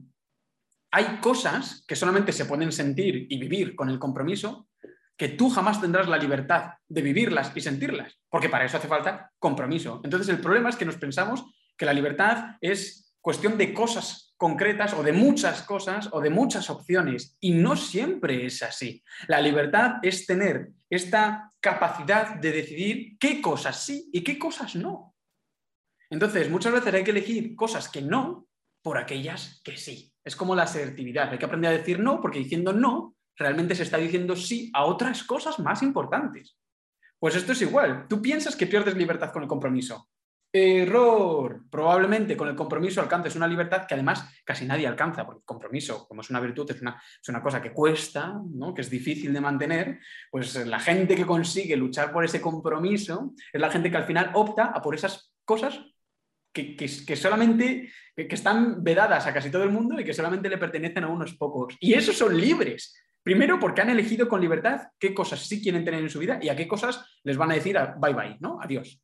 hay 0.91 1.19
cosas 1.21 1.85
que 1.87 1.97
solamente 1.97 2.33
se 2.33 2.45
pueden 2.45 2.73
sentir 2.73 3.27
y 3.29 3.39
vivir 3.39 3.77
con 3.77 3.89
el 3.89 3.99
compromiso 3.99 4.69
que 5.17 5.29
tú 5.29 5.51
jamás 5.51 5.81
tendrás 5.81 6.09
la 6.09 6.17
libertad 6.17 6.73
de 6.89 7.03
vivirlas 7.03 7.53
y 7.55 7.61
sentirlas, 7.61 8.19
porque 8.31 8.49
para 8.49 8.65
eso 8.65 8.79
hace 8.79 8.89
falta 8.89 9.31
compromiso. 9.39 10.01
Entonces 10.03 10.29
el 10.31 10.41
problema 10.41 10.71
es 10.71 10.77
que 10.77 10.87
nos 10.87 10.97
pensamos 10.97 11.45
que 11.77 11.85
la 11.85 11.93
libertad 11.93 12.57
es 12.61 13.15
cuestión 13.21 13.59
de 13.59 13.75
cosas 13.75 14.35
concretas 14.37 14.95
o 14.95 15.03
de 15.03 15.13
muchas 15.13 15.63
cosas 15.63 16.09
o 16.13 16.21
de 16.23 16.31
muchas 16.31 16.71
opciones. 16.71 17.37
Y 17.41 17.53
no 17.53 17.77
siempre 17.77 18.47
es 18.47 18.63
así. 18.63 19.05
La 19.29 19.41
libertad 19.43 19.97
es 20.03 20.25
tener 20.25 20.71
esta 20.89 21.51
capacidad 21.61 22.37
de 22.37 22.53
decidir 22.53 23.19
qué 23.19 23.43
cosas 23.43 23.85
sí 23.85 24.09
y 24.13 24.25
qué 24.25 24.39
cosas 24.39 24.75
no. 24.75 25.15
Entonces, 26.09 26.49
muchas 26.51 26.73
veces 26.73 26.95
hay 26.95 27.05
que 27.05 27.11
elegir 27.11 27.55
cosas 27.55 27.89
que 27.91 28.01
no 28.01 28.49
por 28.83 28.97
aquellas 28.97 29.61
que 29.63 29.77
sí. 29.77 30.10
Es 30.25 30.37
como 30.37 30.55
la 30.55 30.65
asertividad. 30.65 31.31
Hay 31.31 31.39
que 31.39 31.45
aprender 31.45 31.73
a 31.73 31.79
decir 31.79 31.99
no 31.99 32.21
porque 32.21 32.39
diciendo 32.39 32.73
no 32.73 33.17
realmente 33.37 33.75
se 33.75 33.85
está 33.85 33.97
diciendo 33.97 34.37
sí 34.37 34.71
a 34.75 34.85
otras 34.85 35.25
cosas 35.25 35.59
más 35.59 35.83
importantes. 35.83 36.57
Pues 37.19 37.35
esto 37.35 37.53
es 37.53 37.63
igual. 37.63 38.07
Tú 38.09 38.21
piensas 38.21 38.55
que 38.55 38.67
pierdes 38.67 38.97
libertad 38.97 39.33
con 39.33 39.43
el 39.43 39.49
compromiso. 39.49 40.09
Error. 40.53 41.63
Probablemente 41.71 42.37
con 42.37 42.49
el 42.49 42.57
compromiso 42.57 43.01
alcances 43.01 43.37
una 43.37 43.47
libertad 43.47 43.87
que 43.87 43.95
además 43.95 44.25
casi 44.45 44.65
nadie 44.65 44.87
alcanza, 44.87 45.25
porque 45.25 45.41
el 45.41 45.45
compromiso, 45.45 46.07
como 46.09 46.23
es 46.23 46.31
una 46.31 46.41
virtud, 46.41 46.71
es 46.71 46.83
una, 46.83 47.01
es 47.23 47.29
una 47.29 47.43
cosa 47.43 47.63
que 47.63 47.73
cuesta, 47.73 48.35
¿no? 48.53 48.75
que 48.75 48.81
es 48.81 48.91
difícil 48.91 49.33
de 49.33 49.41
mantener, 49.41 50.01
pues 50.31 50.55
la 50.67 50.81
gente 50.81 51.15
que 51.15 51.27
consigue 51.27 51.77
luchar 51.77 52.13
por 52.13 52.25
ese 52.25 52.41
compromiso 52.41 53.33
es 53.53 53.61
la 53.61 53.71
gente 53.71 53.91
que 53.91 53.97
al 53.97 54.07
final 54.07 54.33
opta 54.35 54.73
por 54.83 54.95
esas 54.95 55.33
cosas 55.45 55.81
que, 56.53 57.17
solamente 57.17 57.91
que, 58.17 58.29
están 58.31 58.83
vedadas 58.83 59.27
a 59.27 59.33
casi 59.33 59.51
todo 59.51 59.63
el 59.63 59.71
mundo 59.71 60.01
y 60.01 60.05
que 60.05 60.15
solamente 60.15 60.49
le 60.49 60.59
pertenecen 60.59 61.05
a 61.05 61.09
unos 61.09 61.37
pocos. 61.37 61.77
Y 61.81 61.95
esos 61.95 62.17
son 62.17 62.39
libres. 62.39 62.95
Primero 63.23 63.59
porque 63.59 63.83
han 63.83 63.91
elegido 63.91 64.29
con 64.29 64.41
libertad 64.41 64.81
qué 64.99 65.13
cosas 65.15 65.47
sí 65.47 65.63
quieren 65.63 65.85
tener 65.85 66.03
en 66.03 66.11
su 66.11 66.19
vida 66.19 66.39
y 66.41 66.49
a 66.49 66.57
qué 66.57 66.67
cosas 66.67 67.05
les 67.23 67.37
van 67.37 67.51
a 67.51 67.55
decir 67.55 67.79
bye 67.99 68.15
bye, 68.15 68.37
¿no? 68.41 68.59
Adiós. 68.61 69.01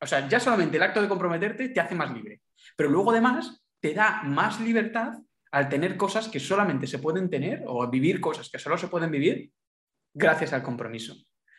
O 0.00 0.06
sea, 0.06 0.28
ya 0.28 0.40
solamente 0.40 0.76
el 0.76 0.82
acto 0.82 1.00
de 1.00 1.08
comprometerte 1.08 1.68
te 1.68 1.80
hace 1.80 1.94
más 1.94 2.12
libre. 2.12 2.40
Pero 2.76 2.90
luego 2.90 3.10
además 3.10 3.62
te 3.80 3.94
da 3.94 4.22
más 4.24 4.60
libertad 4.60 5.12
al 5.52 5.68
tener 5.68 5.96
cosas 5.96 6.28
que 6.28 6.40
solamente 6.40 6.86
se 6.86 6.98
pueden 6.98 7.28
tener 7.28 7.64
o 7.66 7.88
vivir 7.88 8.20
cosas 8.20 8.48
que 8.50 8.58
solo 8.58 8.78
se 8.78 8.88
pueden 8.88 9.10
vivir 9.10 9.50
gracias 10.14 10.52
al 10.52 10.62
compromiso. 10.62 11.14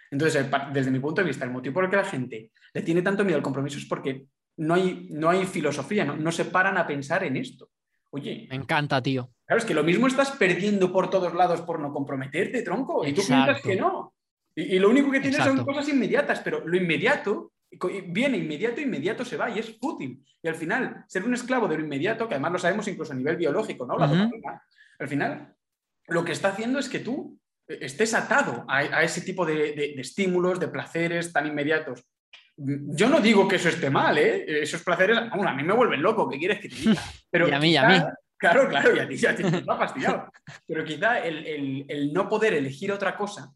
Entonces, 0.09 0.45
desde 0.73 0.91
mi 0.91 0.99
punto 0.99 1.21
de 1.21 1.27
vista, 1.27 1.45
el 1.45 1.51
motivo 1.51 1.75
por 1.75 1.85
el 1.85 1.89
que 1.89 1.95
la 1.95 2.03
gente 2.03 2.51
le 2.73 2.81
tiene 2.81 3.01
tanto 3.01 3.23
miedo 3.23 3.37
al 3.37 3.43
compromiso 3.43 3.77
es 3.77 3.85
porque 3.85 4.25
no 4.61 4.75
hay, 4.75 5.07
no 5.09 5.29
hay 5.29 5.45
filosofía, 5.45 6.05
no, 6.05 6.15
no 6.15 6.31
se 6.31 6.45
paran 6.45 6.77
a 6.77 6.85
pensar 6.85 7.23
en 7.23 7.37
esto. 7.37 7.69
Oye. 8.11 8.47
Me 8.49 8.55
encanta, 8.55 9.01
tío. 9.01 9.31
Claro, 9.45 9.59
es 9.59 9.65
que 9.65 9.73
lo 9.73 9.83
mismo 9.83 10.07
estás 10.07 10.31
perdiendo 10.31 10.91
por 10.91 11.09
todos 11.09 11.33
lados 11.33 11.61
por 11.61 11.79
no 11.79 11.91
comprometerte, 11.91 12.61
tronco, 12.61 13.05
y 13.05 13.13
tú 13.13 13.21
piensas 13.25 13.61
que 13.61 13.75
no. 13.75 14.13
Y, 14.53 14.77
lo 14.79 14.89
único 14.89 15.09
que 15.09 15.19
tienes 15.19 15.43
son 15.43 15.63
cosas 15.65 15.87
inmediatas, 15.89 16.41
pero 16.41 16.65
lo 16.67 16.77
inmediato 16.77 17.53
viene 18.07 18.37
inmediato, 18.37 18.81
inmediato 18.81 19.23
se 19.23 19.37
va 19.37 19.49
y 19.49 19.59
es 19.59 19.77
fútil. 19.79 20.23
Y 20.43 20.47
al 20.47 20.55
final, 20.55 21.05
ser 21.07 21.23
un 21.23 21.33
esclavo 21.33 21.67
de 21.67 21.77
lo 21.77 21.83
inmediato, 21.83 22.27
que 22.27 22.35
además 22.35 22.51
lo 22.51 22.59
sabemos 22.59 22.87
incluso 22.87 23.13
a 23.13 23.15
nivel 23.15 23.37
biológico, 23.37 23.85
¿no? 23.85 23.95
al 23.97 25.07
final, 25.07 25.55
lo 26.07 26.23
que 26.23 26.33
está 26.33 26.49
haciendo 26.49 26.79
es 26.79 26.89
que 26.89 26.99
tú 26.99 27.39
estés 27.67 28.13
atado 28.13 28.65
a, 28.67 29.03
ese 29.03 29.21
tipo 29.21 29.45
de, 29.45 29.95
estímulos, 29.97 30.59
de 30.59 30.67
placeres 30.67 31.31
tan 31.31 31.47
inmediatos. 31.47 32.03
Yo 32.63 33.09
no 33.09 33.19
digo 33.19 33.47
que 33.47 33.55
eso 33.55 33.69
esté 33.69 33.89
mal, 33.89 34.17
¿eh? 34.17 34.61
Esos 34.61 34.83
placeres, 34.83 35.17
a 35.17 35.53
mí 35.53 35.63
me 35.63 35.73
vuelven 35.73 36.01
loco, 36.01 36.29
¿qué 36.29 36.37
quieres 36.37 36.59
que 36.59 36.69
te 36.69 36.75
diga? 36.75 37.01
Pero 37.29 37.47
y 37.49 37.51
a 37.51 37.59
mí, 37.59 37.75
a 37.75 37.87
mí. 37.87 37.95
Claro, 38.37 38.67
claro, 38.67 38.95
y 38.95 38.99
a 38.99 39.07
ti 39.07 39.15
ya 39.15 39.35
te 39.35 39.43
ha 39.45 39.77
fastidiado. 39.77 40.31
Pero 40.67 40.83
quizá 40.83 41.19
el, 41.19 42.11
no 42.13 42.27
poder 42.27 42.55
elegir 42.55 42.91
otra 42.91 43.15
cosa 43.15 43.51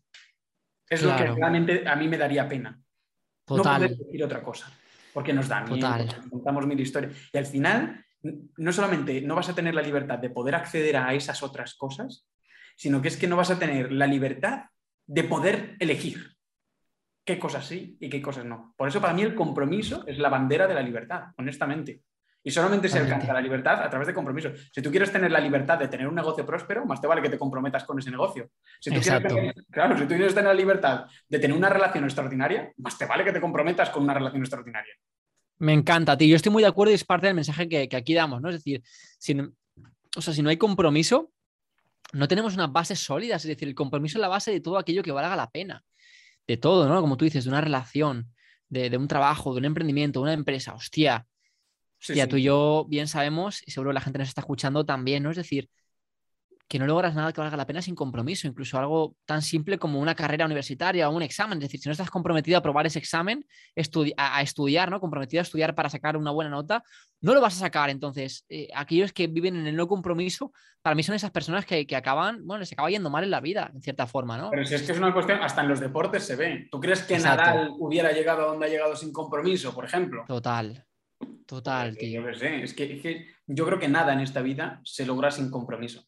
es 0.87 1.01
lo 1.01 1.15
que 1.15 1.25
realmente 1.25 1.87
a 1.87 1.95
mí 1.95 2.07
me 2.07 2.17
daría 2.17 2.47
pena. 2.47 2.79
Total. 3.45 3.81
No 3.81 3.87
poder 3.87 3.91
elegir 3.99 4.23
otra 4.23 4.43
cosa, 4.43 4.71
porque 5.13 5.33
nos 5.33 5.47
da 5.47 5.61
miedo, 5.61 5.87
contamos 6.29 6.67
mil 6.67 6.79
historias. 6.79 7.13
Y 7.33 7.37
al 7.37 7.45
final, 7.45 8.05
no 8.57 8.71
solamente 8.71 9.21
no 9.21 9.35
vas 9.35 9.49
a 9.49 9.55
tener 9.55 9.73
la 9.73 9.81
libertad 9.81 10.19
de 10.19 10.29
poder 10.29 10.55
acceder 10.55 10.97
a 10.97 11.13
esas 11.13 11.41
otras 11.43 11.75
cosas, 11.75 12.27
sino 12.75 13.01
que 13.01 13.07
es 13.07 13.17
que 13.17 13.27
no 13.27 13.37
vas 13.37 13.51
a 13.51 13.59
tener 13.59 13.91
la 13.91 14.07
libertad 14.07 14.65
de 15.07 15.23
poder 15.23 15.75
elegir 15.79 16.34
qué 17.25 17.39
cosas 17.39 17.65
sí 17.65 17.97
y 17.99 18.09
qué 18.09 18.21
cosas 18.21 18.45
no. 18.45 18.73
Por 18.77 18.87
eso 18.87 19.01
para 19.01 19.13
mí 19.13 19.23
el 19.23 19.35
compromiso 19.35 20.05
es 20.07 20.19
la 20.19 20.29
bandera 20.29 20.67
de 20.67 20.75
la 20.75 20.81
libertad, 20.81 21.25
honestamente. 21.37 22.01
Y 22.43 22.51
solamente 22.51 22.87
se 22.87 22.99
alcanza 22.99 23.33
la 23.33 23.41
libertad 23.41 23.81
a 23.81 23.89
través 23.89 24.07
de 24.07 24.13
compromiso. 24.13 24.51
Si 24.71 24.79
tú 24.79 24.91
quieres 24.91 25.11
tener 25.11 25.31
la 25.31 25.39
libertad 25.39 25.79
de 25.79 25.87
tener 25.87 26.07
un 26.07 26.13
negocio 26.13 26.45
próspero, 26.45 26.85
más 26.85 27.01
te 27.01 27.07
vale 27.07 27.23
que 27.23 27.29
te 27.29 27.39
comprometas 27.39 27.83
con 27.85 27.97
ese 27.97 28.11
negocio. 28.11 28.51
Si 28.79 28.91
tú 28.91 29.01
quieres 29.01 29.23
tener, 29.23 29.55
claro, 29.71 29.97
si 29.97 30.03
tú 30.03 30.09
quieres 30.09 30.35
tener 30.35 30.49
la 30.49 30.53
libertad 30.53 31.05
de 31.27 31.39
tener 31.39 31.57
una 31.57 31.69
relación 31.69 32.03
extraordinaria, 32.03 32.71
más 32.77 32.99
te 32.99 33.05
vale 33.07 33.23
que 33.23 33.31
te 33.31 33.41
comprometas 33.41 33.89
con 33.89 34.03
una 34.03 34.13
relación 34.13 34.43
extraordinaria. 34.43 34.93
Me 35.57 35.73
encanta, 35.73 36.15
tío. 36.15 36.27
Yo 36.27 36.35
estoy 36.35 36.51
muy 36.51 36.61
de 36.61 36.69
acuerdo 36.69 36.91
y 36.91 36.95
es 36.95 37.03
parte 37.03 37.25
del 37.25 37.35
mensaje 37.35 37.67
que, 37.67 37.89
aquí 37.95 38.13
damos, 38.13 38.39
¿no? 38.39 38.49
Es 38.49 38.57
decir, 38.57 38.83
si 39.17 39.35
o 40.15 40.21
sea, 40.21 40.31
si 40.31 40.43
no 40.43 40.49
hay 40.49 40.57
compromiso, 40.57 41.31
no 42.13 42.27
tenemos 42.27 42.53
unas 42.53 42.71
bases 42.71 42.99
sólidas. 42.99 43.43
Es 43.43 43.49
decir, 43.49 43.67
el 43.67 43.73
compromiso 43.73 44.19
es 44.19 44.21
la 44.21 44.27
base 44.27 44.51
de 44.51 44.61
todo 44.61 44.77
aquello 44.77 45.01
que 45.01 45.11
valga 45.11 45.35
la 45.35 45.49
pena. 45.49 45.83
De 46.47 46.57
todo, 46.57 46.87
¿no? 46.87 47.01
Como 47.01 47.17
tú 47.17 47.25
dices, 47.25 47.43
de 47.45 47.49
una 47.49 47.61
relación, 47.61 48.31
de, 48.69 48.89
de 48.89 48.97
un 48.97 49.07
trabajo, 49.07 49.53
de 49.53 49.59
un 49.59 49.65
emprendimiento, 49.65 50.19
de 50.19 50.23
una 50.23 50.33
empresa. 50.33 50.73
Hostia, 50.75 51.27
ya 52.07 52.27
tú 52.27 52.37
y 52.37 52.43
yo 52.43 52.85
bien 52.87 53.07
sabemos, 53.07 53.61
y 53.65 53.71
seguro 53.71 53.93
la 53.93 54.01
gente 54.01 54.19
nos 54.19 54.27
está 54.27 54.41
escuchando 54.41 54.85
también, 54.85 55.23
¿no? 55.23 55.31
Es 55.31 55.37
decir, 55.37 55.69
que 56.67 56.79
no 56.79 56.87
logras 56.87 57.13
nada 57.13 57.31
que 57.31 57.41
valga 57.41 57.57
la 57.57 57.67
pena 57.67 57.81
sin 57.81 57.93
compromiso, 57.93 58.47
incluso 58.47 58.77
algo 58.79 59.15
tan 59.25 59.41
simple 59.41 59.77
como 59.77 59.99
una 59.99 60.15
carrera 60.15 60.45
universitaria 60.45 61.07
o 61.07 61.15
un 61.15 61.21
examen. 61.21 61.59
Es 61.59 61.65
decir, 61.65 61.79
si 61.79 61.89
no 61.89 61.91
estás 61.91 62.09
comprometido 62.09 62.57
a 62.57 62.61
probar 62.61 62.87
ese 62.87 62.97
examen, 62.97 63.45
a, 64.17 64.41
estudiar, 64.41 64.89
¿no? 64.89 64.99
Comprometido 64.99 65.41
a 65.41 65.43
estudiar 65.43 65.75
para 65.75 65.89
sacar 65.89 66.17
una 66.17 66.31
buena 66.31 66.49
nota, 66.49 66.83
no 67.21 67.33
lo 67.33 67.41
vas 67.41 67.55
a 67.57 67.59
sacar. 67.59 67.89
Entonces, 67.89 68.45
eh, 68.49 68.67
aquellos 68.73 69.13
que 69.13 69.27
viven 69.27 69.55
en 69.55 69.67
el 69.67 69.75
no 69.75 69.87
compromiso, 69.87 70.51
para 70.81 70.95
mí 70.95 71.03
son 71.03 71.15
esas 71.15 71.31
personas 71.31 71.65
que, 71.65 71.85
acaban, 71.95 72.45
bueno, 72.45 72.61
les 72.61 72.71
acaba 72.71 72.89
yendo 72.89 73.09
mal 73.09 73.23
en 73.23 73.31
la 73.31 73.41
vida, 73.41 73.71
en 73.73 73.81
cierta 73.81 74.07
forma, 74.07 74.37
¿no? 74.37 74.49
Pero 74.49 74.65
si 74.65 74.75
es 74.75 74.83
que 74.83 74.91
es 74.91 74.97
una 74.97 75.13
cuestión, 75.13 75.41
hasta 75.43 75.61
en 75.61 75.67
los 75.67 75.79
deportes 75.79 76.23
se 76.23 76.35
ve. 76.35 76.67
¿Tú 76.71 76.79
crees 76.79 77.03
que 77.03 77.19
Nadal 77.19 77.73
hubiera 77.77 78.11
llegado 78.11 78.43
a 78.43 78.45
donde 78.47 78.65
ha 78.65 78.69
llegado 78.69 78.95
sin 78.95 79.11
compromiso, 79.11 79.73
por 79.73 79.85
ejemplo? 79.85 80.25
Total. 80.27 80.85
Total, 81.45 81.95
tío. 81.95 82.21
Yo, 82.21 82.33
sé. 82.33 82.63
Es, 82.63 82.73
que, 82.73 83.27
yo 83.45 83.65
creo 83.65 83.79
que 83.79 83.87
nada 83.87 84.13
en 84.13 84.19
esta 84.19 84.41
vida 84.41 84.81
se 84.83 85.05
logra 85.05 85.31
sin 85.31 85.51
compromiso. 85.51 86.07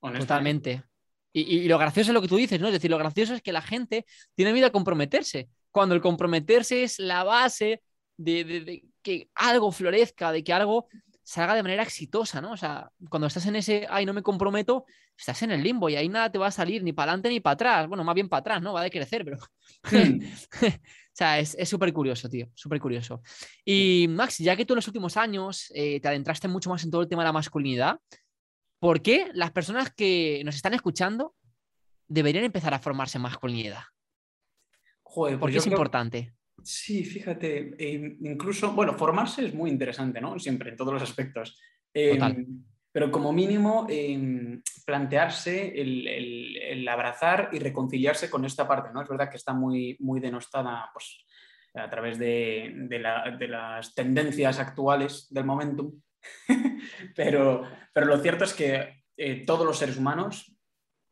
Totalmente. 0.00 0.84
Y, 1.32 1.68
lo 1.68 1.78
gracioso 1.78 2.10
es 2.10 2.14
lo 2.14 2.22
que 2.22 2.28
tú 2.28 2.36
dices, 2.36 2.60
¿no? 2.60 2.68
Es 2.68 2.72
decir, 2.72 2.90
lo 2.90 2.98
gracioso 2.98 3.34
es 3.34 3.42
que 3.42 3.52
la 3.52 3.62
gente 3.62 4.06
tiene 4.34 4.52
miedo 4.52 4.66
a 4.66 4.72
comprometerse. 4.72 5.48
Cuando 5.70 5.94
el 5.94 6.00
comprometerse 6.00 6.82
es 6.82 6.98
la 6.98 7.22
base 7.22 7.82
de, 8.16 8.82
que 9.02 9.28
algo 9.34 9.70
florezca, 9.70 10.32
de 10.32 10.42
que 10.42 10.52
algo 10.52 10.88
salga 11.22 11.54
de 11.54 11.62
manera 11.62 11.82
exitosa, 11.82 12.40
¿no? 12.40 12.52
O 12.52 12.56
sea, 12.56 12.90
cuando 13.10 13.26
estás 13.26 13.44
en 13.46 13.56
ese, 13.56 13.86
ay, 13.90 14.06
no 14.06 14.14
me 14.14 14.22
comprometo, 14.22 14.86
estás 15.16 15.42
en 15.42 15.50
el 15.50 15.62
limbo 15.62 15.88
y 15.90 15.96
ahí 15.96 16.08
nada 16.08 16.32
te 16.32 16.38
va 16.38 16.46
a 16.46 16.50
salir 16.50 16.82
ni 16.82 16.92
para 16.92 17.12
adelante 17.12 17.28
ni 17.28 17.40
para 17.40 17.54
atrás. 17.54 17.88
Bueno, 17.88 18.02
más 18.02 18.14
bien 18.14 18.28
para 18.28 18.40
atrás, 18.40 18.62
¿no? 18.62 18.72
Va 18.72 18.82
a 18.82 18.90
crecer, 18.90 19.24
pero... 19.24 19.38
Hmm. 19.90 20.20
O 21.08 21.18
sea, 21.18 21.40
es 21.40 21.68
súper 21.68 21.92
curioso, 21.92 22.28
tío, 22.28 22.48
súper 22.54 22.78
curioso. 22.78 23.22
Y 23.64 24.06
Max, 24.08 24.38
ya 24.38 24.54
que 24.54 24.64
tú 24.64 24.74
en 24.74 24.76
los 24.76 24.86
últimos 24.86 25.16
años 25.16 25.66
eh, 25.74 25.98
te 25.98 26.06
adentraste 26.06 26.46
mucho 26.46 26.70
más 26.70 26.84
en 26.84 26.92
todo 26.92 27.02
el 27.02 27.08
tema 27.08 27.22
de 27.22 27.26
la 27.26 27.32
masculinidad, 27.32 27.98
¿por 28.78 29.02
qué 29.02 29.30
las 29.34 29.50
personas 29.50 29.92
que 29.92 30.42
nos 30.44 30.56
están 30.56 30.74
escuchando 30.74 31.34
deberían 32.06 32.44
empezar 32.44 32.74
a 32.74 32.78
formarse 32.78 33.18
en 33.18 33.22
masculinidad? 33.22 33.82
Joder, 35.02 35.38
porque 35.38 35.58
es 35.58 35.66
importante. 35.66 36.34
Sí, 36.62 37.04
fíjate, 37.04 37.74
eh, 37.78 38.16
incluso, 38.20 38.72
bueno, 38.72 38.94
formarse 38.94 39.46
es 39.46 39.54
muy 39.54 39.70
interesante, 39.70 40.20
¿no? 40.20 40.38
Siempre, 40.38 40.70
en 40.70 40.76
todos 40.76 40.92
los 40.92 41.02
aspectos. 41.02 41.58
Total. 41.92 42.32
Em, 42.32 42.64
pero 42.90 43.10
como 43.10 43.32
mínimo 43.32 43.86
em, 43.88 44.60
plantearse 44.84 45.72
el, 45.76 46.88
abrazar 46.88 47.50
y 47.52 47.58
reconciliarse 47.58 48.30
con 48.30 48.44
esta 48.44 48.66
parte, 48.66 48.90
¿no? 48.92 49.02
Es 49.02 49.08
verdad 49.08 49.30
que 49.30 49.36
está 49.36 49.52
muy, 49.52 49.96
muy 50.00 50.20
denostada 50.20 50.90
pues, 50.92 51.24
a 51.74 51.88
través 51.88 52.18
de, 52.18 52.88
las 53.48 53.94
tendencias 53.94 54.58
actuales 54.58 55.28
del 55.30 55.44
momentum, 55.44 55.92
pero, 57.16 57.64
pero 57.92 58.06
lo 58.06 58.18
cierto 58.18 58.44
es 58.44 58.54
que 58.54 59.02
eh, 59.16 59.44
todos 59.44 59.66
los 59.66 59.78
seres 59.78 59.96
humanos, 59.96 60.54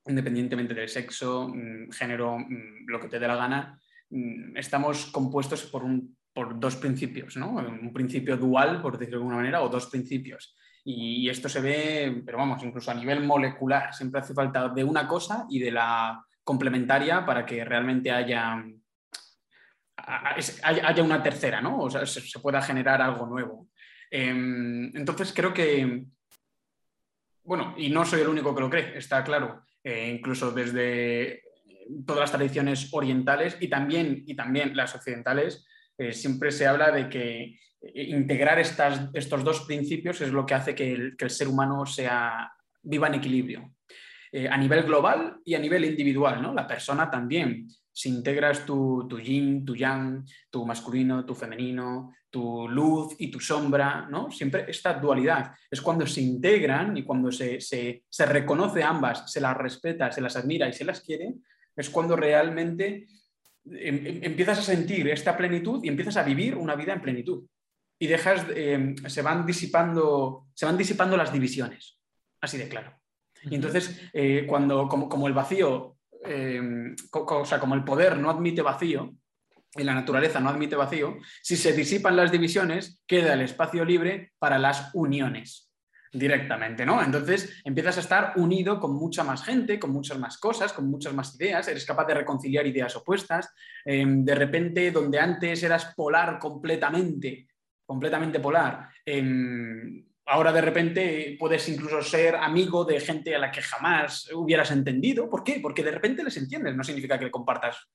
independientemente 0.06 0.74
del 0.74 0.88
sexo, 0.88 1.48
mm, 1.48 1.90
género, 1.90 2.38
mm, 2.38 2.86
lo 2.86 3.00
que 3.00 3.08
te 3.08 3.18
dé 3.18 3.26
la 3.26 3.36
gana, 3.36 3.80
mm, 4.10 4.56
estamos 4.56 5.06
compuestos 5.06 5.64
por, 5.64 5.84
un, 5.84 6.16
por 6.32 6.58
dos 6.60 6.76
principios, 6.76 7.36
¿no? 7.36 7.52
Un 7.52 7.92
principio 7.92 8.36
dual, 8.36 8.80
por 8.82 8.98
decirlo 8.98 9.18
de 9.18 9.22
alguna 9.22 9.36
manera, 9.36 9.62
o 9.62 9.68
dos 9.68 9.86
principios. 9.86 10.54
Y 10.84 11.28
esto 11.28 11.48
se 11.48 11.60
ve, 11.60 12.22
pero 12.24 12.38
vamos, 12.38 12.62
incluso 12.62 12.92
a 12.92 12.94
nivel 12.94 13.24
molecular, 13.24 13.92
siempre 13.92 14.20
hace 14.20 14.34
falta 14.34 14.68
de 14.68 14.84
una 14.84 15.08
cosa 15.08 15.44
y 15.50 15.58
de 15.58 15.72
la 15.72 16.24
complementaria 16.44 17.26
para 17.26 17.44
que 17.44 17.64
realmente 17.64 18.12
haya, 18.12 18.62
haya 20.62 21.02
una 21.02 21.20
tercera, 21.20 21.60
¿no? 21.60 21.80
O 21.80 21.90
sea, 21.90 22.06
se, 22.06 22.38
pueda 22.38 22.62
generar 22.62 23.02
algo 23.02 23.26
nuevo. 23.26 23.68
Em, 24.10 24.96
entonces 24.96 25.32
creo 25.32 25.52
que, 25.52 26.04
bueno, 27.44 27.74
y 27.76 27.90
no 27.90 28.04
soy 28.04 28.20
el 28.20 28.28
único 28.28 28.54
que 28.54 28.60
lo 28.60 28.70
cree, 28.70 28.96
está 28.96 29.24
claro, 29.24 29.62
eh, 29.82 30.12
incluso 30.16 30.52
desde 30.52 31.42
todas 32.04 32.22
las 32.22 32.32
tradiciones 32.32 32.88
orientales 32.92 33.56
y 33.60 33.68
también, 33.68 34.24
y 34.26 34.34
también 34.34 34.76
las 34.76 34.94
occidentales, 34.94 35.64
eh, 35.98 36.12
siempre 36.12 36.50
se 36.50 36.66
habla 36.66 36.90
de 36.90 37.08
que 37.08 37.58
integrar 37.94 38.58
estas, 38.58 39.10
estos 39.14 39.44
dos 39.44 39.60
principios 39.60 40.20
es 40.20 40.32
lo 40.32 40.44
que 40.44 40.54
hace 40.54 40.74
que 40.74 40.92
el, 40.92 41.16
que 41.16 41.26
el 41.26 41.30
ser 41.30 41.46
humano 41.46 41.86
sea, 41.86 42.52
viva 42.82 43.06
en 43.08 43.14
equilibrio. 43.14 43.72
a 44.50 44.56
nivel 44.58 44.82
global 44.82 45.40
y 45.44 45.54
a 45.54 45.58
nivel 45.58 45.84
individual, 45.84 46.42
¿no? 46.42 46.52
La 46.52 46.66
persona 46.66 47.08
también 47.10 47.68
si 47.96 48.10
integras 48.10 48.66
tu, 48.66 49.06
tu, 49.08 49.18
yin, 49.18 49.64
tu 49.64 49.74
yang, 49.74 50.22
tu 50.50 50.66
masculino, 50.66 51.24
tu 51.24 51.34
femenino, 51.34 52.12
tu 52.28 52.68
luz 52.68 53.16
y 53.18 53.30
tu 53.30 53.40
sombra, 53.40 54.06
¿no? 54.10 54.30
Siempre 54.30 54.66
esta 54.68 54.92
dualidad. 54.92 55.52
Es 55.70 55.80
cuando 55.80 56.06
se 56.06 56.20
integran 56.20 56.94
y 56.98 57.04
cuando 57.04 57.32
se, 57.32 57.58
se, 57.58 58.04
se 58.06 58.26
reconoce 58.26 58.82
ambas, 58.82 59.32
se 59.32 59.40
las 59.40 59.56
respeta, 59.56 60.12
se 60.12 60.20
las 60.20 60.36
admira 60.36 60.68
y 60.68 60.74
se 60.74 60.84
las 60.84 61.00
quiere, 61.00 61.36
es 61.74 61.88
cuando 61.88 62.16
realmente 62.16 63.08
em, 63.64 64.06
em, 64.06 64.20
empiezas 64.24 64.58
a 64.58 64.62
sentir 64.62 65.08
esta 65.08 65.34
plenitud 65.34 65.82
y 65.82 65.88
empiezas 65.88 66.18
a 66.18 66.22
vivir 66.22 66.54
una 66.54 66.76
vida 66.76 66.92
en 66.92 67.00
plenitud. 67.00 67.46
Y 67.98 68.08
dejas, 68.08 68.44
em, 68.54 68.94
se, 69.08 69.22
van 69.22 69.46
disipando, 69.46 70.48
se 70.52 70.66
van 70.66 70.76
disipando 70.76 71.16
las 71.16 71.32
divisiones, 71.32 71.98
así 72.42 72.58
de 72.58 72.68
claro. 72.68 72.92
Y 73.44 73.54
entonces, 73.54 73.98
eh, 74.12 74.44
cuando, 74.46 74.86
como, 74.86 75.08
como, 75.08 75.28
el 75.28 75.32
vacío 75.32 75.95
eh, 76.28 76.94
o 77.12 77.44
sea, 77.44 77.58
como 77.58 77.74
el 77.74 77.84
poder 77.84 78.18
no 78.18 78.30
admite 78.30 78.62
vacío, 78.62 79.14
y 79.78 79.84
la 79.84 79.94
naturaleza 79.94 80.40
no 80.40 80.48
admite 80.48 80.76
vacío, 80.76 81.18
si 81.42 81.56
se 81.56 81.72
disipan 81.72 82.16
las 82.16 82.32
divisiones, 82.32 83.02
queda 83.06 83.34
el 83.34 83.42
espacio 83.42 83.84
libre 83.84 84.32
para 84.38 84.58
las 84.58 84.90
uniones 84.94 85.70
directamente, 86.12 86.86
¿no? 86.86 87.02
Entonces 87.02 87.60
empiezas 87.64 87.98
a 87.98 88.00
estar 88.00 88.32
unido 88.36 88.80
con 88.80 88.94
mucha 88.94 89.22
más 89.22 89.44
gente, 89.44 89.78
con 89.78 89.90
muchas 89.90 90.18
más 90.18 90.38
cosas, 90.38 90.72
con 90.72 90.88
muchas 90.88 91.12
más 91.12 91.34
ideas, 91.38 91.68
eres 91.68 91.84
capaz 91.84 92.06
de 92.06 92.14
reconciliar 92.14 92.66
ideas 92.66 92.96
opuestas, 92.96 93.52
em, 93.84 94.24
de 94.24 94.34
repente 94.34 94.90
donde 94.90 95.20
antes 95.20 95.62
eras 95.62 95.92
polar 95.94 96.38
completamente, 96.38 97.48
completamente 97.84 98.40
polar, 98.40 98.88
em, 99.04 100.04
ahora 100.26 100.52
de 100.52 100.60
repente 100.60 101.36
puedes 101.38 101.68
incluso 101.68 102.02
ser 102.02 102.36
amigo 102.36 102.84
de 102.84 103.00
gente 103.00 103.34
a 103.34 103.38
la 103.38 103.50
que 103.50 103.62
jamás 103.62 104.30
hubieras 104.34 104.70
entendido. 104.70 105.30
¿Por 105.30 105.44
qué? 105.44 105.60
Porque 105.62 105.82
de 105.82 105.92
repente 105.92 106.24
les 106.24 106.36
entiendes. 106.36 106.76
No 106.76 106.84
significa 106.84 107.18
que 107.18 107.26
le 107.26 107.30
compartas 107.30 107.88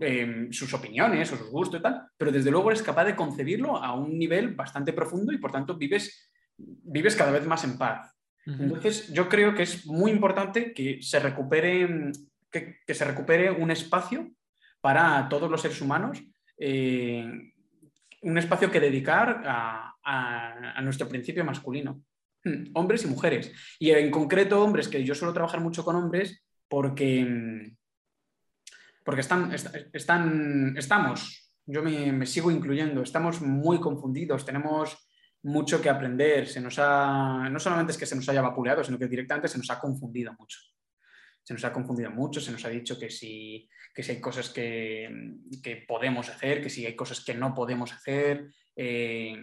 eh, 0.00 0.46
sus 0.52 0.72
opiniones 0.74 1.32
o 1.32 1.36
sus 1.36 1.50
gustos 1.50 1.80
y 1.80 1.82
tal, 1.82 2.02
pero 2.16 2.30
desde 2.30 2.52
luego 2.52 2.70
eres 2.70 2.82
capaz 2.82 3.04
de 3.04 3.16
concebirlo 3.16 3.76
a 3.76 3.94
un 3.94 4.16
nivel 4.16 4.54
bastante 4.54 4.92
profundo 4.92 5.32
y 5.32 5.38
por 5.38 5.50
tanto 5.50 5.76
vives, 5.76 6.30
vives 6.56 7.16
cada 7.16 7.32
vez 7.32 7.44
más 7.46 7.64
en 7.64 7.76
paz. 7.76 8.14
Entonces 8.46 9.12
yo 9.12 9.28
creo 9.28 9.54
que 9.54 9.64
es 9.64 9.86
muy 9.86 10.10
importante 10.10 10.72
que 10.72 11.02
se 11.02 11.20
recupere, 11.20 12.10
que, 12.50 12.94
se 12.94 13.04
recupere 13.04 13.50
un 13.50 13.70
espacio 13.70 14.30
para 14.80 15.28
todos 15.28 15.50
los 15.50 15.60
seres 15.60 15.80
humanos. 15.80 16.22
Eh, 16.58 17.52
un 18.22 18.38
espacio 18.38 18.70
que 18.70 18.80
dedicar 18.80 19.42
a, 19.46 19.94
nuestro 20.82 21.08
principio 21.08 21.44
masculino, 21.44 22.02
hmm, 22.44 22.70
hombres 22.74 23.04
y 23.04 23.08
mujeres. 23.08 23.52
Y 23.78 23.90
en 23.90 24.10
concreto 24.10 24.62
hombres, 24.62 24.88
que 24.88 25.04
yo 25.04 25.14
suelo 25.14 25.32
trabajar 25.34 25.60
mucho 25.60 25.84
con 25.84 25.96
hombres 25.96 26.42
porque, 26.68 27.72
porque 29.04 29.20
están, 29.20 29.52
estamos, 30.76 31.52
yo 31.66 31.82
me, 31.82 32.26
sigo 32.26 32.50
incluyendo, 32.50 33.02
estamos 33.02 33.40
muy 33.40 33.80
confundidos, 33.80 34.44
tenemos 34.44 35.08
mucho 35.42 35.80
que 35.80 35.88
aprender, 35.88 36.46
se 36.46 36.60
nos 36.60 36.78
ha, 36.78 37.48
no 37.50 37.58
solamente 37.58 37.92
es 37.92 37.98
que 37.98 38.06
se 38.06 38.16
nos 38.16 38.28
haya 38.28 38.42
vapuleado, 38.42 38.84
sino 38.84 38.98
que 38.98 39.08
directamente 39.08 39.48
se 39.48 39.58
nos 39.58 39.70
ha 39.70 39.80
confundido 39.80 40.32
mucho 40.38 40.58
se 41.50 41.54
nos 41.54 41.64
ha 41.64 41.72
confundido 41.72 42.10
mucho, 42.12 42.40
se 42.40 42.52
nos 42.52 42.64
ha 42.64 42.68
dicho 42.68 42.96
que 42.96 43.10
si, 43.10 43.68
que 43.92 44.04
si 44.04 44.12
hay 44.12 44.20
cosas 44.20 44.50
que, 44.50 45.08
podemos 45.88 46.28
hacer, 46.28 46.62
que 46.62 46.70
si 46.70 46.86
hay 46.86 46.94
cosas 46.94 47.24
que 47.24 47.34
no 47.34 47.54
podemos 47.54 47.92
hacer. 47.92 48.52
Eh, 48.76 49.34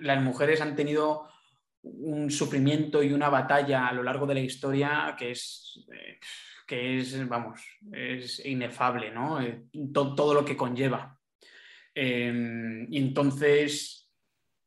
las 0.00 0.22
mujeres 0.22 0.60
han 0.60 0.74
tenido 0.74 1.28
un 1.82 2.30
sufrimiento 2.30 3.02
y 3.02 3.12
una 3.12 3.28
batalla 3.28 3.86
a 3.86 3.92
lo 3.92 4.02
largo 4.02 4.26
de 4.26 4.34
la 4.34 4.40
historia 4.40 5.14
que 5.18 5.30
es, 5.30 5.84
eh, 5.92 6.18
que 6.66 6.98
es 6.98 7.28
vamos, 7.28 7.60
es 7.92 8.44
inefable, 8.44 9.10
¿no? 9.10 9.40
Eh, 9.40 9.66
todo, 9.92 10.34
lo 10.34 10.44
que 10.44 10.56
conlleva. 10.56 11.18
y 11.94 12.98
entonces, 12.98 14.10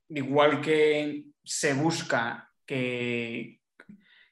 igual 0.09 0.61
que 0.61 1.25
se 1.43 1.73
busca 1.73 2.51
que, 2.65 3.59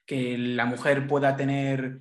que 0.06 0.38
la 0.38 0.64
mujer 0.64 1.06
pueda 1.06 1.36
tener 1.36 2.00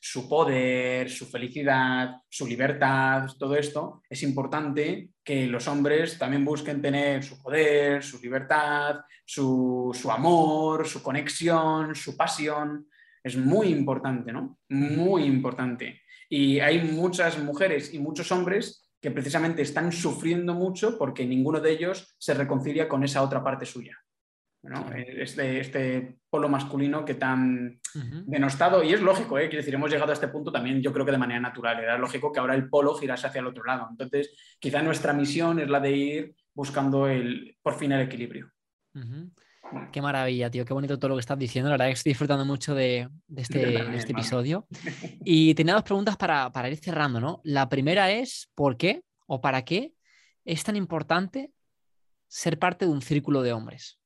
su 0.00 0.28
poder, 0.28 1.10
su 1.10 1.26
felicidad, 1.26 2.16
su 2.28 2.46
libertad, 2.46 3.26
todo 3.38 3.56
esto, 3.56 4.02
es 4.08 4.22
importante 4.22 5.10
que 5.22 5.46
los 5.46 5.68
hombres 5.68 6.18
también 6.18 6.44
busquen 6.44 6.80
tener 6.80 7.22
su 7.22 7.40
poder, 7.42 8.02
su 8.02 8.18
libertad, 8.20 9.00
su, 9.24 9.92
amor, 10.10 10.86
su 10.86 11.02
conexión, 11.02 11.94
su 11.94 12.16
pasión. 12.16 12.88
Es 13.22 13.36
muy 13.36 13.68
importante, 13.68 14.32
¿no? 14.32 14.58
Muy 14.70 15.24
importante. 15.24 16.00
Y 16.30 16.60
hay 16.60 16.80
muchas 16.82 17.38
mujeres 17.38 17.92
y 17.92 17.98
muchos 17.98 18.32
hombres 18.32 18.88
que 19.00 19.10
precisamente 19.10 19.62
están 19.62 19.92
sufriendo 19.92 20.54
mucho 20.54 20.98
porque 20.98 21.26
ninguno 21.26 21.60
de 21.60 21.72
ellos 21.72 22.14
se 22.18 22.34
reconcilia 22.34 22.88
con 22.88 23.04
esa 23.04 23.22
otra 23.22 23.44
parte 23.44 23.66
suya. 23.66 23.96
Este, 24.94 25.60
este, 25.60 26.18
polo 26.28 26.48
masculino 26.48 27.04
que 27.04 27.14
tan 27.14 27.80
denostado, 28.26 28.82
y 28.82 28.92
es 28.92 29.00
lógico, 29.00 29.38
¿eh? 29.38 29.48
quiero 29.48 29.58
decir, 29.58 29.74
hemos 29.74 29.90
llegado 29.90 30.10
a 30.10 30.14
este 30.14 30.28
punto 30.28 30.50
también 30.50 30.82
yo 30.82 30.92
creo 30.92 31.06
que 31.06 31.12
de 31.12 31.18
manera 31.18 31.40
natural, 31.40 31.78
era 31.78 31.96
lógico 31.96 32.32
que 32.32 32.40
ahora 32.40 32.54
el 32.54 32.68
polo 32.68 32.94
girase 32.94 33.28
hacia 33.28 33.38
el 33.38 33.46
otro 33.46 33.64
lado, 33.64 33.86
entonces 33.90 34.30
quizá 34.58 34.82
nuestra 34.82 35.12
misión 35.12 35.60
es 35.60 35.68
la 35.68 35.80
de 35.80 35.90
ir 35.92 36.34
buscando 36.54 37.06
el, 37.06 37.56
por 37.62 37.74
fin 37.74 37.92
el 37.92 38.02
equilibrio. 38.02 38.50
Qué 39.92 40.02
maravilla, 40.02 40.50
tío, 40.50 40.64
qué 40.64 40.74
bonito 40.74 40.98
todo 40.98 41.10
lo 41.10 41.14
que 41.14 41.20
estás 41.20 41.38
diciendo, 41.38 41.70
la 41.70 41.74
verdad 41.74 41.86
que 41.86 41.92
estoy 41.92 42.10
disfrutando 42.10 42.44
mucho 42.44 42.74
de, 42.74 43.08
este, 43.36 43.96
este 43.96 44.12
episodio. 44.12 44.66
Y 45.24 45.54
tenía 45.54 45.74
dos 45.74 45.84
preguntas 45.84 46.16
para, 46.16 46.50
para 46.50 46.68
ir 46.68 46.78
cerrando, 46.78 47.20
¿no? 47.20 47.40
La 47.44 47.68
primera 47.68 48.10
es, 48.10 48.50
¿por 48.54 48.76
qué 48.76 49.02
o 49.26 49.40
para 49.40 49.64
qué 49.64 49.94
es 50.44 50.64
tan 50.64 50.74
importante 50.74 51.52
ser 52.26 52.58
parte 52.58 52.86
de 52.86 52.90
un 52.90 53.02
círculo 53.02 53.42
de 53.42 53.52
hombres? 53.52 53.97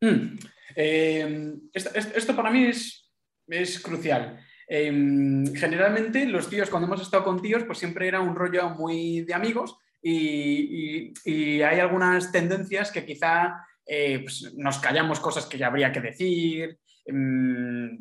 Mm. 0.00 0.38
Em, 0.74 1.60
esto, 1.72 2.36
para 2.36 2.50
mí 2.50 2.66
es, 2.66 3.10
es 3.48 3.80
crucial. 3.80 4.38
Em, 4.68 5.54
generalmente 5.54 6.26
los 6.26 6.50
tíos, 6.50 6.68
cuando 6.68 6.86
hemos 6.86 7.00
estado 7.00 7.24
con 7.24 7.40
tíos, 7.40 7.64
pues 7.64 7.78
siempre 7.78 8.08
era 8.08 8.20
un 8.20 8.34
rollo 8.34 8.70
muy 8.70 9.22
de 9.22 9.34
amigos 9.34 9.78
y, 10.02 11.12
hay 11.62 11.80
algunas 11.80 12.30
tendencias 12.30 12.92
que 12.92 13.04
quizá 13.04 13.66
eh, 13.86 14.20
pues 14.20 14.52
nos 14.56 14.78
callamos 14.78 15.20
cosas 15.20 15.46
que 15.46 15.58
ya 15.58 15.68
habría 15.68 15.92
que 15.92 16.00
decir. 16.00 16.78
Em, 17.04 17.98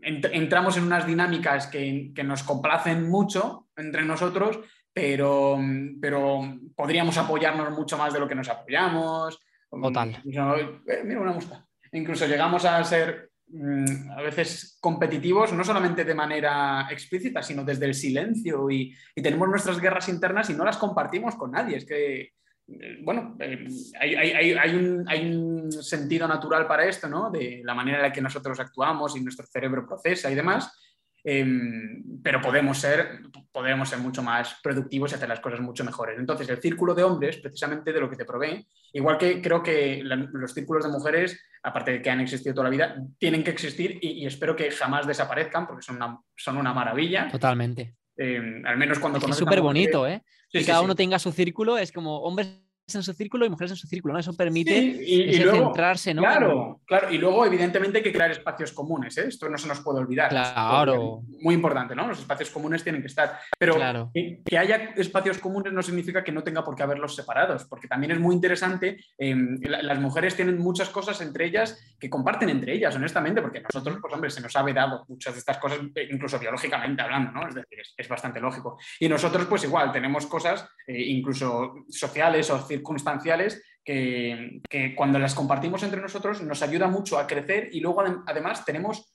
entramos 0.00 0.76
en 0.76 0.84
unas 0.84 1.06
dinámicas 1.06 1.66
que, 1.66 2.12
que, 2.14 2.24
nos 2.24 2.42
complacen 2.42 3.08
mucho 3.08 3.68
entre 3.76 4.02
nosotros, 4.04 4.60
pero, 4.92 5.58
pero 6.00 6.58
podríamos 6.74 7.18
apoyarnos 7.18 7.70
mucho 7.72 7.98
más 7.98 8.12
de 8.12 8.20
lo 8.20 8.26
que 8.26 8.34
nos 8.34 8.48
apoyamos. 8.48 9.38
Total. 9.70 10.22
Eh, 10.24 11.02
mira 11.04 11.20
una 11.20 11.32
mosca. 11.32 11.66
Incluso 11.92 12.26
llegamos 12.26 12.64
a 12.64 12.82
ser 12.84 13.30
mm, 13.48 14.10
a 14.16 14.22
veces 14.22 14.78
competitivos, 14.80 15.52
no 15.52 15.64
solamente 15.64 16.04
de 16.04 16.14
manera 16.14 16.86
explícita, 16.90 17.42
sino 17.42 17.64
desde 17.64 17.86
el 17.86 17.94
silencio 17.94 18.70
y, 18.70 18.94
tenemos 19.14 19.48
nuestras 19.48 19.80
guerras 19.80 20.08
internas 20.08 20.50
y 20.50 20.54
no 20.54 20.64
las 20.64 20.76
compartimos 20.76 21.34
con 21.36 21.52
nadie. 21.52 21.76
Es 21.76 21.84
que, 21.84 22.20
eh, 22.20 22.98
bueno, 23.02 23.36
eh, 23.40 23.66
hay, 24.00 24.74
un, 24.74 25.08
hay, 25.08 25.34
un, 25.34 25.72
sentido 25.72 26.26
natural 26.26 26.66
para 26.66 26.86
esto, 26.86 27.08
¿no? 27.08 27.30
De 27.30 27.62
la 27.64 27.74
manera 27.74 27.98
en 27.98 28.02
la 28.04 28.12
que 28.12 28.22
nosotros 28.22 28.58
actuamos 28.60 29.16
y 29.16 29.20
nuestro 29.20 29.46
cerebro 29.46 29.86
procesa 29.86 30.30
y 30.30 30.34
demás. 30.34 30.72
Em, 31.24 32.20
pero 32.22 32.40
podemos 32.40 32.78
ser, 32.78 33.20
podemos 33.52 33.88
ser 33.88 33.98
mucho 33.98 34.22
más 34.22 34.56
productivos 34.62 35.12
y 35.12 35.14
hacer 35.16 35.28
las 35.28 35.40
cosas 35.40 35.60
mucho 35.60 35.84
mejores. 35.84 36.18
Entonces, 36.18 36.48
el 36.48 36.60
círculo 36.60 36.94
de 36.94 37.02
hombres, 37.02 37.38
precisamente 37.38 37.92
de 37.92 38.00
lo 38.00 38.08
que 38.08 38.16
te 38.16 38.24
provee, 38.24 38.66
igual 38.92 39.18
que 39.18 39.42
creo 39.42 39.62
que 39.62 40.00
los 40.04 40.52
círculos 40.52 40.84
de 40.84 40.90
mujeres, 40.90 41.40
aparte 41.62 41.92
de 41.92 42.02
que 42.02 42.10
han 42.10 42.20
existido 42.20 42.54
toda 42.54 42.64
la 42.64 42.70
vida, 42.70 42.96
tienen 43.18 43.42
que 43.42 43.50
existir 43.50 43.98
y, 44.00 44.26
espero 44.26 44.54
que 44.54 44.70
jamás 44.70 45.06
desaparezcan 45.06 45.66
porque 45.66 45.82
son 45.82 45.96
una, 45.96 46.20
son 46.36 46.56
una 46.56 46.72
maravilla. 46.72 47.28
Totalmente. 47.28 47.96
Em, 48.16 48.64
al 48.66 48.76
menos 48.76 48.98
cuando 48.98 49.18
Es 49.18 49.36
súper 49.36 49.60
bonito, 49.60 50.06
¿eh? 50.06 50.22
que 50.50 50.64
cada 50.64 50.80
uno 50.80 50.94
tenga 50.94 51.18
su 51.18 51.30
círculo, 51.32 51.78
es 51.78 51.92
como 51.92 52.20
hombres 52.20 52.48
en 52.94 53.02
su 53.02 53.12
círculo 53.12 53.44
y 53.44 53.50
mujeres 53.50 53.72
en 53.72 53.76
su 53.76 53.86
círculo, 53.86 54.14
¿no? 54.14 54.20
Eso 54.20 54.32
permite 54.32 55.04
centrarse, 55.32 56.14
¿no? 56.14 56.22
Claro, 56.22 56.80
claro. 56.86 57.10
Y 57.10 57.18
luego, 57.18 57.44
evidentemente, 57.44 57.98
hay 57.98 58.04
que 58.04 58.12
crear 58.12 58.30
espacios 58.30 58.72
comunes, 58.72 59.16
¿eh? 59.18 59.26
Esto 59.28 59.48
no 59.48 59.58
se 59.58 59.68
nos 59.68 59.80
puede 59.80 60.00
olvidar. 60.00 60.30
Claro. 60.30 61.22
Muy 61.40 61.54
importante, 61.54 61.94
¿no? 61.94 62.06
Los 62.08 62.20
espacios 62.20 62.50
comunes 62.50 62.82
tienen 62.82 63.00
que 63.00 63.08
estar. 63.08 63.38
Pero 63.58 63.76
que, 64.12 64.58
haya 64.58 64.94
espacios 64.96 65.38
comunes 65.38 65.72
no 65.72 65.82
significa 65.82 66.24
que 66.24 66.32
no 66.32 66.42
tenga 66.42 66.64
por 66.64 66.74
qué 66.74 66.82
haberlos 66.82 67.14
separados, 67.14 67.64
porque 67.64 67.88
también 67.88 68.12
es 68.12 68.18
muy 68.18 68.34
interesante. 68.34 69.04
Em, 69.16 69.58
las 69.62 70.00
mujeres 70.00 70.34
tienen 70.34 70.58
muchas 70.58 70.88
cosas 70.88 71.20
entre 71.20 71.46
ellas 71.46 71.96
que 71.98 72.08
comparten 72.08 72.48
entre 72.48 72.74
ellas, 72.74 72.94
honestamente, 72.96 73.42
porque 73.42 73.62
nosotros, 73.62 73.98
pues 74.00 74.14
hombre, 74.14 74.30
se 74.30 74.40
nos 74.40 74.54
ha 74.56 74.62
vedado 74.62 75.04
muchas 75.08 75.34
de 75.34 75.40
estas 75.40 75.58
cosas, 75.58 75.80
eh, 75.94 76.08
incluso 76.10 76.38
biológicamente 76.38 77.02
hablando, 77.02 77.32
¿no? 77.32 77.48
Es 77.48 77.54
decir, 77.54 77.78
es, 77.96 78.08
bastante 78.08 78.40
lógico. 78.40 78.78
Y 78.98 79.08
nosotros, 79.08 79.46
pues 79.46 79.64
igual, 79.64 79.92
tenemos 79.92 80.26
cosas 80.26 80.68
eh, 80.88 81.02
incluso 81.02 81.84
sociales 81.90 82.48
o 82.48 82.58
circunstanciales 82.66 83.62
que, 83.84 84.62
cuando 84.96 85.18
las 85.18 85.34
compartimos 85.34 85.82
entre 85.82 86.00
nosotros 86.00 86.42
nos 86.42 86.62
ayuda 86.62 86.88
mucho 86.88 87.18
a 87.18 87.26
crecer 87.26 87.68
y 87.72 87.80
luego 87.80 88.02
además 88.26 88.64
tenemos 88.64 89.14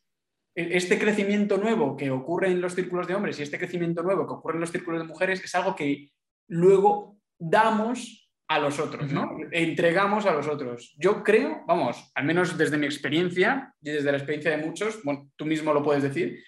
e, 0.56 0.78
este 0.78 1.00
crecimiento 1.00 1.58
nuevo 1.58 1.98
que 1.98 2.12
ocurre 2.12 2.52
en 2.52 2.62
los 2.62 2.76
círculos 2.76 3.08
de 3.08 3.16
hombres 3.16 3.40
y 3.40 3.42
este 3.42 3.58
crecimiento 3.58 4.04
nuevo 4.04 4.28
que 4.28 4.34
ocurre 4.34 4.58
en 4.58 4.62
los 4.62 4.72
círculos 4.72 5.02
de 5.02 5.08
mujeres 5.08 5.44
es 5.44 5.56
algo 5.56 5.76
que 5.76 6.12
luego 6.48 7.18
damos 7.40 8.30
a 8.48 8.60
los 8.60 8.80
otros, 8.80 9.12
¿no? 9.12 9.36
Entregamos 9.52 10.28
a 10.28 10.34
los 10.34 10.48
otros. 10.48 10.94
Yo 11.00 11.24
creo, 11.24 11.64
vamos, 11.66 12.12
al 12.14 12.26
menos 12.26 12.56
desde 12.56 12.78
mi 12.78 12.86
experiencia 12.86 13.74
y 13.82 13.90
desde 13.90 14.12
la 14.12 14.18
experiencia 14.18 14.52
de 14.52 14.64
muchos, 14.64 15.02
bueno, 15.04 15.32
tú 15.36 15.46
mismo 15.46 15.74
lo 15.74 15.82
puedes 15.82 16.04
decir, 16.04 16.44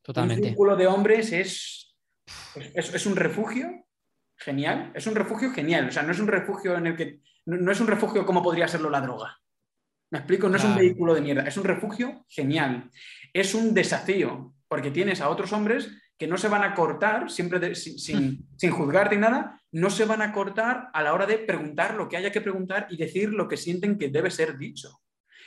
Totalmente. 0.00 0.40
un 0.40 0.48
círculo 0.48 0.74
de 0.74 0.86
hombres 0.86 1.32
es, 1.32 1.94
es, 2.54 3.04
un 3.04 3.16
refugio 3.16 3.84
genial, 4.40 4.90
es 4.94 5.06
un 5.06 5.14
refugio 5.14 5.52
genial, 5.52 5.88
o 5.88 5.92
sea, 5.92 6.02
no 6.02 6.12
es 6.12 6.18
un 6.18 6.26
refugio 6.26 6.76
en 6.76 6.86
el 6.86 6.96
que, 6.96 7.20
no, 7.46 7.70
es 7.70 7.80
un 7.80 7.86
refugio 7.86 8.24
como 8.24 8.42
podría 8.42 8.68
serlo 8.68 8.90
la 8.90 9.00
droga. 9.00 9.38
Me 10.10 10.18
explico, 10.18 10.48
no 10.48 10.56
es 10.56 10.64
un 10.64 10.74
vehículo 10.74 11.14
de 11.14 11.20
mierda, 11.20 11.42
es 11.42 11.56
un 11.56 11.64
refugio 11.64 12.24
genial, 12.28 12.90
es 13.32 13.54
un 13.54 13.74
desafío, 13.74 14.54
porque 14.66 14.90
tienes 14.90 15.20
a 15.20 15.28
otros 15.28 15.52
hombres 15.52 15.90
que 16.18 16.26
no 16.26 16.36
se 16.36 16.48
van 16.48 16.64
a 16.64 16.74
cortar, 16.74 17.30
siempre 17.30 17.74
sin, 17.74 17.98
sin, 17.98 18.70
juzgarte 18.72 19.14
y 19.14 19.18
nada, 19.18 19.60
no 19.72 19.88
se 19.88 20.04
van 20.04 20.22
a 20.22 20.32
cortar 20.32 20.88
a 20.92 21.02
la 21.02 21.14
hora 21.14 21.26
de 21.26 21.38
preguntar 21.38 21.94
lo 21.94 22.08
que 22.08 22.16
haya 22.16 22.32
que 22.32 22.40
preguntar 22.40 22.86
y 22.90 22.96
decir 22.96 23.30
lo 23.32 23.46
que 23.46 23.56
sienten 23.56 23.98
que 23.98 24.08
debe 24.08 24.30
ser 24.30 24.58
dicho. 24.58 25.00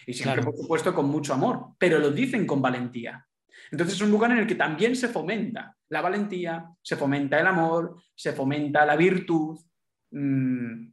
Y 0.06 0.14
siempre, 0.14 0.44
por 0.44 0.56
supuesto, 0.56 0.94
con 0.94 1.08
mucho 1.08 1.34
amor, 1.34 1.76
pero 1.78 2.00
lo 2.00 2.12
dicen 2.12 2.46
con 2.46 2.62
valentía. 2.62 3.26
Entonces 3.72 3.96
es 3.96 4.02
un 4.02 4.12
lugar 4.12 4.32
en 4.32 4.40
el 4.40 4.48
que 4.48 4.56
también 4.56 4.96
se 4.96 5.08
fomenta 5.08 5.76
la 5.90 6.02
valentía, 6.02 6.66
se 6.82 6.96
fomenta 6.96 7.40
el 7.40 7.48
amor, 7.48 7.98
se 8.16 8.34
fomenta 8.34 8.86
la 8.86 8.96
virtud. 8.96 9.60
Mm, 10.12 10.92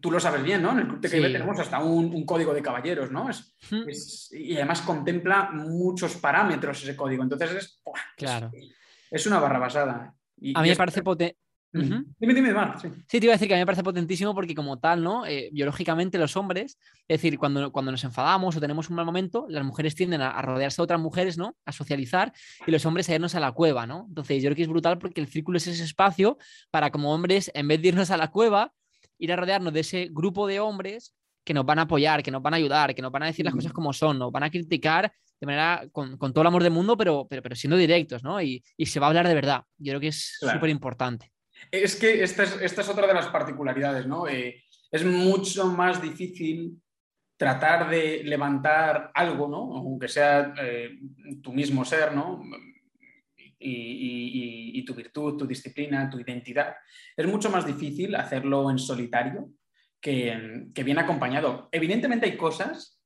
tú 0.00 0.10
lo 0.10 0.18
sabes 0.18 0.42
bien, 0.42 0.62
¿no? 0.62 0.72
En 0.72 0.78
el 0.78 0.88
Club 0.88 1.00
TKB 1.00 1.32
tenemos 1.32 1.58
hasta 1.58 1.78
un, 1.78 2.24
código 2.24 2.54
de 2.54 2.62
caballeros, 2.62 3.10
¿no? 3.10 3.28
y 4.32 4.56
además 4.56 4.80
contempla 4.82 5.50
muchos 5.52 6.16
parámetros 6.16 6.82
ese 6.82 6.96
código. 6.96 7.22
Entonces 7.22 7.52
es, 7.52 7.82
claro 8.16 8.50
es 9.12 9.26
una 9.26 9.38
barra 9.38 9.58
basada. 9.58 10.14
a 10.54 10.62
mí 10.62 10.68
me 10.68 10.76
parece 10.76 11.02
potente. 11.72 12.10
Dime, 12.18 12.34
dime, 12.34 12.52
Mar. 12.52 12.78
Sí. 12.80 12.88
sí. 13.08 13.20
te 13.20 13.26
iba 13.26 13.32
a 13.32 13.36
decir 13.36 13.48
que 13.48 13.54
a 13.54 13.56
mí 13.56 13.62
me 13.62 13.66
parece 13.66 13.82
potentísimo 13.82 14.34
porque 14.34 14.54
como 14.54 14.78
tal, 14.78 15.02
¿no? 15.02 15.26
Eh, 15.26 15.50
biológicamente 15.52 16.18
los 16.18 16.36
hombres, 16.36 16.78
es 17.08 17.20
decir, 17.20 17.38
cuando, 17.38 17.72
cuando 17.72 17.90
nos 17.90 18.04
enfadamos 18.04 18.56
o 18.56 18.60
tenemos 18.60 18.90
un 18.90 18.96
mal 18.96 19.06
momento, 19.06 19.46
las 19.48 19.64
mujeres 19.64 19.94
tienden 19.94 20.20
a, 20.20 20.40
rodearse 20.42 20.76
de 20.76 20.84
otras 20.84 21.00
mujeres, 21.00 21.38
¿no? 21.38 21.56
A 21.64 21.72
socializar 21.72 22.32
y 22.66 22.70
los 22.70 22.84
hombres 22.86 23.08
a 23.08 23.14
irnos 23.14 23.34
a 23.34 23.40
la 23.40 23.52
cueva, 23.52 23.86
¿no? 23.86 24.06
Entonces 24.08 24.42
yo 24.42 24.48
creo 24.48 24.56
que 24.56 24.62
es 24.62 24.68
brutal 24.68 24.98
porque 24.98 25.20
el 25.20 25.26
círculo 25.26 25.56
es 25.56 25.66
ese 25.66 25.84
espacio 25.84 26.38
para 26.70 26.90
como 26.90 27.12
hombres, 27.12 27.50
en 27.54 27.68
vez 27.68 27.80
de 27.80 27.88
irnos 27.88 28.10
a 28.10 28.16
la 28.16 28.28
cueva, 28.28 28.72
ir 29.18 29.32
a 29.32 29.36
rodearnos 29.36 29.72
de 29.72 29.80
ese 29.80 30.08
grupo 30.10 30.46
de 30.46 30.60
hombres 30.60 31.14
que 31.44 31.54
nos 31.54 31.64
van 31.64 31.78
a 31.78 31.82
apoyar, 31.82 32.22
que 32.22 32.30
nos 32.30 32.42
van 32.42 32.54
a 32.54 32.56
ayudar, 32.56 32.94
que 32.94 33.02
nos 33.02 33.10
van 33.10 33.24
a 33.24 33.26
decir 33.26 33.44
las 33.44 33.54
cosas 33.54 33.72
como 33.72 33.92
son, 33.92 34.18
nos 34.18 34.30
van 34.30 34.44
a 34.44 34.50
criticar 34.50 35.12
de 35.40 35.46
manera 35.46 35.88
con, 35.90 36.16
todo 36.18 36.40
el 36.42 36.46
amor 36.46 36.62
del 36.62 36.72
mundo, 36.72 36.96
pero, 36.96 37.26
pero, 37.28 37.42
pero 37.42 37.56
siendo 37.56 37.76
directos, 37.76 38.22
¿no? 38.22 38.40
Y, 38.40 38.62
se 38.84 39.00
va 39.00 39.06
a 39.06 39.08
hablar 39.08 39.26
de 39.26 39.34
verdad. 39.34 39.64
Yo 39.76 39.90
creo 39.90 40.00
que 40.00 40.08
es 40.08 40.38
súper 40.38 40.70
importante. 40.70 41.32
Es 41.70 41.96
que 41.96 42.22
esta 42.22 42.42
es, 42.42 42.60
esta 42.60 42.80
es, 42.82 42.88
otra 42.88 43.06
de 43.06 43.14
las 43.14 43.28
particularidades, 43.28 44.06
¿no? 44.06 44.26
Eh, 44.28 44.64
es 44.90 45.04
mucho 45.04 45.66
más 45.66 46.02
difícil 46.02 46.80
tratar 47.36 47.88
de 47.88 48.22
levantar 48.24 49.10
algo, 49.14 49.48
¿no? 49.48 49.76
Aunque 49.76 50.08
sea 50.08 50.54
eh, 50.60 50.98
tu 51.42 51.52
mismo 51.52 51.84
ser, 51.84 52.14
¿no? 52.14 52.42
Y, 53.58 54.78
y, 54.78 54.84
tu 54.84 54.94
virtud, 54.94 55.36
tu 55.36 55.46
disciplina, 55.46 56.10
tu 56.10 56.18
identidad. 56.18 56.74
Es 57.16 57.26
mucho 57.28 57.48
más 57.48 57.64
difícil 57.64 58.16
hacerlo 58.16 58.68
en 58.68 58.78
solitario 58.78 59.50
que, 60.00 60.66
que 60.74 60.82
bien 60.82 60.98
acompañado. 60.98 61.68
Evidentemente 61.70 62.26
hay 62.26 62.36
cosas 62.36 63.00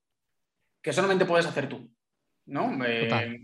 que 0.81 0.95
solamente 0.95 1.27
puedes 1.27 1.45
hacer 1.45 1.69
tú. 1.69 1.91
¿no? 2.47 2.83
Eh, 2.87 3.39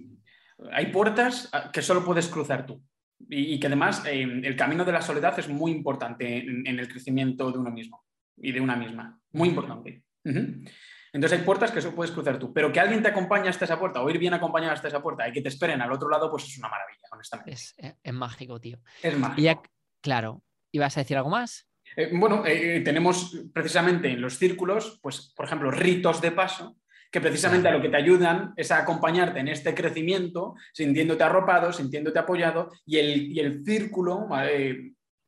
hay 0.72 0.86
puertas 0.86 1.50
que 1.70 1.82
solo 1.82 2.02
puedes 2.02 2.28
cruzar 2.28 2.64
tú 2.64 2.82
y, 3.28 3.58
que 3.58 3.66
además 3.66 4.04
eh, 4.06 4.22
el 4.22 4.56
camino 4.56 4.84
de 4.84 4.92
la 4.92 5.02
soledad 5.02 5.38
es 5.38 5.48
muy 5.48 5.72
importante 5.72 6.38
en, 6.38 6.66
el 6.66 6.88
crecimiento 6.88 7.50
de 7.50 7.58
uno 7.58 7.70
mismo 7.70 8.04
y 8.36 8.52
de 8.52 8.60
una 8.60 8.76
misma, 8.76 9.18
muy 9.32 9.48
importante. 9.48 10.02
Entonces 10.24 11.38
hay 11.38 11.44
puertas 11.44 11.70
que 11.70 11.80
solo 11.80 11.94
puedes 11.94 12.12
cruzar 12.12 12.38
tú, 12.38 12.52
pero 12.52 12.72
que 12.72 12.80
alguien 12.80 13.02
te 13.02 13.08
acompañe 13.08 13.48
hasta 13.48 13.64
esa 13.64 13.78
puerta 13.78 14.02
o 14.02 14.10
ir 14.10 14.18
bien 14.18 14.34
acompañado 14.34 14.72
hasta 14.72 14.88
esa 14.88 15.02
puerta 15.02 15.28
y 15.28 15.32
que 15.32 15.42
te 15.42 15.48
esperen 15.48 15.82
al 15.82 15.92
otro 15.92 16.08
lado, 16.08 16.30
pues 16.30 16.44
es 16.44 16.58
una 16.58 16.68
maravilla, 16.68 17.08
honestamente. 17.10 17.52
Es, 17.52 17.74
es, 18.02 18.12
mágico, 18.14 18.60
tío. 18.60 18.78
Es 19.02 19.18
mágico. 19.18 19.62
claro, 20.00 20.42
¿ibas 20.70 20.96
a 20.96 21.00
decir 21.00 21.16
algo 21.16 21.30
más? 21.30 21.68
Eh, 21.96 22.10
bueno, 22.14 22.42
tenemos 22.42 23.36
precisamente 23.52 24.10
en 24.10 24.20
los 24.20 24.38
círculos, 24.38 24.98
pues, 25.02 25.32
por 25.36 25.44
ejemplo, 25.44 25.70
ritos 25.70 26.22
de 26.22 26.32
paso 26.32 26.76
que 27.12 27.20
precisamente 27.20 27.68
a 27.68 27.72
lo 27.72 27.82
que 27.82 27.90
te 27.90 27.98
ayudan 27.98 28.54
es 28.56 28.70
a 28.70 28.78
acompañarte 28.78 29.38
en 29.38 29.48
este 29.48 29.74
crecimiento, 29.74 30.54
sintiéndote 30.72 31.22
arropado, 31.22 31.70
sintiéndote 31.70 32.18
apoyado, 32.18 32.72
y 32.86 32.96
el, 32.96 33.38
el 33.38 33.62
círculo, 33.66 34.26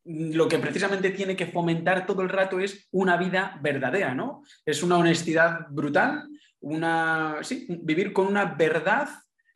lo 0.04 0.48
que 0.48 0.58
precisamente 0.58 1.10
tiene 1.10 1.36
que 1.36 1.46
fomentar 1.46 2.06
todo 2.06 2.22
el 2.22 2.30
rato 2.30 2.58
es 2.58 2.88
una 2.90 3.18
vida 3.18 3.60
verdadera, 3.62 4.14
¿no? 4.14 4.42
Es 4.64 4.82
una 4.82 4.96
honestidad 4.96 5.66
brutal, 5.68 6.26
una, 6.60 7.40
vivir 7.82 8.14
con 8.14 8.28
una 8.28 8.46
verdad 8.46 9.08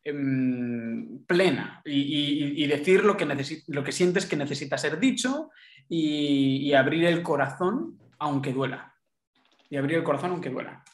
em, 0.05 1.25
plena 1.25 1.81
y, 1.83 2.67
decir 2.67 3.05
lo 3.05 3.17
que, 3.17 3.27
lo 3.69 3.83
que 3.83 3.93
sientes 3.93 4.27
que 4.27 4.37
necesita 4.37 4.77
ser 4.77 5.01
dicho 5.01 5.51
y, 5.89 6.57
y 6.59 6.75
abrir 6.75 7.07
el 7.07 7.23
corazón 7.23 7.99
aunque 8.19 8.53
duela. 8.53 8.95
Y 9.71 9.79
abrir 9.79 9.97
el 9.97 10.05
corazón 10.05 10.33
aunque 10.33 10.51
duela. 10.51 10.85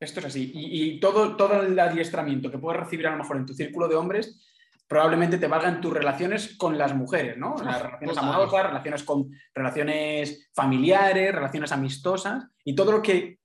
Esto 0.00 0.20
es 0.20 0.26
así. 0.26 0.50
Y, 0.54 0.98
todo, 0.98 1.36
todo 1.36 1.62
el 1.62 1.78
adiestramiento 1.78 2.50
que 2.50 2.58
puedes 2.58 2.80
recibir 2.80 3.06
a 3.06 3.10
lo 3.10 3.18
mejor 3.18 3.36
en 3.36 3.44
tu 3.44 3.52
círculo 3.52 3.86
de 3.86 3.96
hombres 3.96 4.46
probablemente 4.88 5.38
te 5.38 5.46
valga 5.46 5.68
en 5.68 5.80
tus 5.80 5.92
relaciones 5.92 6.56
con 6.56 6.76
las 6.76 6.96
mujeres, 6.96 7.36
¿no? 7.36 7.54
Las 7.62 7.80
relaciones 7.80 8.18
amorosas, 8.18 8.66
relaciones 8.66 9.04
con 9.04 9.30
relaciones 9.54 10.50
familiares, 10.52 11.32
relaciones 11.32 11.70
amistosas 11.70 12.46
y 12.64 12.74
todo 12.74 12.90
lo 12.90 13.02
que, 13.02 13.38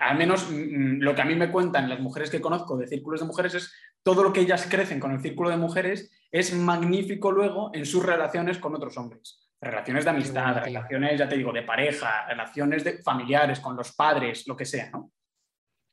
al 0.00 0.16
menos 0.16 0.48
mm, 0.48 0.54
mm, 0.54 1.00
lo 1.00 1.14
que 1.14 1.22
a 1.22 1.24
mí 1.24 1.34
me 1.34 1.50
cuentan 1.50 1.88
las 1.88 1.98
mujeres 1.98 2.30
que 2.30 2.40
conozco 2.40 2.76
de 2.76 2.86
círculos 2.86 3.20
de 3.20 3.26
mujeres 3.26 3.54
es 3.54 3.74
todo 4.04 4.22
lo 4.22 4.32
que 4.32 4.42
ellas 4.42 4.68
crecen 4.70 5.00
con 5.00 5.10
el 5.10 5.20
círculo 5.20 5.50
de 5.50 5.56
mujeres 5.56 6.12
es 6.30 6.54
magnífico 6.54 7.32
luego 7.32 7.70
en 7.72 7.86
sus 7.86 8.04
relaciones 8.04 8.58
con 8.58 8.74
otros 8.74 8.96
hombres. 8.98 9.48
Relaciones 9.60 10.04
de 10.04 10.10
amistad, 10.10 10.62
relaciones, 10.62 11.18
ya 11.18 11.28
te 11.28 11.36
digo, 11.36 11.52
de 11.52 11.62
pareja, 11.62 12.26
relaciones 12.28 12.84
de 12.84 13.02
familiares, 13.02 13.60
con 13.60 13.74
los 13.74 13.92
padres, 13.94 14.46
lo 14.46 14.54
que 14.54 14.66
sea, 14.66 14.90
¿no? 14.90 15.13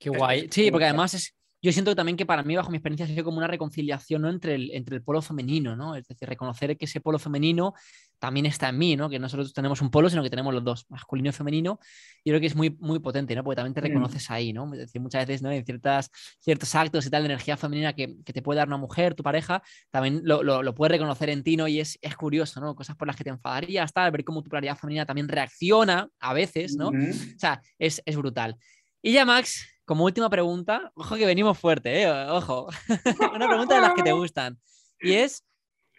Qué 0.02 0.10
guay. 0.10 0.48
Sí, 0.50 0.72
porque 0.72 0.86
además 0.86 1.14
es, 1.14 1.36
yo 1.62 1.72
siento 1.72 1.96
también 1.96 2.18
que 2.18 2.26
para 2.26 2.42
mí, 2.42 2.56
bajo 2.56 2.72
mi 2.72 2.78
experiencia, 2.78 3.06
ha 3.06 3.08
sido 3.08 3.24
como 3.24 3.38
una 3.38 3.46
reconciliación 3.46 4.24
¿no? 4.24 4.30
entre, 4.30 4.56
el, 4.56 4.72
entre 4.72 4.96
el 4.96 5.04
polo 5.04 5.22
femenino, 5.22 5.76
¿no? 5.76 5.96
Es 5.96 6.08
decir, 6.08 6.28
reconocer 6.28 6.76
que 6.76 6.86
ese 6.86 7.02
polo 7.02 7.20
femenino 7.20 7.76
también 8.18 8.48
está 8.48 8.70
en 8.70 8.80
mí, 8.80 8.96
¿no? 8.96 9.10
Que 9.10 9.20
no 9.20 9.30
solo 9.30 9.48
tenemos 9.52 9.80
un 9.80 9.92
polo, 9.92 10.10
sino 10.10 10.24
que 10.24 10.32
tenemos 10.32 10.56
los 10.56 10.64
dos, 10.64 10.86
masculino 10.90 11.30
y 11.30 11.34
femenino. 11.34 11.80
Y 12.24 12.32
creo 12.32 12.40
que 12.40 12.48
es 12.48 12.56
muy, 12.56 12.76
muy 12.80 12.98
potente, 12.98 13.36
¿no? 13.36 13.44
Porque 13.44 13.58
también 13.58 13.76
te 13.76 13.82
mm. 13.82 13.84
reconoces 13.84 14.32
ahí, 14.32 14.54
¿no? 14.54 14.72
Es 14.74 14.80
decir, 14.80 15.02
muchas 15.02 15.28
veces, 15.28 15.44
¿no? 15.44 15.52
En 15.52 15.64
ciertas, 15.64 16.10
ciertos 16.40 16.74
actos 16.74 17.06
y 17.06 17.12
tal 17.12 17.22
de 17.22 17.28
energía 17.28 17.58
femenina 17.58 17.94
que, 17.94 18.16
que 18.26 18.34
te 18.34 18.42
puede 18.42 18.58
dar 18.58 18.68
una 18.68 18.78
mujer, 18.78 19.14
tu 19.14 19.22
pareja, 19.22 19.62
también 19.92 20.22
lo, 20.24 20.42
lo, 20.42 20.64
lo, 20.64 20.74
puedes 20.74 20.92
reconocer 20.92 21.30
en 21.30 21.44
ti, 21.44 21.58
¿no? 21.58 21.68
Y 21.68 21.80
es, 21.80 22.00
es 22.02 22.16
curioso, 22.16 22.60
¿no? 22.60 22.76
Cosas 22.76 22.96
por 22.96 23.06
las 23.08 23.16
que 23.16 23.24
te 23.24 23.30
enfadarías, 23.30 23.94
tal, 23.94 24.10
ver 24.10 24.24
cómo 24.24 24.42
tu 24.42 24.50
polaridad 24.50 24.78
femenina 24.78 25.06
también 25.06 25.28
reacciona 25.28 26.08
a 26.20 26.34
veces, 26.34 26.76
¿no? 26.76 26.88
O 26.88 27.38
sea, 27.38 27.62
es, 27.78 28.02
es 28.04 28.16
brutal. 28.16 28.56
Y 29.04 29.14
ya, 29.14 29.26
Max, 29.26 29.71
como 29.86 30.06
última 30.06 30.30
pregunta, 30.30 30.92
ojo 30.96 31.16
que 31.16 31.26
venimos 31.26 31.58
fuerte, 31.58 32.04
¿eh? 32.04 32.12
ojo, 32.30 32.68
una 33.36 33.48
pregunta 33.48 33.76
de 33.76 33.82
las 33.82 33.94
que 33.94 34.04
te 34.04 34.12
gustan. 34.12 34.60
Y 35.00 35.14
es, 35.14 35.46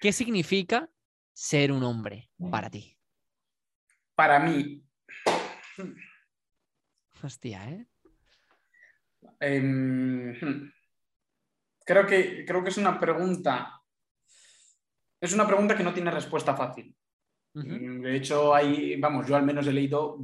¿qué 0.01 0.13
significa 0.13 0.89
ser 1.33 1.73
un 1.73 1.83
hombre 1.83 2.31
para 2.51 2.71
ti? 2.71 2.99
Para 4.15 4.39
mí. 4.39 4.85
Hostia, 7.23 7.69
¿eh? 7.69 7.87
Em, 9.41 10.73
creo, 11.85 12.07
que, 12.07 12.45
creo 12.45 12.63
que 12.63 12.71
es 12.71 12.77
una 12.77 12.99
pregunta. 12.99 13.81
Es 15.21 15.33
una 15.33 15.47
pregunta 15.47 15.77
que 15.77 15.85
no 15.85 15.95
tiene 15.95 16.11
respuesta 16.11 16.57
fácil. 16.57 16.97
De 17.55 18.17
hecho, 18.17 18.55
hay, 18.55 18.97
vamos, 18.97 19.27
yo 19.27 19.37
al 19.37 19.45
menos 19.45 19.67
he 19.67 19.73
leído 19.73 20.19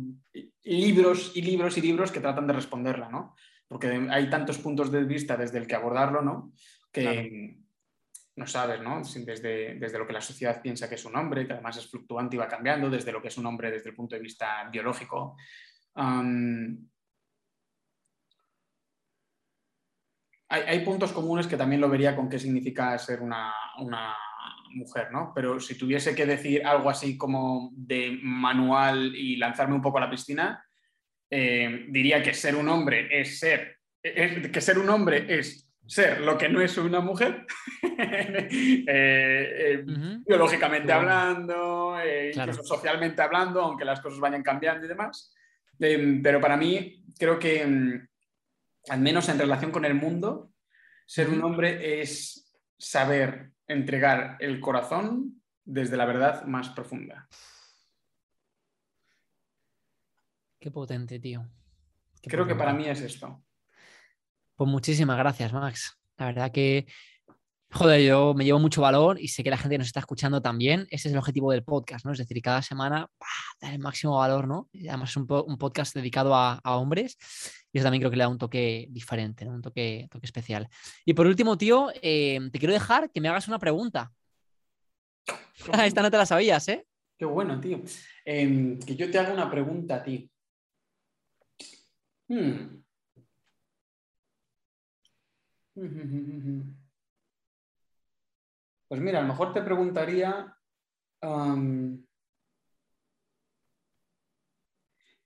libros 0.64 1.32
y 1.34 1.42
libros 1.42 1.76
y 1.76 1.82
libros 1.82 2.10
que 2.10 2.20
tratan 2.20 2.46
de 2.46 2.54
responderla, 2.54 3.10
¿no? 3.10 3.34
Porque 3.66 3.88
hay 4.10 4.30
tantos 4.30 4.58
puntos 4.58 4.90
de 4.90 5.04
vista 5.04 5.36
desde 5.36 5.58
el 5.58 5.66
que 5.66 5.74
abordarlo, 5.74 6.22
¿no? 6.22 6.52
Que 6.90 7.58
no 8.38 8.46
sabes, 8.46 8.80
¿no? 8.80 9.02
Desde, 9.02 9.74
desde 9.74 9.98
lo 9.98 10.06
que 10.06 10.12
la 10.14 10.20
sociedad 10.22 10.62
piensa 10.62 10.88
que 10.88 10.94
es 10.94 11.04
un 11.04 11.16
hombre, 11.16 11.46
que 11.46 11.52
además 11.52 11.76
es 11.76 11.90
fluctuante 11.90 12.36
y 12.36 12.38
va 12.38 12.48
cambiando, 12.48 12.88
desde 12.88 13.12
lo 13.12 13.20
que 13.20 13.28
es 13.28 13.36
un 13.36 13.46
hombre 13.46 13.70
desde 13.70 13.90
el 13.90 13.96
punto 13.96 14.14
de 14.14 14.22
vista 14.22 14.68
biológico. 14.70 15.36
hay, 20.48 20.84
puntos 20.84 21.12
comunes 21.12 21.46
que 21.46 21.56
también 21.58 21.80
lo 21.80 21.90
vería 21.90 22.16
con 22.16 22.28
qué 22.28 22.38
significa 22.38 22.96
ser 22.98 23.20
una, 23.20 23.52
mujer, 24.78 25.08
¿no? 25.12 25.32
Pero 25.34 25.60
si 25.60 25.76
tuviese 25.76 26.14
que 26.14 26.26
decir 26.26 26.64
algo 26.64 26.88
así 26.88 27.18
como 27.18 27.70
de 27.74 28.18
manual 28.22 29.14
y 29.14 29.36
lanzarme 29.36 29.74
un 29.74 29.82
poco 29.82 29.98
a 29.98 30.02
la 30.02 30.10
piscina, 30.10 30.64
eh, 31.30 31.86
diría 31.88 32.22
que 32.22 32.32
ser 32.32 32.56
un 32.56 32.68
hombre 32.68 33.20
es 33.20 33.38
ser, 33.38 33.78
que 34.02 34.60
ser 34.60 34.78
un 34.78 34.88
hombre 34.88 35.26
es 35.28 35.70
ser 35.86 36.20
lo 36.20 36.38
que 36.38 36.48
no 36.48 36.60
es 36.60 36.76
una 36.78 37.00
mujer, 37.00 37.46
eh, 37.98 38.86
eh, 38.86 39.84
biológicamente 40.26 40.92
hablando, 40.92 41.96
incluso 42.32 42.62
socialmente 42.62 43.20
hablando, 43.20 43.62
aunque 43.62 43.84
las 43.84 44.00
cosas 44.00 44.20
vayan 44.20 44.42
cambiando 44.42 44.86
y 44.86 44.88
demás. 44.88 45.34
pero 45.78 46.40
para 46.40 46.56
mí 46.56 47.04
creo 47.18 47.38
que 47.38 47.66
mm, 47.66 48.08
al 48.90 49.00
menos 49.00 49.28
en 49.28 49.38
relación 49.38 49.70
con 49.70 49.84
el 49.84 49.94
mundo, 49.94 50.52
ser 51.06 51.28
un 51.28 51.42
hombre 51.42 52.00
es 52.00 52.54
saber 52.78 53.50
entregar 53.68 54.36
el 54.40 54.60
corazón 54.60 55.42
desde 55.64 55.96
la 55.96 56.06
verdad 56.06 56.44
más 56.44 56.70
profunda. 56.70 57.28
Qué 60.58 60.70
potente, 60.70 61.20
tío. 61.20 61.46
Creo 62.22 62.46
que 62.46 62.54
para 62.54 62.72
mí 62.72 62.88
es 62.88 63.00
esto. 63.00 63.44
Pues 64.56 64.68
muchísimas 64.68 65.16
gracias, 65.18 65.52
Max. 65.52 66.00
La 66.16 66.26
verdad 66.26 66.50
que 66.50 66.86
Joder, 67.70 68.00
yo 68.00 68.32
me 68.32 68.44
llevo 68.46 68.58
mucho 68.58 68.80
valor 68.80 69.20
y 69.20 69.28
sé 69.28 69.44
que 69.44 69.50
la 69.50 69.58
gente 69.58 69.76
nos 69.76 69.88
está 69.88 70.00
escuchando 70.00 70.40
también. 70.40 70.86
Ese 70.90 71.08
es 71.08 71.12
el 71.12 71.18
objetivo 71.18 71.52
del 71.52 71.64
podcast, 71.64 72.06
¿no? 72.06 72.12
Es 72.12 72.18
decir, 72.18 72.40
cada 72.40 72.62
semana 72.62 73.10
dar 73.60 73.72
el 73.74 73.78
máximo 73.78 74.16
valor, 74.16 74.48
¿no? 74.48 74.70
Y 74.72 74.88
además 74.88 75.10
es 75.10 75.16
un, 75.18 75.26
podcast 75.26 75.94
dedicado 75.94 76.34
a, 76.34 76.60
hombres 76.64 77.18
y 77.70 77.78
eso 77.78 77.84
también 77.84 78.00
creo 78.00 78.10
que 78.10 78.16
le 78.16 78.22
da 78.24 78.28
un 78.28 78.38
toque 78.38 78.86
diferente, 78.90 79.44
¿no? 79.44 79.52
Un 79.52 79.60
toque, 79.62 80.08
toque 80.10 80.24
especial. 80.24 80.66
Y 81.04 81.12
por 81.12 81.26
último, 81.26 81.58
tío, 81.58 81.90
eh, 82.02 82.40
te 82.50 82.58
quiero 82.58 82.72
dejar 82.72 83.10
que 83.10 83.20
me 83.20 83.28
hagas 83.28 83.48
una 83.48 83.58
pregunta. 83.58 84.12
Esta 85.84 86.02
no 86.02 86.10
te 86.10 86.16
la 86.16 86.26
sabías, 86.26 86.66
¿eh? 86.68 86.86
Qué 87.18 87.26
bueno, 87.26 87.60
tío. 87.60 87.82
Em, 88.24 88.78
que 88.78 88.96
yo 88.96 89.10
te 89.10 89.18
haga 89.18 89.34
una 89.34 89.50
pregunta 89.50 89.96
a 89.96 90.02
ti. 90.02 90.30
Hmm. 92.28 92.82
Pues 98.88 99.00
mira, 99.02 99.18
a 99.18 99.22
lo 99.22 99.28
mejor 99.28 99.52
te 99.52 99.60
preguntaría, 99.60 100.56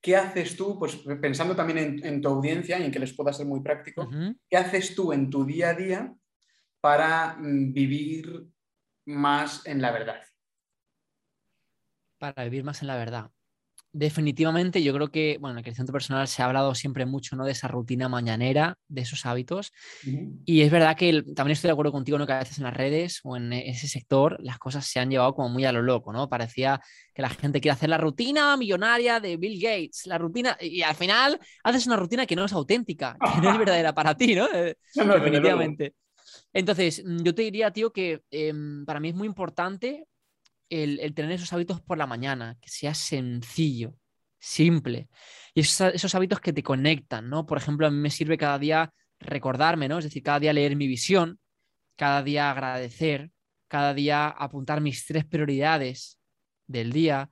¿qué 0.01 0.15
haces 0.17 0.57
tú? 0.57 0.77
Pues 0.77 0.97
pensando 1.21 1.55
también 1.55 2.01
en, 2.03 2.21
tu 2.21 2.27
audiencia 2.27 2.77
y 2.77 2.83
en 2.83 2.91
que 2.91 2.99
les 2.99 3.13
pueda 3.13 3.31
ser 3.31 3.45
muy 3.45 3.61
práctico, 3.61 4.09
¿qué 4.49 4.57
haces 4.57 4.93
tú 4.93 5.13
en 5.13 5.29
tu 5.29 5.45
día 5.45 5.69
a 5.69 5.73
día 5.73 6.13
para 6.81 7.37
mm, 7.39 7.71
vivir 7.71 8.47
más 9.05 9.65
en 9.65 9.81
la 9.81 9.91
verdad? 9.91 10.21
Para 12.17 12.43
vivir 12.43 12.65
más 12.65 12.81
en 12.81 12.87
la 12.87 12.97
verdad. 12.97 13.31
Definitivamente, 13.95 14.81
yo 14.81 14.91
creo 14.91 15.11
que, 15.11 15.37
bueno, 15.39 15.51
en 15.53 15.57
el 15.59 15.63
crecimiento 15.63 15.93
personal 15.93 16.27
se 16.27 16.41
ha 16.41 16.45
hablado 16.45 16.73
siempre 16.73 17.05
mucho 17.05 17.35
¿no? 17.35 17.45
de 17.45 17.51
esa 17.51 17.67
rutina 17.67 18.09
mañanera, 18.09 18.75
de 18.87 19.01
esos 19.01 19.27
hábitos. 19.27 19.71
Y 20.45 20.61
es 20.61 20.71
verdad 20.71 20.97
que 20.97 21.21
también 21.35 21.53
estoy 21.53 21.67
de 21.67 21.73
acuerdo 21.73 21.91
contigo, 21.91 22.17
¿no? 22.17 22.25
que 22.25 22.33
a 22.33 22.39
veces 22.39 22.57
en 22.57 22.63
las 22.63 22.73
redes 22.73 23.19
o 23.23 23.37
en 23.37 23.53
ese 23.53 23.87
sector 23.87 24.37
las 24.39 24.57
cosas 24.57 24.87
se 24.87 24.99
han 24.99 25.11
llevado 25.11 25.35
como 25.35 25.49
muy 25.49 25.65
a 25.65 25.71
lo 25.71 25.83
loco, 25.83 26.11
¿no? 26.11 26.27
Parecía 26.27 26.81
que 27.13 27.21
la 27.21 27.29
gente 27.29 27.61
quiere 27.61 27.73
hacer 27.73 27.89
la 27.89 27.99
rutina 27.99 28.57
millonaria 28.57 29.19
de 29.19 29.37
Bill 29.37 29.61
Gates, 29.61 30.07
la 30.07 30.17
rutina, 30.17 30.57
y 30.59 30.81
al 30.81 30.95
final 30.95 31.39
haces 31.63 31.85
una 31.85 31.95
rutina 31.95 32.25
que 32.25 32.35
no 32.35 32.45
es 32.45 32.53
auténtica, 32.53 33.15
que 33.19 33.41
no 33.41 33.51
es 33.51 33.57
verdadera 33.59 33.93
para 33.93 34.17
ti, 34.17 34.33
¿no? 34.33 34.47
Eh, 34.51 34.75
definitivamente. 34.95 35.93
Entonces, 36.51 37.03
yo 37.05 37.35
te 37.35 37.43
diría, 37.43 37.69
tío, 37.69 37.93
que 37.93 38.23
em, 38.31 38.85
para 38.85 38.99
mí 38.99 39.09
es 39.09 39.15
muy 39.15 39.27
importante 39.27 40.07
el, 40.81 41.13
tener 41.13 41.33
esos 41.33 41.53
hábitos 41.53 41.81
por 41.81 41.97
la 41.97 42.07
mañana, 42.07 42.57
que 42.61 42.69
sea 42.69 42.93
sencillo, 42.93 43.95
simple. 44.39 45.09
Y 45.53 45.61
esos, 45.61 46.15
hábitos 46.15 46.39
que 46.39 46.53
te 46.53 46.63
conectan, 46.63 47.29
¿no? 47.29 47.45
Por 47.45 47.57
ejemplo, 47.57 47.87
a 47.87 47.91
mí 47.91 47.97
me 47.97 48.09
sirve 48.09 48.37
cada 48.37 48.57
día 48.59 48.93
recordarme, 49.19 49.87
¿no? 49.87 49.99
Es 49.99 50.05
decir, 50.05 50.23
cada 50.23 50.39
día 50.39 50.53
leer 50.53 50.75
mi 50.75 50.87
visión, 50.87 51.39
cada 51.95 52.23
día 52.23 52.49
agradecer, 52.49 53.31
cada 53.67 53.93
día 53.93 54.27
apuntar 54.27 54.81
mis 54.81 55.05
tres 55.05 55.25
prioridades 55.25 56.19
del 56.67 56.91
día 56.91 57.29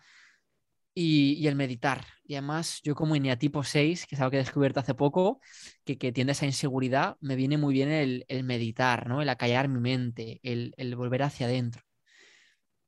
y, 0.94 1.48
el 1.48 1.56
meditar. 1.56 2.06
Y 2.24 2.36
además, 2.36 2.80
yo 2.84 2.96
como 2.96 3.16
eneatipo 3.16 3.64
6, 3.64 4.06
que 4.06 4.16
es 4.16 4.22
algo 4.22 4.32
que 4.32 4.38
he 4.38 4.42
descubierto 4.42 4.80
hace 4.80 4.94
poco, 4.94 5.42
que, 5.84 5.98
que 5.98 6.12
tiende 6.12 6.34
esa 6.34 6.46
inseguridad, 6.46 7.18
me 7.22 7.36
viene 7.36 7.58
muy 7.58 7.74
bien 7.74 7.89
el, 7.89 8.44
meditar, 8.44 9.08
¿no? 9.08 9.22
El 9.22 9.30
acallar 9.30 9.68
mi 9.68 9.80
mente, 9.80 10.39
el, 10.44 10.74
el 10.78 10.96
volver 10.96 11.24
hacia 11.24 11.48
adentro 11.48 11.91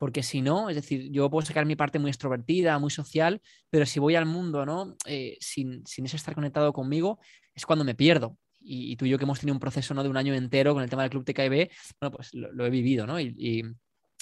porque 0.04 0.22
si 0.22 0.41
no, 0.41 0.70
es 0.70 0.76
decir, 0.76 1.10
yo 1.12 1.30
puedo 1.30 1.45
sacar 1.45 1.66
mi 1.66 1.78
parte 1.78 1.97
muy 1.97 2.10
extrovertida, 2.10 2.78
muy 2.78 2.91
social, 2.91 3.41
pero 3.70 3.86
si 3.86 4.01
voy 4.01 4.16
al 4.16 4.26
mundo, 4.26 4.66
¿no? 4.66 4.97
Eh, 5.06 5.38
sin, 5.39 5.82
ese 5.86 6.18
estar 6.18 6.36
conectado 6.36 6.74
conmigo, 6.74 7.20
es 7.56 7.66
cuando 7.66 7.86
me 7.86 7.95
pierdo. 7.95 8.38
Y, 8.60 8.97
tú 8.97 9.06
y 9.06 9.10
yo 9.12 9.18
que 9.18 9.24
hemos 9.24 9.39
tenido 9.39 9.54
un 9.54 9.62
proceso 9.62 9.93
¿no? 9.93 10.04
de 10.04 10.10
un 10.10 10.18
año 10.18 10.34
entero 10.34 10.74
con 10.74 10.84
el 10.84 10.89
tema 10.89 11.04
del 11.04 11.12
club 11.12 11.24
TKB, 11.24 11.72
bueno, 12.01 12.18
pues 12.18 12.34
lo, 12.34 12.66
he 12.66 12.70
vivido, 12.70 13.08
¿no? 13.08 13.18
Y, 13.18 13.64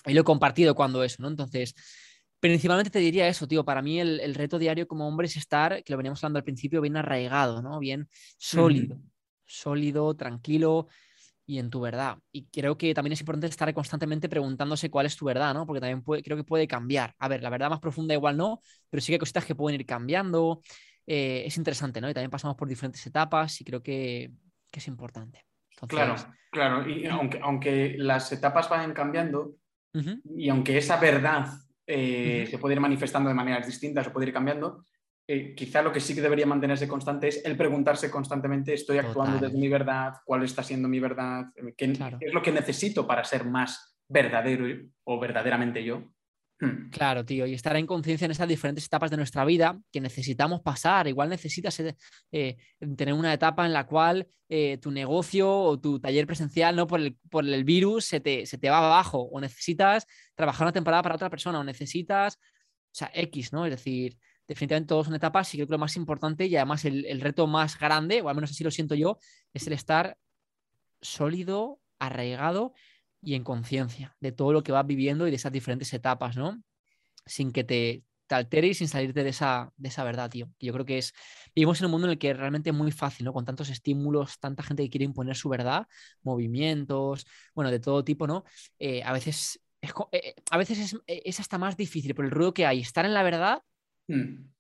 lo 0.06 0.22
he 0.22 0.24
compartido 0.24 0.76
cuando 0.76 1.04
eso, 1.04 1.24
¿no? 1.24 1.30
Entonces, 1.30 1.74
principalmente 2.40 2.92
te 2.92 3.00
diría 3.00 3.28
eso, 3.28 3.48
tío, 3.48 3.66
para 3.66 3.82
mí 3.82 4.00
el, 4.00 4.36
reto 4.36 4.60
diario 4.60 4.88
como 4.88 5.08
hombre 5.08 5.26
es 5.26 5.36
estar, 5.36 5.84
que 5.84 5.94
lo 5.94 5.98
veníamos 5.98 6.24
hablando 6.24 6.38
al 6.38 6.44
principio, 6.44 6.80
bien 6.82 6.96
arraigado, 6.96 7.64
¿no? 7.64 7.80
Bien 7.80 8.08
sólido, 8.38 9.02
sólido, 9.48 10.14
tranquilo, 10.14 10.90
y 11.52 11.60
en 11.60 11.70
tu 11.70 11.82
verdad. 11.82 12.18
Y 12.32 12.46
creo 12.46 12.78
que 12.78 12.94
también 12.94 13.12
es 13.12 13.20
importante 13.20 13.48
estar 13.48 13.74
constantemente 13.74 14.30
preguntándose 14.30 14.90
cuál 14.90 15.06
es 15.06 15.18
tu 15.18 15.26
verdad, 15.26 15.54
¿no? 15.54 15.66
Porque 15.66 15.82
también 15.82 16.02
creo 16.24 16.38
que 16.38 16.46
puede 16.46 16.66
cambiar. 16.66 17.14
A 17.20 17.28
ver, 17.28 17.44
la 17.44 17.50
verdad 17.50 17.70
más 17.70 17.82
profunda 17.82 18.14
igual 18.14 18.38
no, 18.38 18.62
pero 18.90 19.02
sí 19.02 19.08
que 19.08 19.16
hay 19.16 19.20
cositas 19.20 19.44
que 19.44 19.54
pueden 19.54 19.78
ir 19.78 19.86
cambiando. 19.86 20.62
Eh, 21.06 21.44
es 21.46 21.58
interesante, 21.58 22.00
¿no? 22.00 22.10
Y 22.10 22.14
también 22.14 22.32
pasamos 22.32 22.56
por 22.56 22.70
diferentes 22.70 23.06
etapas 23.06 23.60
y 23.60 23.66
creo 23.66 23.84
que, 23.84 24.32
es 24.72 24.88
importante. 24.88 25.44
Claro, 25.90 26.16
claro. 26.54 26.90
Y 26.90 27.06
aunque, 27.08 27.42
aunque 27.44 27.96
las 27.98 28.32
etapas 28.32 28.70
vayan 28.70 28.94
cambiando 28.94 29.56
y 30.24 30.48
aunque 30.48 30.78
esa 30.78 30.96
verdad 31.02 31.50
eh, 31.86 32.48
se 32.50 32.58
puede 32.60 32.76
ir 32.76 32.80
manifestando 32.80 33.28
de 33.28 33.36
maneras 33.36 33.68
distintas 33.68 34.08
o 34.08 34.14
puede 34.14 34.28
ir 34.28 34.34
cambiando, 34.34 34.86
eh, 35.34 35.56
quizá 35.56 35.82
lo 35.82 35.94
que 35.94 36.02
sí 36.02 36.14
que 36.14 36.20
debería 36.20 36.46
mantenerse 36.46 36.90
constante 36.90 37.30
es 37.30 37.46
el 37.46 37.56
preguntarse 37.56 38.12
constantemente, 38.12 38.74
¿estoy 38.74 38.98
actuando 38.98 39.40
desde 39.40 39.58
mi 39.58 39.70
verdad? 39.70 40.16
¿Cuál 40.26 40.44
está 40.44 40.62
siendo 40.62 40.90
mi 40.90 41.00
verdad? 41.00 41.46
¿Qué, 41.78 41.86
es 42.20 42.34
lo 42.34 42.42
que 42.42 42.52
necesito 42.52 43.08
para 43.08 43.24
ser 43.24 43.46
más 43.46 43.96
verdadero 44.10 44.66
o 45.06 45.20
verdaderamente 45.22 45.86
yo? 45.86 46.12
Hmm. 46.60 46.90
Claro, 46.90 47.24
tío, 47.24 47.46
y 47.46 47.54
estar 47.54 47.78
en 47.78 47.88
conciencia 47.88 48.26
en 48.26 48.32
esas 48.32 48.50
diferentes 48.50 48.84
etapas 48.84 49.10
de 49.10 49.16
nuestra 49.16 49.46
vida 49.46 49.80
que 49.90 50.02
necesitamos 50.02 50.60
pasar. 50.60 51.08
Igual 51.08 51.30
necesitas 51.30 51.80
eh, 51.80 51.96
eh, 52.34 52.58
tener 52.98 53.14
una 53.14 53.34
etapa 53.34 53.66
en 53.66 53.72
la 53.72 53.88
cual 53.88 54.28
tu 54.82 54.92
negocio 54.92 55.50
o 55.50 55.80
tu 55.80 56.02
taller 56.02 56.28
presencial, 56.28 56.76
¿no? 56.76 56.88
Por 56.88 57.00
el, 57.00 57.16
por 57.30 57.48
el 57.48 57.64
virus 57.64 58.04
se 58.04 58.20
te, 58.20 58.46
se 58.46 58.58
te, 58.58 58.70
va 58.70 58.80
abajo, 58.80 59.22
o 59.32 59.40
necesitas 59.40 60.06
trabajar 60.36 60.66
una 60.66 60.74
temporada 60.74 61.02
para 61.04 61.16
otra 61.16 61.30
persona, 61.30 61.58
o 61.58 61.64
necesitas, 61.64 62.36
o 62.36 62.92
sea, 62.92 63.10
X, 63.14 63.54
¿no? 63.54 63.66
Es 63.66 63.72
decir, 63.72 64.18
definitivamente 64.52 64.90
todos 64.90 65.06
son 65.06 65.16
etapas 65.16 65.54
y 65.54 65.58
creo 65.58 65.68
que 65.68 65.72
lo 65.72 65.80
más 65.80 65.96
importante 65.96 66.46
y 66.46 66.58
además 66.58 66.84
el, 66.84 67.22
reto 67.22 67.48
más 67.48 67.80
grande, 67.80 68.22
o 68.22 68.28
al 68.28 68.36
menos 68.36 68.52
así 68.52 68.66
lo 68.66 68.72
siento 68.72 68.96
yo, 68.96 69.18
es 69.54 69.66
el 69.66 69.72
estar 69.72 70.18
sólido, 71.02 71.80
arraigado 72.00 72.74
y 73.22 73.36
en 73.36 73.46
conciencia 73.46 74.18
de 74.20 74.34
todo 74.34 74.52
lo 74.52 74.62
que 74.62 74.74
vas 74.74 74.86
viviendo 74.86 75.26
y 75.26 75.30
de 75.30 75.38
esas 75.38 75.54
diferentes 75.54 75.94
etapas, 75.94 76.36
¿no? 76.36 76.62
Sin 77.26 77.54
que 77.54 77.64
te, 77.64 78.04
te 78.28 78.36
altere 78.36 78.68
y 78.68 78.74
sin 78.74 78.90
salirte 78.90 79.24
de 79.24 79.30
esa, 79.30 79.72
de 79.78 79.88
esa 79.88 80.04
verdad, 80.04 80.30
tío. 80.30 80.50
Yo 80.60 80.74
creo 80.74 80.86
que 80.86 80.98
es, 80.98 81.14
vivimos 81.56 81.80
en 81.80 81.86
un 81.86 81.92
mundo 81.92 82.08
en 82.08 82.12
el 82.12 82.20
que 82.20 82.34
realmente 82.34 82.72
es 82.72 82.76
muy 82.76 82.92
fácil, 82.92 83.26
¿no? 83.26 83.32
Con 83.32 83.46
tantos 83.46 83.70
estímulos, 83.70 84.38
tanta 84.38 84.64
gente 84.64 84.84
que 84.84 84.90
quiere 84.90 85.06
imponer 85.06 85.38
su 85.38 85.48
verdad, 85.48 85.88
movimientos, 86.24 87.26
bueno, 87.56 87.72
de 87.72 87.80
todo 87.80 88.04
tipo, 88.04 88.28
¿no? 88.28 88.44
Eh, 88.80 89.02
a 89.02 89.14
veces, 89.14 89.62
es, 89.80 89.94
eh, 90.12 90.36
a 90.50 90.58
veces 90.58 90.78
es, 90.78 90.98
es, 91.08 91.40
hasta 91.40 91.58
más 91.58 91.78
difícil 91.78 92.14
por 92.16 92.26
el 92.26 92.32
ruido 92.32 92.54
que 92.54 92.66
hay, 92.66 92.82
estar 92.82 93.06
en 93.06 93.14
la 93.14 93.24
verdad 93.24 93.64
Hmm. 94.12 94.52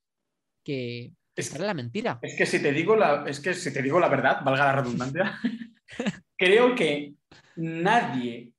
que 0.63 1.11
es, 1.35 1.59
la 1.59 1.73
mentira. 1.73 2.19
Es 2.21 2.35
que 2.37 2.45
si 2.45 2.61
te 2.61 2.71
digo 2.71 2.95
la, 2.95 3.25
es 3.27 3.39
que 3.39 3.53
si 3.53 3.73
te 3.73 3.81
digo 3.81 3.99
la 3.99 4.07
verdad, 4.07 4.41
valga 4.43 4.65
la 4.65 4.81
redundancia, 4.81 5.39
creo 6.37 6.75
que 6.75 7.15
nadie 7.55 8.53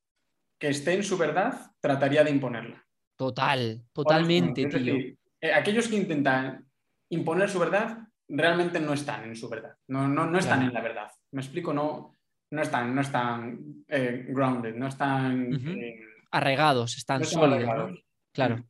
que 0.59 0.69
esté 0.69 0.95
en 0.95 1.03
su 1.03 1.17
verdad 1.17 1.73
trataría 1.81 2.25
de 2.25 2.31
imponerla. 2.31 2.85
Total, 3.17 3.83
totalmente, 3.93 4.67
tío. 4.67 4.95
Eh, 5.41 5.53
aquellos 5.53 5.89
que 5.89 5.97
intentan 5.97 6.67
imponer 7.11 7.49
su 7.49 7.59
verdad 7.59 7.99
realmente 8.29 8.81
no 8.81 8.93
están 8.93 9.25
en 9.25 9.37
su 9.37 9.49
verdad, 9.49 9.77
no, 9.89 10.09
no, 10.09 10.39
están 10.39 10.63
en 10.63 10.73
la 10.73 10.81
verdad. 10.81 11.11
Me 11.33 11.41
explico, 11.41 11.73
no, 11.73 12.17
no 12.51 12.63
están, 12.63 12.95
no 12.95 13.01
están 13.01 13.85
eh, 13.89 14.27
grounded, 14.29 14.75
no 14.75 14.87
están 14.87 15.53
eh, 15.53 16.01
arraigados, 16.31 16.97
están 16.97 17.25
sólidos. 17.25 17.99
Claro. 18.33 18.65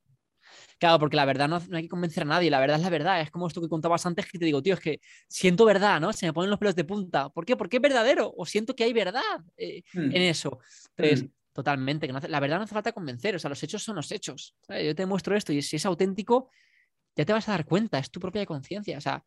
Claro, 0.82 0.98
porque 0.98 1.14
la 1.16 1.24
verdad 1.24 1.48
no, 1.48 1.62
hay 1.76 1.82
que 1.82 1.88
convencer 1.88 2.24
a 2.24 2.26
nadie, 2.26 2.50
la 2.50 2.58
verdad 2.58 2.78
es 2.78 2.82
la 2.82 2.90
verdad. 2.90 3.20
Es 3.20 3.30
como 3.30 3.46
esto 3.46 3.60
que 3.60 3.68
contabas 3.68 4.04
antes 4.04 4.26
que 4.26 4.36
te 4.36 4.46
digo, 4.46 4.60
tío, 4.60 4.74
es 4.74 4.80
que 4.80 5.00
siento 5.28 5.64
verdad, 5.64 6.00
¿no? 6.00 6.12
Se 6.12 6.26
me 6.26 6.32
ponen 6.32 6.50
los 6.50 6.58
pelos 6.58 6.74
de 6.74 6.82
punta. 6.82 7.28
¿Por 7.28 7.46
qué? 7.46 7.56
Porque 7.56 7.76
es 7.76 7.80
verdadero 7.80 8.34
o 8.36 8.44
siento 8.44 8.74
que 8.74 8.82
hay 8.82 8.92
verdad 8.92 9.22
mm. 9.56 9.76
en 9.94 10.22
eso. 10.22 10.58
Entonces, 10.96 11.30
totalmente, 11.52 12.08
que 12.08 12.28
la 12.28 12.40
verdad 12.40 12.56
no 12.56 12.64
hace 12.64 12.74
falta 12.74 12.90
convencer, 12.90 13.36
o 13.36 13.38
sea, 13.38 13.48
los 13.48 13.62
hechos 13.62 13.80
son 13.80 13.94
los 13.94 14.10
hechos. 14.10 14.56
Yo 14.68 14.92
te 14.92 15.06
muestro 15.06 15.36
esto 15.36 15.52
y 15.52 15.62
si 15.62 15.76
es 15.76 15.86
auténtico, 15.86 16.50
ya 17.14 17.24
te 17.24 17.32
vas 17.32 17.48
a 17.48 17.52
dar 17.52 17.64
cuenta, 17.64 18.00
es 18.00 18.10
tu 18.10 18.18
propia 18.18 18.44
conciencia, 18.44 18.98
o 18.98 19.00
sea, 19.00 19.24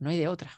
no 0.00 0.10
hay 0.10 0.18
de 0.18 0.28
otra. 0.28 0.52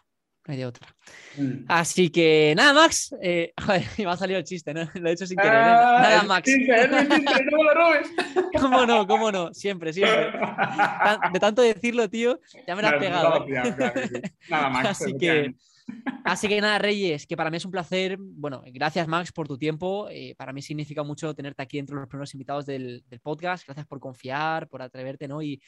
No 0.45 0.53
hay 0.53 0.59
de 0.59 0.67
otra. 0.67 0.89
Mm. 1.37 1.65
Así 1.69 2.11
que 2.11 2.53
nada, 2.57 2.73
Max. 2.73 3.15
Eh, 3.23 3.53
joder, 3.65 3.85
me 3.99 4.07
ha 4.07 4.17
salido 4.17 4.39
el 4.39 4.45
chiste, 4.45 4.75
¿no? 4.75 4.89
Lo 4.95 5.09
he 5.09 5.13
hecho 5.13 5.27
sin 5.27 5.37
querer. 5.37 5.53
¿eh? 5.53 5.57
Ah, 5.61 5.99
nada, 6.03 6.23
Max. 6.25 6.51
Chiste, 6.51 6.89
no 6.89 7.03
me 7.05 7.65
lo 7.65 7.75
robes. 7.75 8.09
¿Cómo 8.61 8.85
no? 8.85 9.07
¿Cómo 9.07 9.31
no? 9.31 9.55
Siempre, 9.55 9.93
siempre. 9.93 10.33
De 11.33 11.39
tanto 11.41 11.63
decirlo, 11.63 12.09
tío, 12.11 12.41
ya 12.67 12.75
me 12.75 12.83
lo 12.83 12.89
has 12.89 12.95
pegado. 12.95 13.47
¿eh? 13.47 14.23
Nada, 14.49 14.69
Max. 14.69 14.89
Así 14.89 15.17
que. 15.17 15.55
Así 16.25 16.49
que 16.49 16.61
nada, 16.61 16.79
Reyes, 16.79 17.27
que 17.27 17.37
para 17.37 17.51
mí 17.51 17.57
es 17.57 17.65
un 17.65 17.71
placer. 17.71 18.17
Bueno, 18.19 18.63
gracias 18.67 19.09
Max 19.09 19.33
por 19.33 19.49
tu 19.49 19.59
tiempo. 19.59 20.09
Eh, 20.11 20.35
para 20.37 20.53
mí 20.53 20.63
significa 20.63 21.03
mucho 21.03 21.35
tenerte 21.35 21.63
aquí 21.63 21.79
entre 21.79 21.97
los 21.97 22.09
primeros 22.09 22.33
invitados 22.35 22.67
del, 22.67 23.05
podcast. 23.23 23.67
Gracias 23.67 23.87
por 23.87 24.01
confiar, 24.01 24.69
por 24.69 24.83
atreverte, 24.83 25.27
¿no? 25.29 25.41
Y, 25.43 25.61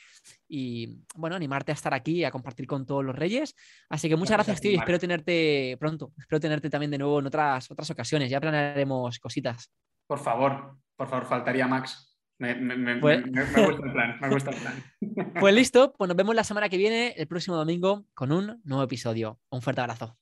bueno, 1.16 1.36
animarte 1.36 1.72
a 1.72 1.74
estar 1.74 1.92
aquí, 1.92 2.24
a 2.24 2.30
compartir 2.30 2.66
con 2.66 2.86
todos 2.86 3.04
los 3.04 3.16
Reyes. 3.16 3.54
Así 3.88 4.08
que 4.08 4.16
muchas 4.16 4.36
gracias, 4.36 4.60
tío, 4.60 4.70
y 4.70 4.76
espero 4.76 4.98
tenerte 4.98 5.76
pronto. 5.78 6.12
Espero 6.18 6.40
tenerte 6.40 6.70
también 6.70 6.90
de 6.90 6.98
nuevo 6.98 7.18
en 7.18 7.26
otras, 7.26 7.70
otras 7.70 7.90
ocasiones. 7.90 8.30
Ya 8.30 8.40
planearemos 8.40 9.18
cositas. 9.18 9.70
Por 10.06 10.18
favor, 10.18 10.78
por 10.96 11.08
favor, 11.08 11.26
faltaría 11.26 11.66
Max. 11.66 12.13
Me, 12.38 12.96
pues... 13.00 13.22
gusta 13.26 13.60
el 13.60 13.92
plan, 13.92 14.18
me 14.20 14.28
gusta 14.28 14.50
el 14.50 14.56
plan. 14.56 14.84
Pues 15.40 15.54
listo, 15.54 15.92
pues 15.92 16.08
nos 16.08 16.16
vemos 16.16 16.34
la 16.34 16.44
semana 16.44 16.68
que 16.68 16.76
viene, 16.76 17.14
el 17.16 17.26
próximo 17.26 17.56
domingo, 17.56 18.06
con 18.14 18.32
un 18.32 18.60
nuevo 18.64 18.82
episodio. 18.82 19.40
Un 19.50 19.62
fuerte 19.62 19.80
abrazo. 19.80 20.16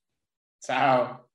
Chao. 0.60 1.31